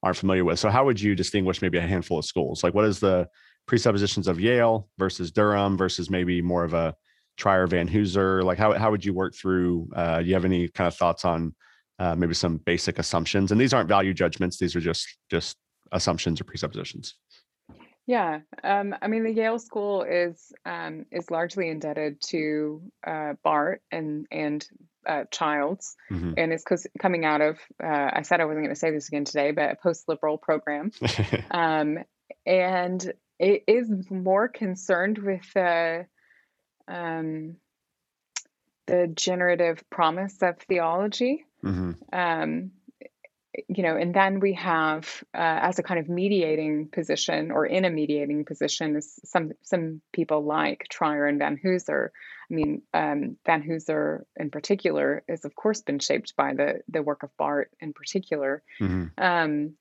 aren't 0.02 0.16
familiar 0.16 0.44
with 0.44 0.58
so 0.58 0.68
how 0.68 0.84
would 0.84 1.00
you 1.00 1.14
distinguish 1.14 1.62
maybe 1.62 1.78
a 1.78 1.80
handful 1.80 2.18
of 2.18 2.24
schools 2.24 2.64
like 2.64 2.74
what 2.74 2.84
is 2.84 2.98
the 2.98 3.28
presuppositions 3.66 4.26
of 4.26 4.40
yale 4.40 4.88
versus 4.98 5.30
durham 5.30 5.76
versus 5.76 6.10
maybe 6.10 6.42
more 6.42 6.64
of 6.64 6.74
a 6.74 6.96
Treier 7.36 7.68
Vanhoozer? 7.68 8.42
Like 8.42 8.58
how 8.58 8.72
how 8.72 8.90
would 8.90 9.04
you 9.04 9.14
work 9.14 9.34
through? 9.34 9.88
Uh, 9.94 10.22
you 10.24 10.34
have 10.34 10.44
any 10.44 10.68
kind 10.68 10.88
of 10.88 10.94
thoughts 10.94 11.24
on 11.24 11.54
uh, 11.98 12.14
maybe 12.14 12.34
some 12.34 12.58
basic 12.58 12.98
assumptions? 12.98 13.52
And 13.52 13.60
these 13.60 13.72
aren't 13.72 13.88
value 13.88 14.14
judgments; 14.14 14.58
these 14.58 14.76
are 14.76 14.80
just 14.80 15.06
just 15.30 15.56
assumptions 15.92 16.40
or 16.40 16.44
presuppositions. 16.44 17.14
Yeah, 18.06 18.40
um, 18.62 18.94
I 19.02 19.08
mean 19.08 19.24
the 19.24 19.32
Yale 19.32 19.58
School 19.58 20.02
is 20.02 20.52
um, 20.64 21.06
is 21.10 21.30
largely 21.30 21.68
indebted 21.68 22.20
to 22.28 22.82
uh, 23.04 23.32
Barth 23.42 23.80
and 23.90 24.26
and 24.30 24.66
uh, 25.06 25.24
Childs, 25.32 25.96
mm-hmm. 26.10 26.34
and 26.36 26.52
it's 26.52 26.64
coming 27.00 27.24
out 27.24 27.40
of 27.40 27.58
uh, 27.82 28.10
I 28.12 28.22
said 28.22 28.40
I 28.40 28.44
wasn't 28.44 28.64
going 28.64 28.74
to 28.74 28.78
say 28.78 28.92
this 28.92 29.08
again 29.08 29.24
today, 29.24 29.50
but 29.50 29.72
a 29.72 29.76
post 29.76 30.04
liberal 30.08 30.38
program, 30.38 30.92
um, 31.50 31.98
and 32.46 33.12
it 33.40 33.64
is 33.66 33.90
more 34.08 34.48
concerned 34.48 35.18
with 35.18 35.56
uh, 35.56 36.04
um, 36.88 37.56
the 38.86 39.08
generative 39.14 39.82
promise 39.90 40.42
of 40.42 40.58
theology. 40.68 41.44
Mm-hmm. 41.64 41.92
Um, 42.12 42.70
you 43.68 43.82
know, 43.82 43.96
and 43.96 44.14
then 44.14 44.40
we 44.40 44.52
have, 44.54 45.24
uh, 45.34 45.38
as 45.62 45.78
a 45.78 45.82
kind 45.82 45.98
of 45.98 46.08
mediating 46.08 46.88
position 46.88 47.50
or 47.50 47.64
in 47.64 47.84
a 47.84 47.90
mediating 47.90 48.44
position, 48.44 48.96
is 48.96 49.18
some 49.24 49.52
some 49.62 50.02
people 50.12 50.44
like 50.44 50.86
Treier 50.92 51.28
and 51.28 51.40
Vanhoozer. 51.40 52.10
I 52.50 52.54
mean, 52.54 52.82
um, 52.92 53.36
Vanhoozer 53.46 54.24
in 54.36 54.50
particular 54.50 55.24
has, 55.28 55.44
of 55.44 55.54
course, 55.54 55.80
been 55.80 55.98
shaped 55.98 56.36
by 56.36 56.54
the 56.54 56.80
the 56.88 57.02
work 57.02 57.22
of 57.22 57.30
Barth 57.38 57.68
in 57.80 57.92
particular. 57.92 58.62
Mm-hmm. 58.80 59.04
Um, 59.16 59.74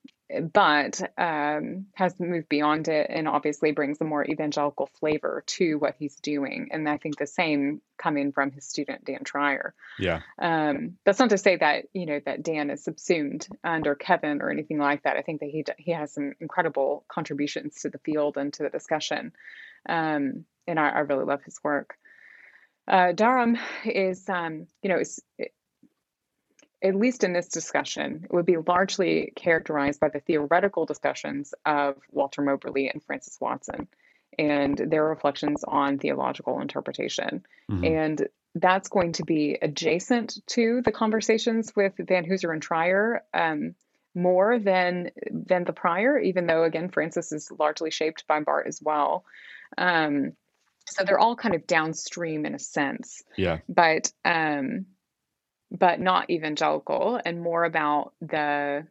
but 0.52 1.00
um, 1.16 1.86
has 1.94 2.18
moved 2.18 2.48
beyond 2.48 2.88
it 2.88 3.06
and 3.10 3.28
obviously 3.28 3.70
brings 3.72 4.00
a 4.00 4.04
more 4.04 4.24
evangelical 4.24 4.88
flavor 4.98 5.44
to 5.46 5.78
what 5.78 5.94
he's 5.98 6.16
doing. 6.16 6.68
And 6.72 6.88
I 6.88 6.96
think 6.96 7.16
the 7.16 7.26
same 7.26 7.80
coming 7.96 8.32
from 8.32 8.50
his 8.50 8.64
student 8.64 9.04
Dan 9.04 9.20
Treier. 9.24 9.72
Yeah. 9.98 10.20
Um, 10.38 10.98
that's 11.04 11.18
not 11.18 11.30
to 11.30 11.38
say 11.38 11.56
that 11.56 11.86
you 11.92 12.06
know 12.06 12.20
that 12.26 12.42
Dan 12.42 12.70
is 12.70 12.82
subsumed 12.82 13.46
under 13.62 13.94
Kevin 13.94 14.42
or 14.42 14.50
anything 14.50 14.78
like 14.78 15.04
that. 15.04 15.16
I 15.16 15.22
think 15.22 15.40
that 15.40 15.50
he 15.50 15.64
he 15.78 15.92
has 15.92 16.12
some 16.12 16.34
incredible 16.40 17.04
contributions 17.08 17.82
to 17.82 17.90
the 17.90 17.98
field 17.98 18.36
and 18.36 18.52
to 18.54 18.64
the 18.64 18.70
discussion, 18.70 19.32
um, 19.88 20.44
and 20.66 20.80
I, 20.80 20.88
I, 20.88 20.98
really 21.00 21.24
love 21.24 21.42
his 21.44 21.58
work. 21.62 21.96
Uh, 22.88 23.12
Durham 23.12 23.58
is, 23.84 24.28
um, 24.28 24.66
you 24.82 24.88
know, 24.88 24.98
is 24.98 25.20
at 26.82 26.94
least 26.94 27.24
in 27.24 27.32
this 27.32 27.48
discussion, 27.48 28.22
it 28.24 28.32
would 28.32 28.46
be 28.46 28.56
largely 28.58 29.32
characterized 29.34 30.00
by 30.00 30.08
the 30.08 30.20
theoretical 30.20 30.84
discussions 30.86 31.54
of 31.64 31.96
Walter 32.12 32.42
Moberly 32.42 32.90
and 32.90 33.02
Francis 33.02 33.38
Watson 33.40 33.88
and 34.38 34.76
their 34.76 35.04
reflections 35.04 35.64
on 35.66 35.98
theological 35.98 36.60
interpretation. 36.60 37.46
Mm-hmm. 37.70 37.84
And 37.84 38.28
that's 38.54 38.88
going 38.88 39.12
to 39.12 39.24
be 39.24 39.58
adjacent 39.60 40.38
to 40.48 40.82
the 40.82 40.92
conversations 40.92 41.74
with 41.74 41.96
Vanhoozer 41.96 42.52
and 42.52 42.66
Treier 42.66 43.20
um, 43.32 43.74
more 44.14 44.58
than 44.58 45.10
than 45.30 45.64
the 45.64 45.74
prior, 45.74 46.18
even 46.18 46.46
though 46.46 46.64
again 46.64 46.88
Francis 46.88 47.32
is 47.32 47.50
largely 47.58 47.90
shaped 47.90 48.26
by 48.26 48.40
Barth 48.40 48.66
as 48.66 48.80
well. 48.82 49.24
Um, 49.76 50.32
so 50.86 51.04
they're 51.04 51.18
all 51.18 51.36
kind 51.36 51.54
of 51.54 51.66
downstream 51.66 52.46
in 52.46 52.54
a 52.54 52.58
sense. 52.58 53.22
Yeah. 53.36 53.58
But 53.68 54.10
um, 54.24 54.86
but 55.70 56.00
not 56.00 56.30
evangelical 56.30 57.20
and 57.24 57.40
more 57.40 57.64
about 57.64 58.12
the 58.20 58.86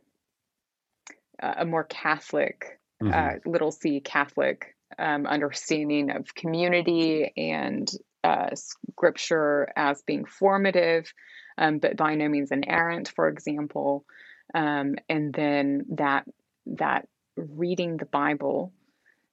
uh, 1.42 1.54
a 1.58 1.66
more 1.66 1.84
Catholic, 1.84 2.80
mm-hmm. 3.02 3.14
uh, 3.14 3.50
little 3.50 3.72
c 3.72 4.00
Catholic 4.00 4.76
um, 4.98 5.26
understanding 5.26 6.12
of 6.12 6.34
community 6.36 7.32
and 7.36 7.90
uh, 8.24 8.50
scripture 8.56 9.72
as 9.76 10.02
being 10.04 10.26
formative, 10.26 11.12
um, 11.58 11.80
but 11.80 11.98
by 11.98 12.16
no 12.16 12.28
means 12.28 12.52
inerrant, 12.52 13.12
for 13.16 13.28
example. 13.28 14.06
Um, 14.54 14.96
and 15.10 15.34
then 15.34 15.86
that 15.98 16.26
that 16.68 17.08
reading 17.36 17.98
the 17.98 18.06
Bible 18.06 18.74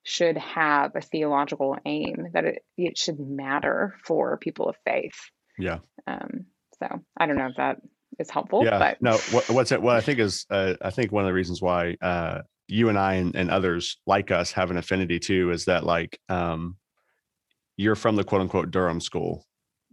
should 0.03 0.37
have 0.37 0.97
a 0.97 1.01
theological 1.01 1.79
aim 1.87 2.29
that 2.33 2.45
it, 2.45 2.65
it 2.77 2.99
should 2.99 3.21
matter 3.21 3.95
for 4.05 4.37
people 4.37 4.69
of 4.69 4.77
faith. 4.85 5.31
Yeah. 5.59 5.79
Um, 6.07 6.47
so 6.83 7.01
I 7.17 7.27
don't 7.27 7.37
know 7.37 7.47
if 7.47 7.57
that 7.57 7.79
is 8.19 8.31
helpful. 8.31 8.65
Yeah. 8.65 8.79
But 8.79 9.01
no. 9.01 9.17
What, 9.31 9.49
what's 9.51 9.73
it? 9.73 9.81
What 9.81 9.97
I 9.97 10.01
think 10.01 10.19
is, 10.19 10.47
uh, 10.51 10.75
I 10.83 10.91
think 10.91 11.13
one 11.13 11.25
of 11.25 11.29
the 11.29 11.35
reasons 11.35 11.63
why 11.63 11.97
uh, 12.03 12.43
you 12.69 12.89
and 12.89 12.99
I 12.99 13.15
and, 13.15 13.35
and, 13.35 13.51
others 13.51 13.99
like 14.07 14.31
us 14.31 14.53
have 14.53 14.71
an 14.71 14.77
affinity 14.77 15.19
too 15.19 15.51
is 15.51 15.67
that 15.67 15.85
like 15.85 16.19
um, 16.29 16.77
you're 17.77 17.95
from 17.95 18.17
the 18.17 18.25
quote 18.25 18.41
unquote 18.41 18.71
Durham 18.71 19.01
school, 19.01 19.45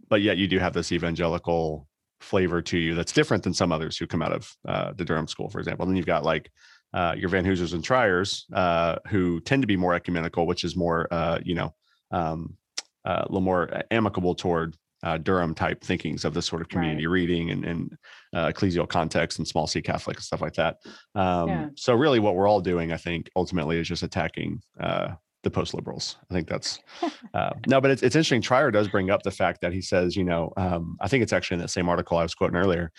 but 0.08 0.22
yet 0.22 0.36
you 0.38 0.48
do 0.48 0.58
have 0.58 0.72
this 0.72 0.92
evangelical 0.92 1.86
flavor 2.20 2.60
to 2.60 2.78
you 2.78 2.94
that's 2.94 3.12
different 3.12 3.42
than 3.42 3.54
some 3.54 3.72
others 3.72 3.96
who 3.96 4.06
come 4.06 4.22
out 4.22 4.32
of 4.32 4.52
uh, 4.68 4.92
the 4.92 5.04
Durham 5.04 5.26
school, 5.26 5.48
for 5.48 5.58
example. 5.58 5.84
And 5.84 5.90
then 5.90 5.96
you've 5.96 6.06
got 6.06 6.24
like 6.24 6.50
uh, 6.92 7.14
your 7.16 7.30
Vanhoozers 7.30 7.72
and 7.72 7.84
Treiers 7.84 8.46
uh, 8.52 8.96
who 9.08 9.40
tend 9.40 9.62
to 9.62 9.66
be 9.66 9.76
more 9.76 9.94
ecumenical, 9.94 10.46
which 10.46 10.64
is 10.64 10.76
more, 10.76 11.08
uh, 11.10 11.38
you 11.42 11.54
know, 11.54 11.74
um, 12.10 12.56
uh, 13.04 13.22
a 13.22 13.28
little 13.28 13.40
more 13.40 13.82
amicable 13.90 14.34
toward 14.34 14.76
uh, 15.02 15.18
Durham 15.18 15.54
type 15.54 15.82
thinkings 15.82 16.24
of 16.24 16.34
this 16.34 16.46
sort 16.46 16.62
of 16.62 16.68
community 16.68 17.06
right. 17.06 17.12
reading 17.12 17.50
and, 17.50 17.64
and 17.64 17.96
uh, 18.34 18.48
ecclesial 18.48 18.88
context 18.88 19.38
and 19.38 19.46
small 19.46 19.66
c 19.66 19.80
Catholic 19.80 20.16
and 20.16 20.24
stuff 20.24 20.40
like 20.40 20.54
that. 20.54 20.76
Um, 21.14 21.48
yeah. 21.48 21.68
So 21.76 21.94
really, 21.94 22.18
what 22.18 22.34
we're 22.34 22.48
all 22.48 22.60
doing, 22.60 22.92
I 22.92 22.96
think, 22.96 23.30
ultimately, 23.36 23.78
is 23.78 23.88
just 23.88 24.02
attacking 24.02 24.62
uh, 24.78 25.12
the 25.42 25.50
post 25.50 25.74
liberals. 25.74 26.16
I 26.30 26.34
think 26.34 26.48
that's 26.48 26.78
uh, 27.34 27.50
no, 27.66 27.80
but 27.80 27.90
it's, 27.90 28.02
it's 28.02 28.16
interesting. 28.16 28.42
Treier 28.42 28.72
does 28.72 28.88
bring 28.88 29.10
up 29.10 29.22
the 29.22 29.30
fact 29.30 29.60
that 29.62 29.72
he 29.72 29.80
says, 29.80 30.16
you 30.16 30.24
know, 30.24 30.52
um, 30.56 30.96
I 31.00 31.08
think 31.08 31.22
it's 31.22 31.32
actually 31.32 31.56
in 31.56 31.60
that 31.60 31.70
same 31.70 31.88
article 31.88 32.18
I 32.18 32.22
was 32.22 32.34
quoting 32.34 32.56
earlier 32.56 32.92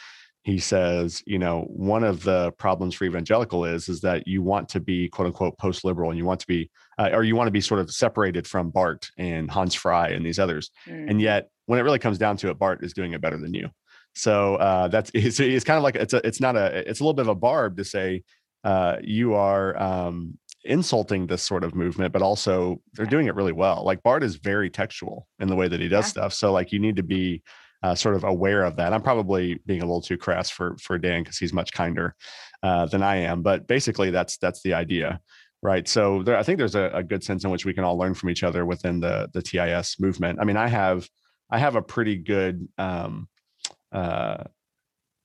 he 0.44 0.58
says, 0.58 1.22
you 1.28 1.38
know, 1.38 1.66
one 1.70 2.04
of 2.04 2.24
the 2.24 2.52
problems 2.54 2.96
for 2.96 3.06
evangelical 3.06 3.64
is 3.66 3.88
is 3.90 4.02
that 4.02 4.28
you 4.28 4.42
want 4.42 4.70
to 4.70 4.80
be 4.80 5.08
quote 5.08 5.28
unquote 5.28 5.58
post 5.60 5.86
liberal 5.86 6.10
and 6.10 6.18
you 6.18 6.26
want 6.26 6.40
to 6.40 6.48
be 6.48 6.70
uh, 6.98 7.10
or 7.14 7.24
you 7.24 7.36
want 7.36 7.48
to 7.48 7.52
be 7.52 7.62
sort 7.62 7.80
of 7.80 7.92
separated 7.92 8.48
from 8.48 8.72
Barth 8.72 9.10
and 9.18 9.52
Hans 9.52 9.76
Frei 9.76 10.16
and 10.16 10.26
these 10.26 10.40
others, 10.40 10.72
mm. 10.88 11.10
and 11.10 11.22
yet 11.22 11.50
when 11.66 11.80
it 11.80 11.84
really 11.84 12.00
comes 12.00 12.18
down 12.18 12.38
to 12.38 12.50
it, 12.50 12.60
Barth 12.60 12.84
is 12.84 12.94
doing 12.94 13.14
it 13.14 13.22
better 13.22 13.38
than 13.38 13.54
you. 13.54 13.70
So 14.14 14.56
uh, 14.56 14.88
that's 14.88 15.12
it's, 15.14 15.40
it's 15.40 15.66
kind 15.66 15.78
of 15.78 15.84
like 15.84 15.96
it's 15.96 16.14
a 16.14 16.26
it's 16.26 16.42
not 16.42 16.56
a 16.56 16.90
it's 16.90 17.00
a 17.00 17.04
little 17.04 17.14
bit 17.14 17.24
of 17.24 17.30
a 17.30 17.36
barb 17.36 17.78
to 17.78 17.84
say 17.84 18.24
uh, 18.64 18.98
you 19.02 19.34
are 19.34 19.82
um, 19.82 20.38
insulting 20.64 21.28
this 21.28 21.44
sort 21.44 21.64
of 21.64 21.74
movement, 21.76 22.14
but 22.14 22.22
also 22.22 22.82
they're 22.94 23.06
doing 23.06 23.28
it 23.28 23.36
really 23.36 23.52
well. 23.52 23.84
Like 23.84 24.04
Barth 24.04 24.24
is 24.24 24.36
very 24.36 24.70
textual 24.70 25.28
in 25.40 25.48
the 25.48 25.56
way 25.56 25.68
that 25.68 25.80
he 25.80 25.88
does 25.88 26.06
yeah. 26.06 26.10
stuff. 26.10 26.34
So 26.34 26.52
like 26.52 26.72
you 26.72 26.80
need 26.80 26.98
to 26.98 27.04
be 27.04 27.42
uh, 27.84 27.96
sort 27.96 28.16
of 28.16 28.24
aware 28.24 28.64
of 28.64 28.76
that. 28.76 28.94
I'm 28.94 29.02
probably 29.02 29.60
being 29.66 29.82
a 29.82 29.86
little 29.86 30.02
too 30.02 30.18
crass 30.18 30.50
for 30.50 30.78
for 30.78 30.98
Dan 30.98 31.24
because 31.24 31.38
he's 31.38 31.54
much 31.54 31.72
kinder 31.72 32.16
uh, 32.62 32.86
than 32.86 33.02
I 33.02 33.18
am. 33.18 33.42
But 33.42 33.68
basically, 33.68 34.12
that's 34.12 34.38
that's 34.38 34.62
the 34.62 34.74
idea, 34.74 35.20
right? 35.64 35.88
So 35.88 36.22
there, 36.24 36.38
I 36.38 36.44
think 36.44 36.60
there's 36.60 36.76
a, 36.76 36.92
a, 36.94 37.04
good 37.04 37.24
sense 37.24 37.44
in 37.44 37.50
which 37.50 37.66
we 37.66 37.74
can 37.74 37.84
all 37.84 37.98
learn 37.98 38.14
from 38.14 38.30
each 38.30 38.44
other 38.44 38.66
within 38.66 39.00
the 39.00 39.30
the 39.34 39.42
TIS 39.42 40.00
movement. 40.00 40.40
I 40.40 40.44
mean, 40.44 40.58
I 40.58 40.68
have 40.68 41.08
I 41.52 41.60
have 41.60 41.76
a 41.76 41.82
pretty 41.82 42.16
good 42.16 42.68
um, 42.78 43.28
uh, 43.92 44.44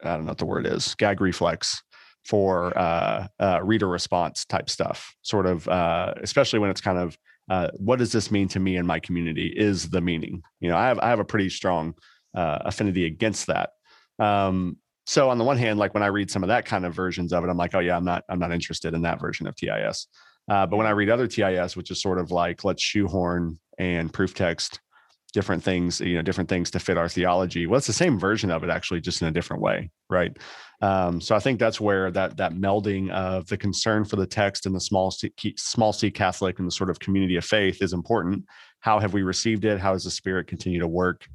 I 0.03 0.17
don't 0.17 0.25
know 0.25 0.31
what 0.31 0.39
the 0.39 0.47
word 0.47 0.67
is 0.67 0.95
gag 0.97 1.21
reflex 1.21 1.83
for 2.25 2.77
uh, 2.77 3.29
uh, 3.39 3.61
reader 3.63 3.89
response 3.89 4.45
type 4.45 4.69
stuff, 4.69 5.15
sort 5.23 5.47
of, 5.47 5.69
uh, 5.69 6.15
especially 6.23 6.59
when 6.59 6.71
it's 6.71 6.81
kind 6.81 6.99
of 6.99 7.17
uh, 7.49 7.69
what 7.77 8.01
does 8.01 8.11
this 8.11 8.31
mean 8.33 8.49
to 8.49 8.59
me 8.59 8.77
and 8.77 8.87
my 8.87 8.99
community 8.99 9.53
is 9.57 9.89
the 9.89 10.01
meaning. 10.01 10.43
You 10.61 10.69
know, 10.69 10.77
I 10.77 10.89
have 10.89 10.99
I 10.99 11.09
have 11.09 11.21
a 11.21 11.25
pretty 11.25 11.49
strong 11.49 11.95
uh, 12.35 12.59
affinity 12.63 13.07
against 13.07 13.47
that. 13.47 13.71
Um, 14.19 14.79
so 15.07 15.31
on 15.31 15.39
the 15.39 15.45
one 15.45 15.57
hand, 15.57 15.79
like 15.79 15.95
when 15.95 16.03
I 16.03 16.09
read 16.09 16.31
some 16.31 16.43
of 16.43 16.49
that 16.49 16.65
kind 16.65 16.85
of 16.85 16.93
versions 16.95 17.33
of 17.33 17.45
it, 17.45 17.49
I'm 17.49 17.57
like, 17.57 17.75
oh 17.77 17.79
yeah, 17.79 17.97
I'm 17.97 18.05
not 18.05 18.25
I'm 18.29 18.41
not 18.41 18.53
interested 18.53 18.95
in 18.95 19.03
that 19.03 19.21
version 19.21 19.47
of 19.47 19.55
TIS. 19.55 20.09
But 20.49 20.73
when 20.73 20.87
I 20.87 20.91
read 20.91 21.11
other 21.11 21.29
TIS, 21.29 21.77
which 21.77 21.93
is 21.93 22.03
sort 22.03 22.19
of 22.19 22.33
like 22.33 22.65
let's 22.65 22.83
shoehorn 22.83 23.61
and 23.79 24.13
proof 24.13 24.35
text 24.35 24.81
different 25.37 25.63
things, 25.63 26.01
you 26.01 26.15
know, 26.15 26.23
different 26.23 26.49
things 26.49 26.71
to 26.71 26.81
fit 26.81 26.97
our 26.97 27.09
theology. 27.09 27.67
Well, 27.67 27.77
it's 27.79 27.87
the 27.87 27.93
same 27.93 28.19
version 28.19 28.51
of 28.51 28.65
it, 28.65 28.71
actually, 28.71 29.03
just 29.03 29.21
in 29.21 29.29
a 29.29 29.31
different 29.31 29.63
way, 29.63 29.91
right? 30.09 30.37
Um, 30.81 31.21
so 31.21 31.37
I 31.37 31.39
think 31.39 31.61
that's 31.61 31.81
where 31.81 32.11
that 32.11 32.39
that 32.39 32.55
melding 32.55 33.11
of 33.11 33.47
the 33.47 33.59
concern 33.59 34.05
for 34.05 34.17
the 34.17 34.27
text 34.27 34.67
and 34.67 34.75
the 34.75 34.81
small 34.81 35.11
c, 35.11 35.31
small 35.57 35.93
c 35.93 36.11
Catholic 36.11 36.59
and 36.59 36.67
the 36.67 36.73
sort 36.73 36.91
of 36.91 36.99
community 36.99 37.37
of 37.37 37.45
faith 37.45 37.83
is 37.83 37.93
important. 37.93 38.47
How 38.81 38.99
have 38.99 39.13
we 39.13 39.23
received 39.23 39.67
it? 39.67 39.79
How 39.79 39.93
does 39.93 40.05
the 40.05 40.11
Spirit 40.11 40.47
continue 40.47 40.81
to 40.81 40.89
work? 40.89 41.27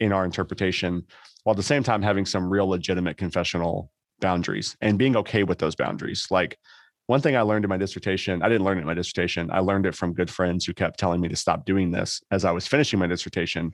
in 0.00 0.12
our 0.12 0.24
interpretation 0.24 1.04
while 1.44 1.52
at 1.52 1.56
the 1.56 1.62
same 1.62 1.82
time 1.82 2.02
having 2.02 2.26
some 2.26 2.50
real 2.50 2.66
legitimate 2.66 3.16
confessional 3.16 3.92
boundaries 4.20 4.76
and 4.80 4.98
being 4.98 5.16
okay 5.16 5.44
with 5.44 5.58
those 5.58 5.76
boundaries 5.76 6.26
like 6.30 6.58
one 7.06 7.20
thing 7.20 7.36
i 7.36 7.40
learned 7.40 7.64
in 7.64 7.68
my 7.68 7.76
dissertation 7.76 8.42
i 8.42 8.48
didn't 8.48 8.64
learn 8.64 8.78
it 8.78 8.82
in 8.82 8.86
my 8.86 8.94
dissertation 8.94 9.50
i 9.52 9.58
learned 9.58 9.86
it 9.86 9.94
from 9.94 10.12
good 10.12 10.30
friends 10.30 10.64
who 10.64 10.72
kept 10.72 10.98
telling 10.98 11.20
me 11.20 11.28
to 11.28 11.36
stop 11.36 11.64
doing 11.64 11.90
this 11.90 12.20
as 12.30 12.44
i 12.44 12.50
was 12.50 12.66
finishing 12.66 12.98
my 12.98 13.06
dissertation 13.06 13.72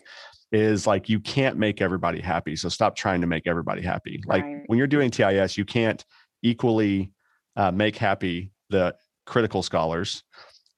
is 0.53 0.87
like 0.87 1.09
you 1.09 1.19
can't 1.21 1.57
make 1.57 1.81
everybody 1.81 2.21
happy 2.21 2.55
so 2.55 2.69
stop 2.69 2.97
trying 2.97 3.21
to 3.21 3.27
make 3.27 3.47
everybody 3.47 3.83
happy 3.83 4.21
like 4.27 4.45
right. 4.45 4.63
when 4.67 4.79
you're 4.79 4.87
doing 4.87 5.11
tis 5.11 5.57
you 5.57 5.65
can't 5.65 6.05
equally 6.43 7.11
uh, 7.57 7.71
make 7.71 7.97
happy 7.97 8.51
the 8.71 8.95
critical 9.25 9.63
scholars 9.63 10.23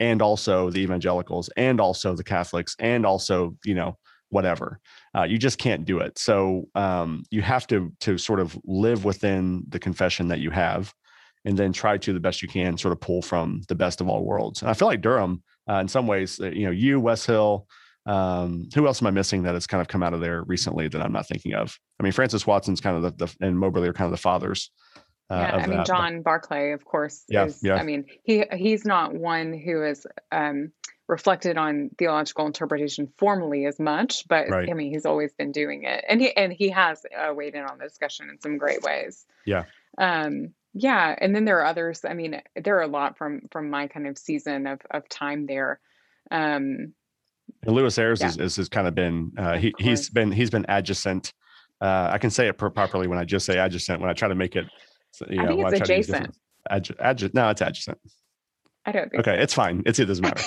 and 0.01 0.23
also 0.23 0.71
the 0.71 0.81
evangelicals 0.81 1.51
and 1.57 1.81
also 1.81 2.15
the 2.15 2.25
catholics 2.25 2.75
and 2.79 3.05
also 3.05 3.57
you 3.65 3.75
know 3.75 3.97
whatever. 4.31 4.81
Uh, 5.17 5.25
you 5.25 5.39
just 5.39 5.59
can't 5.59 5.85
do 5.85 5.99
it. 5.99 6.19
So 6.19 6.69
um, 6.75 7.25
you 7.31 7.43
have 7.43 7.67
to 7.69 7.93
to 8.01 8.19
sort 8.19 8.41
of 8.41 8.59
live 8.65 9.05
within 9.05 9.65
the 9.69 9.79
confession 9.79 10.29
that 10.29 10.41
you 10.41 10.51
have, 10.51 10.93
and 11.45 11.57
then 11.57 11.73
try 11.73 11.97
to 11.99 12.13
the 12.13 12.21
best 12.21 12.43
you 12.43 12.49
can 12.49 12.77
sort 12.77 12.93
of 12.93 13.01
pull 13.01 13.23
from 13.23 13.63
the 13.69 13.75
best 13.75 14.01
of 14.01 14.09
all 14.09 14.25
worlds. 14.25 14.63
And 14.63 14.71
I 14.71 14.75
feel 14.75 14.89
like 14.89 15.01
Durham, 15.01 15.43
uh, 15.69 15.75
in 15.75 15.89
some 15.89 16.07
ways, 16.07 16.41
uh, 16.41 16.51
you 16.51 16.67
know, 16.67 16.73
you 16.73 17.01
Wes 17.01 17.27
Hill. 17.27 17.67
Um, 18.07 18.69
who 18.75 18.87
else 18.87 19.03
am 19.03 19.07
I 19.07 19.11
missing 19.11 19.43
that 19.43 19.53
has 19.53 19.67
kind 19.67 19.83
of 19.83 19.89
come 19.89 20.03
out 20.03 20.15
of 20.15 20.21
there 20.23 20.43
recently 20.45 20.89
that 20.89 21.03
I'm 21.03 21.13
not 21.13 21.29
thinking 21.29 21.53
of? 21.53 21.79
I 22.01 22.03
mean, 22.03 22.13
Francis 22.13 22.47
Watson's 22.47 22.81
kind 22.81 22.97
of 22.97 23.19
the, 23.19 23.27
the 23.27 23.47
and 23.47 23.59
Moberly 23.59 23.87
are 23.87 23.93
kind 23.93 24.07
of 24.07 24.13
the 24.13 24.23
fathers. 24.23 24.71
Uh, 25.31 25.35
yeah, 25.35 25.57
I 25.57 25.67
mean, 25.67 25.77
that. 25.77 25.87
John 25.87 26.23
Barclay, 26.23 26.73
of 26.73 26.87
course. 26.87 27.25
Yeah, 27.29 27.45
is, 27.45 27.61
yeah. 27.63 27.75
I 27.75 27.83
mean, 27.83 28.07
he 28.23 28.45
he's 28.57 28.87
not 28.87 29.15
one 29.15 29.53
who 29.53 29.85
is 29.85 30.07
um, 30.33 30.73
reflected 31.07 31.59
on 31.59 31.91
theological 31.99 32.47
interpretation 32.47 33.13
formally 33.19 33.67
as 33.67 33.79
much, 33.79 34.27
but 34.27 34.49
right. 34.49 34.71
I 34.71 34.73
mean, 34.73 34.91
he's 34.91 35.05
always 35.05 35.35
been 35.35 35.53
doing 35.53 35.83
it, 35.83 36.03
and 36.09 36.21
he 36.21 36.35
and 36.35 36.51
he 36.51 36.71
has 36.71 37.05
uh, 37.15 37.35
weighed 37.35 37.55
in 37.55 37.65
on 37.65 37.77
the 37.77 37.85
discussion 37.85 38.31
in 38.31 38.41
some 38.41 38.57
great 38.57 38.83
ways. 38.83 39.27
Yeah. 39.45 39.65
Um, 39.99 40.55
yeah, 40.79 41.17
and 41.21 41.35
then 41.35 41.45
there 41.45 41.59
are 41.59 41.65
others. 41.65 42.05
I 42.05 42.15
mean, 42.15 42.41
there 42.55 42.79
are 42.79 42.83
a 42.83 42.89
lot 42.89 43.19
from 43.19 43.43
from 43.51 43.69
my 43.69 43.89
kind 43.89 44.07
of 44.07 44.17
season 44.17 44.67
of 44.67 44.81
of 44.93 45.09
time 45.09 45.47
there. 45.47 45.81
Um, 46.31 46.95
and 47.65 47.75
Lewis 47.75 47.99
Ayres 47.99 48.21
yeah. 48.21 48.31
is, 48.39 48.59
is, 48.59 48.69
kind 48.69 48.87
of 48.87 48.95
been 48.95 49.33
uh, 49.37 49.57
he 49.57 49.75
he's 49.79 50.09
been 50.09 50.31
he's 50.31 50.51
been 50.51 50.67
adjacent. 50.69 51.33
Uh, 51.81 52.11
I 52.13 52.19
can 52.19 52.31
say 52.31 52.49
it 52.49 52.59
properly 52.59 53.09
when 53.09 53.19
I 53.19 53.25
just 53.25 53.45
say 53.45 53.59
adjacent. 53.59 54.01
When 54.01 54.09
I 54.09 54.13
try 54.13 54.29
to 54.29 54.35
make 54.37 54.55
it, 54.55 54.67
you 55.29 55.37
know, 55.37 55.67
I 55.67 55.71
think 55.71 55.83
it's 55.83 55.91
adjacent. 55.91 56.37
Adjacent. 56.71 57.35
no, 57.35 57.49
it's 57.51 57.61
adjacent. 57.61 57.99
I 58.87 58.93
don't. 58.93 59.13
okay, 59.15 59.37
so. 59.37 59.43
it's 59.43 59.55
fine. 59.55 59.83
It's 59.85 59.99
it 59.99 60.05
doesn't 60.05 60.23
matter. 60.23 60.43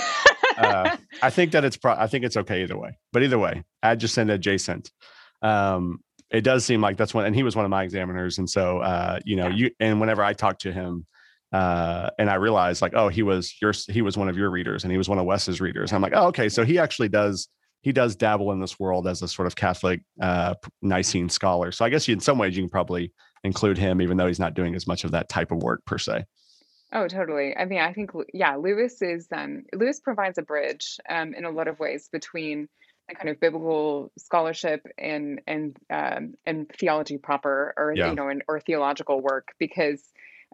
uh, 0.58 0.96
I 1.22 1.30
think 1.30 1.52
that 1.52 1.66
it's 1.66 1.76
pro- 1.76 1.96
I 1.96 2.08
think 2.08 2.24
it's 2.24 2.38
okay 2.38 2.64
either 2.64 2.78
way. 2.78 2.98
But 3.12 3.24
either 3.24 3.38
way, 3.38 3.64
adjacent, 3.84 4.32
adjacent. 4.32 4.92
Um, 5.42 6.00
it 6.32 6.42
does 6.42 6.66
seem 6.66 6.82
like 6.82 6.98
that's 6.98 7.14
one, 7.14 7.26
and 7.26 7.36
he 7.36 7.44
was 7.44 7.56
one 7.56 7.66
of 7.66 7.72
my 7.72 7.84
examiners, 7.84 8.38
and 8.38 8.50
so 8.50 8.80
uh, 8.80 9.20
you 9.26 9.36
know, 9.36 9.48
yeah. 9.48 9.56
you 9.56 9.72
and 9.80 10.00
whenever 10.00 10.24
I 10.24 10.34
talked 10.34 10.62
to 10.62 10.72
him, 10.72 11.06
uh, 11.52 12.10
and 12.18 12.30
I 12.30 12.36
realized 12.36 12.82
like, 12.82 12.94
oh, 12.96 13.10
he 13.10 13.24
was 13.24 13.54
your 13.62 13.74
he 13.90 14.02
was 14.02 14.18
one 14.18 14.30
of 14.30 14.38
your 14.38 14.50
readers, 14.50 14.84
and 14.84 14.92
he 14.92 14.98
was 14.98 15.10
one 15.10 15.20
of 15.20 15.26
Wes's 15.26 15.60
readers. 15.60 15.92
I'm 15.92 16.02
like, 16.02 16.14
oh, 16.16 16.28
okay, 16.28 16.50
so 16.50 16.64
he 16.64 16.80
actually 16.80 17.10
does 17.10 17.50
he 17.82 17.92
does 17.92 18.16
dabble 18.16 18.52
in 18.52 18.60
this 18.60 18.80
world 18.80 19.08
as 19.08 19.22
a 19.22 19.28
sort 19.28 19.48
of 19.48 19.56
Catholic 19.56 20.02
uh, 20.22 20.54
Nicene 20.82 21.30
scholar. 21.30 21.72
So 21.72 21.84
I 21.84 21.90
guess 21.90 22.08
you, 22.08 22.14
in 22.14 22.20
some 22.20 22.38
ways 22.38 22.56
you 22.56 22.64
can 22.64 22.70
probably 22.70 23.12
include 23.44 23.78
him, 23.78 24.02
even 24.02 24.18
though 24.18 24.28
he's 24.28 24.40
not 24.40 24.54
doing 24.54 24.76
as 24.76 24.88
much 24.88 25.04
of 25.04 25.12
that 25.12 25.30
type 25.30 25.52
of 25.52 25.64
work 25.64 25.84
per 25.86 25.98
se. 25.98 26.26
Oh, 26.94 27.08
totally. 27.08 27.56
I 27.56 27.66
mean, 27.66 27.80
I 27.80 27.94
think 27.94 28.12
yeah, 28.34 28.56
Lewis 28.56 29.02
is 29.02 29.28
um, 29.34 29.64
Lewis 29.74 30.00
provides 30.00 30.38
a 30.38 30.42
bridge 30.44 30.98
um, 31.10 31.34
in 31.34 31.46
a 31.46 31.50
lot 31.50 31.68
of 31.68 31.80
ways 31.80 32.10
between 32.12 32.68
kind 33.16 33.30
of 33.30 33.40
biblical 33.40 34.12
scholarship 34.18 34.86
and 34.98 35.42
and 35.48 35.78
um, 35.90 36.36
and 36.46 36.70
theology 36.70 37.18
proper, 37.18 37.74
or 37.78 37.94
yeah. 37.96 38.10
you 38.10 38.16
know, 38.16 38.28
and, 38.28 38.44
or 38.48 38.60
theological 38.60 39.22
work, 39.22 39.54
because 39.60 40.02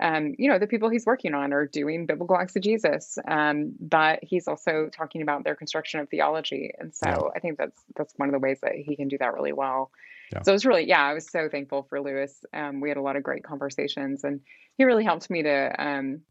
um, 0.01 0.36
you 0.38 0.49
know 0.49 0.60
the 0.60 0.68
people 0.68 0.89
he's 0.89 1.05
working 1.05 1.34
on 1.34 1.53
are 1.53 1.66
doing 1.66 2.05
biblical 2.05 2.38
exegesis, 2.38 3.18
um, 3.28 3.74
but 3.80 4.20
he's 4.22 4.47
also 4.47 4.89
talking 4.91 5.22
about 5.22 5.43
their 5.43 5.55
construction 5.55 5.99
of 5.99 6.10
theology, 6.10 6.72
and 6.78 6.93
so 6.93 7.08
yeah. 7.10 7.20
I 7.36 7.39
think 7.39 7.58
that's 7.58 7.82
that's 7.95 8.14
one 8.18 8.30
of 8.30 8.34
the 8.34 8.39
ways 8.39 8.60
that 8.62 8.74
he 8.76 8.95
can 8.95 9.08
do 9.08 9.18
that 9.20 9.34
really 9.34 9.53
well. 9.53 9.91
Yeah. 10.34 10.41
So 10.41 10.51
it 10.51 10.55
was 10.55 10.66
really, 10.66 10.88
yeah, 10.88 11.01
I 11.01 11.14
was 11.14 11.30
so 11.30 11.47
thankful 11.49 11.84
for 11.84 12.01
Lewis. 12.01 12.43
Um, 12.53 12.82
we 12.82 12.89
had 12.89 12.97
a 12.97 13.01
lot 13.01 13.16
of 13.16 13.24
great 13.24 13.43
conversations, 13.43 14.24
and 14.26 14.41
he 14.78 14.84
really 14.84 15.05
helped 15.05 15.30
me 15.30 15.43
to 15.43 15.76
um, 15.82 16.22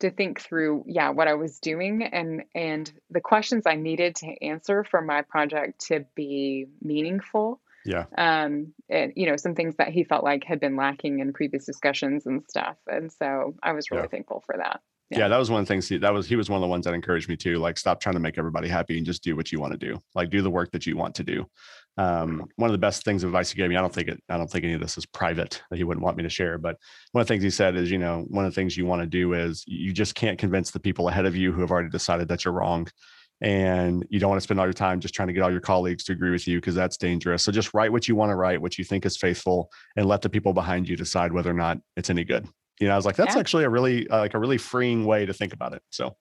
to 0.00 0.10
think 0.10 0.40
through, 0.40 0.84
yeah, 0.86 1.10
what 1.10 1.28
I 1.28 1.34
was 1.34 1.58
doing 1.60 2.02
and 2.02 2.42
and 2.54 2.90
the 3.10 3.20
questions 3.20 3.64
I 3.66 3.76
needed 3.76 4.16
to 4.16 4.44
answer 4.44 4.84
for 4.84 5.00
my 5.00 5.22
project 5.22 5.86
to 5.88 6.04
be 6.14 6.66
meaningful. 6.82 7.60
Yeah. 7.84 8.06
Um, 8.16 8.72
and 8.88 9.12
you 9.14 9.28
know, 9.28 9.36
some 9.36 9.54
things 9.54 9.76
that 9.76 9.88
he 9.88 10.04
felt 10.04 10.24
like 10.24 10.44
had 10.44 10.60
been 10.60 10.76
lacking 10.76 11.20
in 11.20 11.32
previous 11.32 11.66
discussions 11.66 12.26
and 12.26 12.42
stuff, 12.48 12.76
and 12.86 13.12
so 13.12 13.54
I 13.62 13.72
was 13.72 13.90
really 13.90 14.04
yeah. 14.04 14.08
thankful 14.08 14.42
for 14.46 14.56
that. 14.58 14.80
Yeah. 15.10 15.18
yeah. 15.20 15.28
that 15.28 15.38
was 15.38 15.50
one 15.50 15.60
of 15.60 15.66
the 15.66 15.72
things 15.72 15.88
he, 15.88 15.98
that 15.98 16.12
was 16.12 16.26
he 16.26 16.36
was 16.36 16.48
one 16.48 16.56
of 16.56 16.62
the 16.62 16.68
ones 16.68 16.86
that 16.86 16.94
encouraged 16.94 17.28
me 17.28 17.36
to 17.38 17.58
like 17.58 17.78
stop 17.78 18.00
trying 18.00 18.14
to 18.14 18.20
make 18.20 18.38
everybody 18.38 18.68
happy 18.68 18.96
and 18.96 19.06
just 19.06 19.22
do 19.22 19.36
what 19.36 19.52
you 19.52 19.60
want 19.60 19.72
to 19.72 19.78
do 19.78 20.00
like 20.14 20.30
do 20.30 20.40
the 20.40 20.50
work 20.50 20.72
that 20.72 20.86
you 20.86 20.96
want 20.96 21.14
to 21.16 21.24
do 21.24 21.46
um, 21.96 22.44
one 22.56 22.68
of 22.68 22.72
the 22.72 22.78
best 22.78 23.04
things 23.04 23.22
of 23.22 23.28
advice 23.28 23.50
he 23.50 23.56
gave 23.56 23.68
me 23.68 23.76
i 23.76 23.80
don't 23.80 23.94
think 23.94 24.08
it 24.08 24.22
i 24.28 24.36
don't 24.36 24.50
think 24.50 24.64
any 24.64 24.74
of 24.74 24.80
this 24.80 24.98
is 24.98 25.06
private 25.06 25.62
that 25.70 25.76
he 25.76 25.84
wouldn't 25.84 26.04
want 26.04 26.16
me 26.16 26.22
to 26.22 26.28
share 26.28 26.58
but 26.58 26.76
one 27.12 27.20
of 27.20 27.26
the 27.26 27.32
things 27.32 27.42
he 27.42 27.50
said 27.50 27.76
is 27.76 27.90
you 27.90 27.98
know 27.98 28.24
one 28.28 28.44
of 28.44 28.52
the 28.52 28.54
things 28.54 28.76
you 28.76 28.86
want 28.86 29.00
to 29.00 29.06
do 29.06 29.32
is 29.34 29.64
you 29.66 29.92
just 29.92 30.14
can't 30.14 30.38
convince 30.38 30.70
the 30.70 30.80
people 30.80 31.08
ahead 31.08 31.26
of 31.26 31.36
you 31.36 31.52
who 31.52 31.60
have 31.60 31.70
already 31.70 31.88
decided 31.88 32.28
that 32.28 32.44
you're 32.44 32.54
wrong 32.54 32.88
and 33.40 34.06
you 34.10 34.20
don't 34.20 34.30
want 34.30 34.40
to 34.40 34.44
spend 34.44 34.60
all 34.60 34.66
your 34.66 34.72
time 34.72 35.00
just 35.00 35.14
trying 35.14 35.28
to 35.28 35.34
get 35.34 35.42
all 35.42 35.50
your 35.50 35.60
colleagues 35.60 36.04
to 36.04 36.12
agree 36.12 36.30
with 36.30 36.46
you 36.46 36.58
because 36.58 36.74
that's 36.74 36.96
dangerous 36.96 37.42
so 37.42 37.52
just 37.52 37.74
write 37.74 37.92
what 37.92 38.08
you 38.08 38.16
want 38.16 38.30
to 38.30 38.36
write 38.36 38.60
what 38.60 38.78
you 38.78 38.84
think 38.84 39.04
is 39.04 39.16
faithful 39.16 39.70
and 39.96 40.06
let 40.06 40.22
the 40.22 40.28
people 40.28 40.52
behind 40.52 40.88
you 40.88 40.96
decide 40.96 41.32
whether 41.32 41.50
or 41.50 41.54
not 41.54 41.78
it's 41.96 42.10
any 42.10 42.24
good 42.24 42.46
you 42.80 42.86
know 42.86 42.92
i 42.92 42.96
was 42.96 43.04
like 43.04 43.16
that's 43.16 43.34
yeah. 43.34 43.40
actually 43.40 43.64
a 43.64 43.68
really 43.68 44.08
uh, 44.08 44.18
like 44.18 44.34
a 44.34 44.38
really 44.38 44.58
freeing 44.58 45.04
way 45.04 45.26
to 45.26 45.32
think 45.32 45.52
about 45.52 45.72
it 45.72 45.82
so 45.90 46.16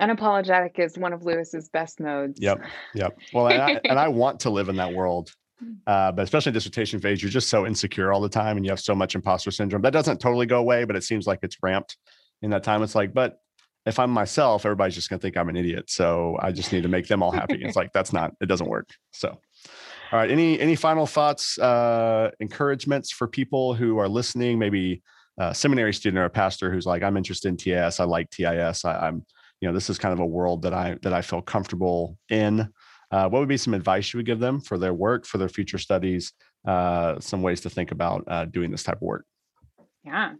unapologetic 0.00 0.78
is 0.78 0.96
one 0.96 1.12
of 1.12 1.24
lewis's 1.24 1.68
best 1.68 2.00
modes 2.00 2.38
yep 2.40 2.60
yep 2.94 3.16
well 3.32 3.48
and 3.48 3.62
I, 3.62 3.80
and 3.84 3.98
I 3.98 4.08
want 4.22 4.40
to 4.40 4.50
live 4.50 4.68
in 4.68 4.76
that 4.76 4.92
world 4.92 5.30
uh, 5.88 6.12
but 6.12 6.22
especially 6.22 6.50
in 6.50 6.54
dissertation 6.54 7.00
phase 7.00 7.22
you're 7.22 7.30
just 7.30 7.48
so 7.48 7.66
insecure 7.66 8.12
all 8.12 8.20
the 8.20 8.28
time 8.28 8.56
and 8.56 8.64
you 8.64 8.70
have 8.70 8.80
so 8.80 8.94
much 8.94 9.14
imposter 9.14 9.50
syndrome 9.50 9.82
that 9.82 9.92
doesn't 9.92 10.20
totally 10.20 10.46
go 10.46 10.58
away 10.58 10.84
but 10.84 10.96
it 10.96 11.04
seems 11.04 11.26
like 11.26 11.40
it's 11.42 11.56
ramped 11.62 11.96
in 12.42 12.50
that 12.50 12.62
time 12.62 12.82
it's 12.82 12.94
like 12.94 13.12
but 13.12 13.40
if 13.86 13.98
i'm 13.98 14.10
myself 14.10 14.64
everybody's 14.64 14.94
just 14.94 15.10
going 15.10 15.18
to 15.18 15.22
think 15.22 15.36
i'm 15.36 15.48
an 15.48 15.56
idiot 15.56 15.90
so 15.90 16.36
i 16.40 16.52
just 16.52 16.72
need 16.72 16.82
to 16.82 16.88
make 16.88 17.08
them 17.08 17.22
all 17.22 17.32
happy 17.32 17.60
it's 17.62 17.76
like 17.76 17.92
that's 17.92 18.12
not 18.12 18.32
it 18.40 18.46
doesn't 18.46 18.68
work 18.68 18.88
so 19.12 19.36
all 20.10 20.18
right. 20.18 20.30
Any 20.30 20.58
any 20.58 20.74
final 20.74 21.06
thoughts, 21.06 21.58
uh, 21.58 22.30
encouragements 22.40 23.10
for 23.10 23.28
people 23.28 23.74
who 23.74 23.98
are 23.98 24.08
listening? 24.08 24.58
Maybe 24.58 25.02
a 25.38 25.54
seminary 25.54 25.92
student 25.92 26.18
or 26.18 26.24
a 26.24 26.30
pastor 26.30 26.72
who's 26.72 26.86
like, 26.86 27.02
I'm 27.02 27.16
interested 27.16 27.48
in 27.48 27.56
TIS. 27.56 28.00
I 28.00 28.04
like 28.04 28.30
TIS. 28.30 28.84
I, 28.84 29.08
am 29.08 29.24
you 29.60 29.68
know, 29.68 29.74
this 29.74 29.90
is 29.90 29.98
kind 29.98 30.12
of 30.12 30.20
a 30.20 30.26
world 30.26 30.62
that 30.62 30.74
I 30.74 30.96
that 31.02 31.12
I 31.12 31.22
feel 31.22 31.42
comfortable 31.42 32.18
in. 32.28 32.68
Uh, 33.10 33.28
what 33.28 33.38
would 33.40 33.48
be 33.48 33.56
some 33.56 33.74
advice 33.74 34.12
you 34.12 34.18
would 34.18 34.26
give 34.26 34.38
them 34.38 34.60
for 34.60 34.76
their 34.76 34.92
work, 34.92 35.24
for 35.24 35.38
their 35.38 35.48
future 35.48 35.78
studies? 35.78 36.32
Uh, 36.66 37.18
some 37.20 37.40
ways 37.40 37.60
to 37.62 37.70
think 37.70 37.90
about 37.90 38.24
uh, 38.26 38.44
doing 38.44 38.70
this 38.70 38.82
type 38.82 38.96
of 38.96 39.02
work. 39.02 39.24
Yeah. 40.04 40.34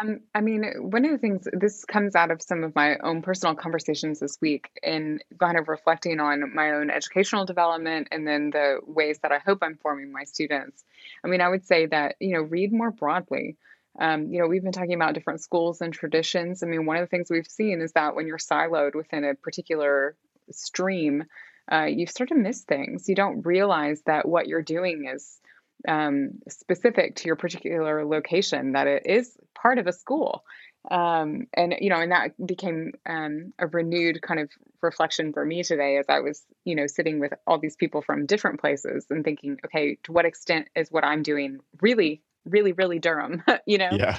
Um, 0.00 0.20
I 0.34 0.40
mean, 0.40 0.64
one 0.78 1.04
of 1.04 1.10
the 1.10 1.18
things 1.18 1.46
this 1.52 1.84
comes 1.84 2.16
out 2.16 2.30
of 2.30 2.40
some 2.40 2.64
of 2.64 2.74
my 2.74 2.96
own 2.98 3.22
personal 3.22 3.54
conversations 3.54 4.18
this 4.18 4.38
week 4.40 4.70
and 4.82 5.22
kind 5.38 5.58
of 5.58 5.68
reflecting 5.68 6.20
on 6.20 6.54
my 6.54 6.72
own 6.72 6.90
educational 6.90 7.44
development 7.44 8.08
and 8.10 8.26
then 8.26 8.50
the 8.50 8.80
ways 8.86 9.18
that 9.22 9.32
I 9.32 9.38
hope 9.38 9.58
I'm 9.62 9.76
forming 9.82 10.10
my 10.10 10.24
students. 10.24 10.84
I 11.22 11.28
mean, 11.28 11.40
I 11.40 11.48
would 11.48 11.66
say 11.66 11.86
that, 11.86 12.16
you 12.18 12.34
know, 12.34 12.42
read 12.42 12.72
more 12.72 12.90
broadly. 12.90 13.56
Um, 13.98 14.28
you 14.32 14.40
know, 14.40 14.46
we've 14.46 14.62
been 14.62 14.72
talking 14.72 14.94
about 14.94 15.14
different 15.14 15.40
schools 15.40 15.80
and 15.80 15.92
traditions. 15.92 16.62
I 16.62 16.66
mean, 16.66 16.86
one 16.86 16.96
of 16.96 17.02
the 17.02 17.06
things 17.06 17.30
we've 17.30 17.46
seen 17.46 17.80
is 17.80 17.92
that 17.92 18.14
when 18.14 18.26
you're 18.26 18.38
siloed 18.38 18.94
within 18.94 19.24
a 19.24 19.34
particular 19.34 20.16
stream, 20.50 21.24
uh, 21.70 21.84
you 21.84 22.06
start 22.06 22.28
to 22.30 22.34
miss 22.34 22.62
things. 22.62 23.08
You 23.08 23.14
don't 23.14 23.46
realize 23.46 24.02
that 24.06 24.28
what 24.28 24.48
you're 24.48 24.62
doing 24.62 25.08
is 25.12 25.40
um, 25.86 26.40
specific 26.48 27.16
to 27.16 27.26
your 27.26 27.36
particular 27.36 28.04
location, 28.04 28.72
that 28.72 28.86
it 28.86 29.06
is 29.06 29.36
part 29.54 29.78
of 29.78 29.86
a 29.86 29.92
school. 29.92 30.44
Um, 30.90 31.46
and 31.54 31.74
you 31.80 31.88
know, 31.88 32.00
and 32.00 32.12
that 32.12 32.32
became 32.46 32.92
um, 33.06 33.54
a 33.58 33.66
renewed 33.66 34.20
kind 34.20 34.40
of 34.40 34.50
reflection 34.82 35.32
for 35.32 35.44
me 35.44 35.62
today 35.62 35.96
as 35.96 36.06
I 36.08 36.20
was, 36.20 36.44
you 36.64 36.74
know, 36.74 36.86
sitting 36.86 37.20
with 37.20 37.32
all 37.46 37.58
these 37.58 37.76
people 37.76 38.02
from 38.02 38.26
different 38.26 38.60
places 38.60 39.06
and 39.08 39.24
thinking, 39.24 39.58
okay, 39.64 39.96
to 40.04 40.12
what 40.12 40.26
extent 40.26 40.68
is 40.76 40.92
what 40.92 41.04
I'm 41.04 41.22
doing 41.22 41.60
really, 41.80 42.20
really, 42.44 42.72
really 42.72 42.98
Durham? 42.98 43.42
you 43.66 43.78
know? 43.78 43.90
Yeah. 43.92 44.18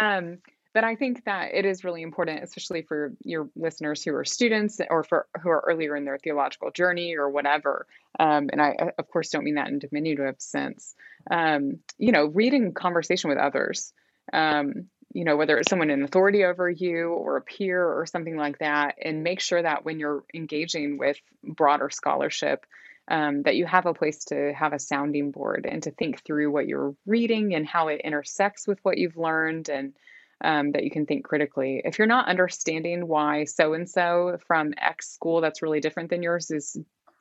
Um, 0.00 0.38
but 0.76 0.84
I 0.84 0.94
think 0.94 1.24
that 1.24 1.54
it 1.54 1.64
is 1.64 1.84
really 1.84 2.02
important, 2.02 2.44
especially 2.44 2.82
for 2.82 3.14
your 3.24 3.48
listeners 3.56 4.02
who 4.02 4.14
are 4.14 4.26
students 4.26 4.78
or 4.90 5.04
for 5.04 5.26
who 5.42 5.48
are 5.48 5.64
earlier 5.66 5.96
in 5.96 6.04
their 6.04 6.18
theological 6.18 6.70
journey 6.70 7.16
or 7.16 7.30
whatever. 7.30 7.86
Um, 8.20 8.50
and 8.52 8.60
I, 8.60 8.90
of 8.98 9.08
course, 9.08 9.30
don't 9.30 9.44
mean 9.44 9.54
that 9.54 9.68
in 9.68 9.78
diminutive 9.78 10.34
sense. 10.38 10.94
Um, 11.30 11.78
you 11.96 12.12
know, 12.12 12.26
reading 12.26 12.74
conversation 12.74 13.30
with 13.30 13.38
others. 13.38 13.94
Um, 14.34 14.88
you 15.14 15.24
know, 15.24 15.36
whether 15.36 15.56
it's 15.56 15.70
someone 15.70 15.88
in 15.88 16.02
authority 16.02 16.44
over 16.44 16.68
you 16.68 17.08
or 17.08 17.38
a 17.38 17.40
peer 17.40 17.82
or 17.82 18.04
something 18.04 18.36
like 18.36 18.58
that, 18.58 18.96
and 19.02 19.24
make 19.24 19.40
sure 19.40 19.62
that 19.62 19.82
when 19.82 19.98
you're 19.98 20.24
engaging 20.34 20.98
with 20.98 21.16
broader 21.42 21.88
scholarship, 21.88 22.66
um, 23.08 23.42
that 23.42 23.56
you 23.56 23.66
have 23.66 23.86
a 23.86 23.94
place 23.94 24.24
to 24.26 24.52
have 24.52 24.72
a 24.72 24.78
sounding 24.78 25.30
board 25.30 25.66
and 25.70 25.82
to 25.84 25.90
think 25.90 26.24
through 26.24 26.50
what 26.50 26.66
you're 26.66 26.94
reading 27.06 27.54
and 27.54 27.66
how 27.66 27.88
it 27.88 28.00
intersects 28.02 28.66
with 28.66 28.78
what 28.82 28.98
you've 28.98 29.16
learned 29.16 29.68
and 29.68 29.94
um, 30.42 30.72
that 30.72 30.84
you 30.84 30.90
can 30.90 31.06
think 31.06 31.24
critically. 31.24 31.80
If 31.84 31.98
you're 31.98 32.06
not 32.06 32.28
understanding 32.28 33.06
why 33.06 33.44
so 33.44 33.74
and 33.74 33.88
so 33.88 34.38
from 34.46 34.74
X 34.76 35.12
school 35.12 35.40
that's 35.40 35.62
really 35.62 35.80
different 35.80 36.10
than 36.10 36.22
yours 36.22 36.50
is 36.50 36.76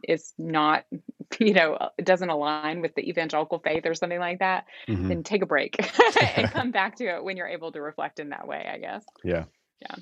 is 0.08 0.34
not 0.38 0.86
you 1.40 1.54
know 1.54 1.90
it 1.98 2.06
doesn't 2.06 2.30
align 2.30 2.82
with 2.82 2.94
the 2.96 3.08
evangelical 3.10 3.60
faith 3.60 3.86
or 3.86 3.94
something 3.94 4.20
like 4.20 4.40
that 4.40 4.66
mm-hmm. 4.88 5.08
then 5.08 5.24
take 5.24 5.42
a 5.42 5.46
break 5.46 5.76
and 6.38 6.52
come 6.52 6.72
back 6.72 6.96
to 6.96 7.06
it 7.06 7.24
when 7.24 7.38
you're 7.38 7.48
able 7.48 7.72
to 7.72 7.82
reflect 7.82 8.20
in 8.20 8.30
that 8.30 8.48
way 8.48 8.68
i 8.72 8.78
guess 8.78 9.04
yeah 9.24 9.46
yeah 9.82 9.96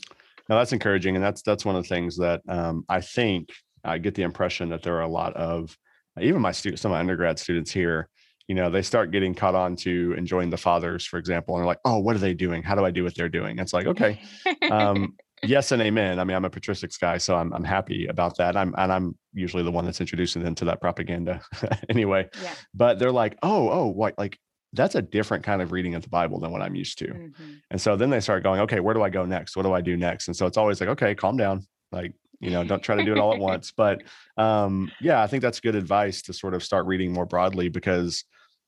now 0.49 0.57
that's 0.57 0.73
encouraging 0.73 1.15
and 1.15 1.23
that's 1.23 1.41
that's 1.41 1.63
one 1.65 1.75
of 1.75 1.83
the 1.83 1.89
things 1.89 2.17
that 2.17 2.41
um, 2.47 2.83
i 2.89 2.99
think 3.01 3.49
i 3.83 3.97
get 3.97 4.15
the 4.15 4.23
impression 4.23 4.69
that 4.69 4.83
there 4.83 4.95
are 4.95 5.01
a 5.01 5.07
lot 5.07 5.33
of 5.35 5.77
even 6.19 6.41
my 6.41 6.51
students 6.51 6.81
some 6.81 6.91
of 6.91 6.95
my 6.95 6.99
undergrad 6.99 7.39
students 7.39 7.71
here 7.71 8.09
you 8.47 8.55
know, 8.55 8.69
they 8.69 8.81
start 8.81 9.11
getting 9.11 9.33
caught 9.33 9.55
on 9.55 9.75
to 9.77 10.13
enjoying 10.17 10.49
the 10.49 10.57
fathers, 10.57 11.05
for 11.05 11.17
example, 11.17 11.55
and 11.55 11.61
they're 11.61 11.67
like, 11.67 11.79
oh, 11.85 11.99
what 11.99 12.15
are 12.15 12.19
they 12.19 12.33
doing? 12.33 12.61
How 12.61 12.75
do 12.75 12.83
I 12.83 12.91
do 12.91 13.03
what 13.03 13.15
they're 13.15 13.29
doing? 13.29 13.57
It's 13.57 13.73
like, 13.73 13.87
okay, 13.87 14.21
um, 14.69 15.15
yes 15.43 15.71
and 15.71 15.81
amen. 15.81 16.19
I 16.19 16.23
mean, 16.23 16.35
I'm 16.35 16.45
a 16.45 16.49
patristics 16.49 16.99
guy, 16.99 17.17
so 17.17 17.35
I'm 17.35 17.53
I'm 17.53 17.63
happy 17.63 18.07
about 18.07 18.37
that. 18.37 18.57
I'm 18.57 18.75
and 18.77 18.91
I'm 18.91 19.17
usually 19.33 19.63
the 19.63 19.71
one 19.71 19.85
that's 19.85 20.01
introducing 20.01 20.43
them 20.43 20.55
to 20.55 20.65
that 20.65 20.81
propaganda 20.81 21.41
anyway. 21.89 22.29
Yeah. 22.41 22.53
But 22.73 22.99
they're 22.99 23.11
like, 23.11 23.37
oh, 23.43 23.69
oh, 23.69 23.87
what 23.87 24.17
like 24.17 24.37
that's 24.73 24.95
a 24.95 25.01
different 25.01 25.43
kind 25.43 25.61
of 25.61 25.71
reading 25.71 25.95
of 25.95 26.01
the 26.01 26.09
Bible 26.09 26.39
than 26.39 26.51
what 26.51 26.61
I'm 26.61 26.75
used 26.75 26.97
to. 26.97 27.07
Mm-hmm. 27.07 27.51
And 27.71 27.79
so 27.79 27.95
then 27.95 28.09
they 28.09 28.19
start 28.19 28.43
going, 28.43 28.59
okay, 28.61 28.79
where 28.79 28.95
do 28.95 29.03
I 29.03 29.09
go 29.09 29.23
next? 29.23 29.55
What 29.55 29.63
do 29.63 29.73
I 29.73 29.81
do 29.81 29.95
next? 29.95 30.27
And 30.27 30.35
so 30.35 30.47
it's 30.47 30.57
always 30.57 30.81
like, 30.81 30.89
okay, 30.89 31.13
calm 31.13 31.37
down. 31.37 31.67
Like, 31.91 32.13
you 32.43 32.51
know, 32.51 32.63
don't 32.63 32.83
try 32.83 32.95
to 32.95 33.03
do 33.03 33.13
it 33.13 33.19
all 33.19 33.33
at 33.33 33.39
once. 33.51 33.71
But 33.71 34.03
um, 34.37 34.91
yeah, 34.99 35.23
I 35.23 35.27
think 35.27 35.41
that's 35.41 35.59
good 35.59 35.75
advice 35.75 36.21
to 36.23 36.33
sort 36.33 36.53
of 36.53 36.63
start 36.63 36.85
reading 36.85 37.13
more 37.13 37.25
broadly 37.25 37.69
because 37.69 38.23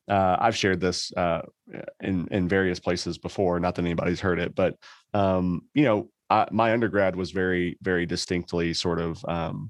uh, 0.07 0.37
I've 0.39 0.55
shared 0.55 0.79
this 0.79 1.11
uh, 1.15 1.41
in 2.01 2.27
in 2.31 2.47
various 2.47 2.79
places 2.79 3.17
before. 3.17 3.59
Not 3.59 3.75
that 3.75 3.85
anybody's 3.85 4.19
heard 4.19 4.39
it, 4.39 4.55
but 4.55 4.75
um, 5.13 5.61
you 5.73 5.83
know, 5.83 6.09
I, 6.29 6.47
my 6.51 6.73
undergrad 6.73 7.15
was 7.15 7.31
very 7.31 7.77
very 7.81 8.05
distinctly 8.05 8.73
sort 8.73 8.99
of 8.99 9.23
um, 9.27 9.69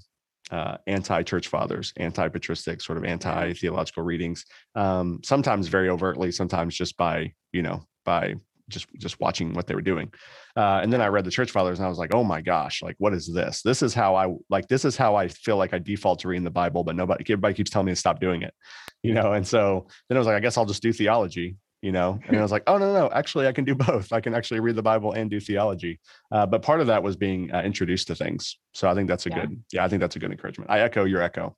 uh, 0.52 0.78
anti 0.88 1.24
church 1.24 1.48
fathers, 1.48 1.94
anti 1.98 2.28
patristic, 2.28 2.82
sort 2.82 2.98
of 2.98 3.06
anti 3.06 3.54
theological 3.54 4.04
readings. 4.04 4.46
Um, 4.76 5.22
sometimes 5.24 5.68
very 5.68 5.90
overtly, 5.90 6.32
sometimes 6.32 6.76
just 6.76 6.98
by 6.98 7.34
you 7.52 7.62
know 7.62 7.86
by 8.04 8.36
just 8.70 8.88
just 8.98 9.20
watching 9.20 9.54
what 9.54 9.68
they 9.68 9.76
were 9.76 9.82
doing. 9.82 10.12
Uh, 10.56 10.80
and 10.82 10.92
then 10.92 11.02
I 11.02 11.08
read 11.08 11.26
the 11.26 11.32
church 11.32 11.52
fathers 11.52 11.80
and 11.80 11.86
I 11.86 11.90
was 11.90 11.98
like, 11.98 12.14
oh 12.14 12.24
my 12.24 12.42
gosh, 12.42 12.82
like 12.82 12.96
what 12.98 13.14
is 13.14 13.32
this? 13.32 13.62
This 13.62 13.82
is 13.82 13.94
how 13.94 14.16
I 14.16 14.34
like 14.50 14.68
this 14.68 14.86
is 14.86 14.98
how 14.98 15.16
I 15.16 15.28
feel 15.28 15.58
like 15.58 15.74
I 15.74 15.80
default 15.80 16.20
to 16.20 16.28
reading 16.28 16.44
the 16.44 16.52
Bible, 16.52 16.84
but 16.84 16.96
nobody 16.96 17.24
everybody 17.26 17.54
keeps 17.54 17.70
telling 17.70 17.86
me 17.86 17.92
to 17.92 17.98
stop 17.98 18.20
doing 18.20 18.42
it. 18.42 18.54
You 19.04 19.14
know, 19.14 19.34
and 19.34 19.46
so 19.46 19.88
then 20.10 20.18
I 20.18 20.20
was 20.20 20.28
like, 20.28 20.36
I 20.36 20.40
guess 20.40 20.58
I'll 20.58 20.66
just 20.66 20.82
do 20.82 20.92
theology, 20.92 21.58
you 21.82 21.92
know. 21.92 22.20
And 22.28 22.38
I 22.38 22.42
was 22.42 22.52
like, 22.52 22.64
oh 22.68 22.78
no, 22.78 22.92
no, 22.92 23.08
no, 23.08 23.10
actually 23.14 23.48
I 23.48 23.52
can 23.52 23.66
do 23.66 23.76
both. 23.88 24.12
I 24.12 24.22
can 24.22 24.34
actually 24.34 24.60
read 24.60 24.76
the 24.76 24.84
Bible 24.84 25.14
and 25.14 25.30
do 25.30 25.40
theology. 25.40 26.00
Uh, 26.32 26.46
but 26.46 26.62
part 26.62 26.82
of 26.82 26.88
that 26.88 27.04
was 27.04 27.16
being 27.16 27.54
uh, 27.54 27.62
introduced 27.62 28.08
to 28.08 28.16
things. 28.16 28.58
So 28.74 28.90
I 28.90 28.96
think 28.96 29.08
that's 29.08 29.26
a 29.26 29.30
yeah. 29.30 29.42
good, 29.42 29.64
yeah, 29.72 29.86
I 29.86 29.90
think 29.90 30.02
that's 30.02 30.16
a 30.16 30.20
good 30.20 30.32
encouragement. 30.32 30.72
I 30.72 30.80
echo 30.80 31.06
your 31.06 31.22
echo 31.22 31.56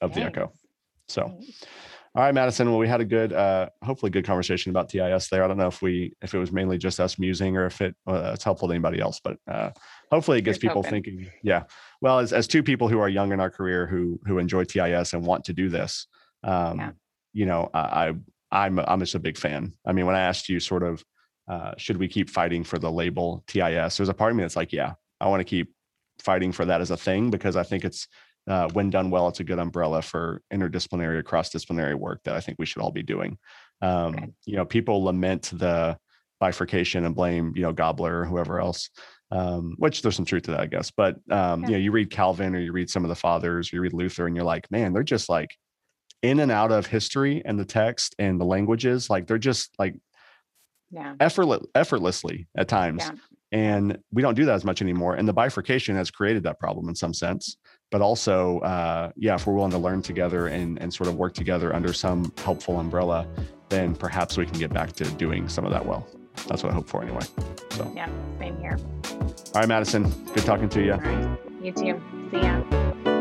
of 0.00 0.14
the 0.14 0.22
echo. 0.22 0.52
So 1.08 1.38
All 2.16 2.22
right, 2.22 2.32
Madison. 2.32 2.70
Well, 2.70 2.78
we 2.78 2.86
had 2.86 3.00
a 3.00 3.04
good, 3.04 3.32
uh, 3.32 3.70
hopefully, 3.82 4.10
good 4.10 4.24
conversation 4.24 4.70
about 4.70 4.88
TIS 4.88 5.28
there. 5.28 5.42
I 5.42 5.48
don't 5.48 5.56
know 5.56 5.66
if 5.66 5.82
we, 5.82 6.14
if 6.22 6.32
it 6.32 6.38
was 6.38 6.52
mainly 6.52 6.78
just 6.78 7.00
us 7.00 7.18
musing 7.18 7.56
or 7.56 7.66
if 7.66 7.80
it 7.80 7.96
uh, 8.06 8.30
it's 8.34 8.44
helpful 8.44 8.68
to 8.68 8.74
anybody 8.74 9.00
else, 9.00 9.20
but 9.22 9.36
uh, 9.50 9.70
hopefully, 10.12 10.38
it 10.38 10.42
gets 10.42 10.58
people 10.58 10.84
hoping. 10.84 11.02
thinking. 11.02 11.30
Yeah. 11.42 11.64
Well, 12.00 12.20
as 12.20 12.32
as 12.32 12.46
two 12.46 12.62
people 12.62 12.86
who 12.86 13.00
are 13.00 13.08
young 13.08 13.32
in 13.32 13.40
our 13.40 13.50
career 13.50 13.88
who 13.88 14.20
who 14.26 14.38
enjoy 14.38 14.62
TIS 14.62 15.12
and 15.12 15.26
want 15.26 15.44
to 15.46 15.52
do 15.52 15.68
this, 15.68 16.06
um, 16.44 16.78
yeah. 16.78 16.90
you 17.32 17.46
know, 17.46 17.68
I, 17.74 17.80
I 17.80 18.14
I'm 18.52 18.78
I'm 18.78 19.00
just 19.00 19.16
a 19.16 19.18
big 19.20 19.36
fan. 19.36 19.72
I 19.84 19.92
mean, 19.92 20.06
when 20.06 20.14
I 20.14 20.20
asked 20.20 20.48
you, 20.48 20.60
sort 20.60 20.84
of, 20.84 21.04
uh, 21.48 21.72
should 21.78 21.96
we 21.96 22.06
keep 22.06 22.30
fighting 22.30 22.62
for 22.62 22.78
the 22.78 22.92
label 22.92 23.42
TIS? 23.48 23.96
There's 23.96 24.08
a 24.08 24.14
part 24.14 24.30
of 24.30 24.36
me 24.36 24.44
that's 24.44 24.54
like, 24.54 24.72
yeah, 24.72 24.94
I 25.20 25.26
want 25.26 25.40
to 25.40 25.44
keep 25.44 25.74
fighting 26.20 26.52
for 26.52 26.64
that 26.64 26.80
as 26.80 26.92
a 26.92 26.96
thing 26.96 27.30
because 27.30 27.56
I 27.56 27.64
think 27.64 27.84
it's 27.84 28.06
uh, 28.48 28.68
when 28.72 28.90
done 28.90 29.10
well, 29.10 29.28
it's 29.28 29.40
a 29.40 29.44
good 29.44 29.58
umbrella 29.58 30.02
for 30.02 30.42
interdisciplinary 30.52 31.16
or 31.16 31.22
cross-disciplinary 31.22 31.94
work 31.94 32.20
that 32.24 32.34
I 32.34 32.40
think 32.40 32.58
we 32.58 32.66
should 32.66 32.82
all 32.82 32.92
be 32.92 33.02
doing. 33.02 33.38
Um. 33.82 34.34
You 34.46 34.56
know, 34.56 34.64
people 34.64 35.04
lament 35.04 35.50
the 35.52 35.96
bifurcation 36.40 37.04
and 37.04 37.14
blame, 37.14 37.52
you 37.56 37.62
know, 37.62 37.72
Gabler 37.72 38.20
or 38.20 38.24
whoever 38.24 38.60
else, 38.60 38.90
um, 39.30 39.74
which 39.78 40.02
there's 40.02 40.16
some 40.16 40.24
truth 40.24 40.42
to 40.44 40.50
that, 40.50 40.60
I 40.60 40.66
guess. 40.66 40.90
But 40.90 41.16
um, 41.30 41.62
yeah. 41.62 41.68
you 41.68 41.72
know, 41.72 41.78
you 41.78 41.92
read 41.92 42.10
Calvin 42.10 42.54
or 42.54 42.60
you 42.60 42.72
read 42.72 42.90
some 42.90 43.04
of 43.04 43.08
the 43.08 43.14
fathers, 43.14 43.72
or 43.72 43.76
you 43.76 43.82
read 43.82 43.92
Luther, 43.94 44.26
and 44.26 44.36
you're 44.36 44.44
like, 44.44 44.70
man, 44.70 44.92
they're 44.92 45.02
just 45.02 45.28
like 45.28 45.56
in 46.22 46.40
and 46.40 46.50
out 46.50 46.72
of 46.72 46.86
history 46.86 47.42
and 47.44 47.58
the 47.58 47.64
text 47.64 48.14
and 48.18 48.40
the 48.40 48.44
languages, 48.44 49.10
like 49.10 49.26
they're 49.26 49.38
just 49.38 49.70
like 49.78 49.94
yeah. 50.90 51.14
effortless, 51.20 51.64
effortlessly 51.74 52.46
at 52.56 52.68
times. 52.68 53.04
Yeah. 53.04 53.12
And 53.52 53.98
we 54.12 54.22
don't 54.22 54.34
do 54.34 54.46
that 54.46 54.54
as 54.54 54.64
much 54.64 54.82
anymore. 54.82 55.14
And 55.14 55.28
the 55.28 55.32
bifurcation 55.32 55.94
has 55.96 56.10
created 56.10 56.42
that 56.42 56.58
problem 56.58 56.88
in 56.88 56.94
some 56.94 57.14
sense 57.14 57.56
but 57.94 58.02
also, 58.02 58.58
uh, 58.58 59.12
yeah, 59.14 59.36
if 59.36 59.46
we're 59.46 59.54
willing 59.54 59.70
to 59.70 59.78
learn 59.78 60.02
together 60.02 60.48
and, 60.48 60.82
and 60.82 60.92
sort 60.92 61.08
of 61.08 61.14
work 61.14 61.32
together 61.32 61.72
under 61.72 61.92
some 61.92 62.32
helpful 62.38 62.80
umbrella, 62.80 63.24
then 63.68 63.94
perhaps 63.94 64.36
we 64.36 64.44
can 64.44 64.58
get 64.58 64.72
back 64.72 64.92
to 64.94 65.04
doing 65.12 65.48
some 65.48 65.64
of 65.64 65.70
that 65.70 65.86
well. 65.86 66.04
That's 66.48 66.64
what 66.64 66.72
I 66.72 66.74
hope 66.74 66.88
for 66.88 67.04
anyway. 67.04 67.22
So, 67.70 67.92
yeah, 67.94 68.08
same 68.40 68.58
here. 68.58 68.76
All 69.12 69.60
right, 69.60 69.68
Madison, 69.68 70.10
good 70.32 70.44
talking 70.44 70.68
to 70.70 70.82
you. 70.82 70.94
Right. 70.94 71.38
You 71.62 71.70
too. 71.70 72.02
See 72.32 72.40
ya. 72.40 73.13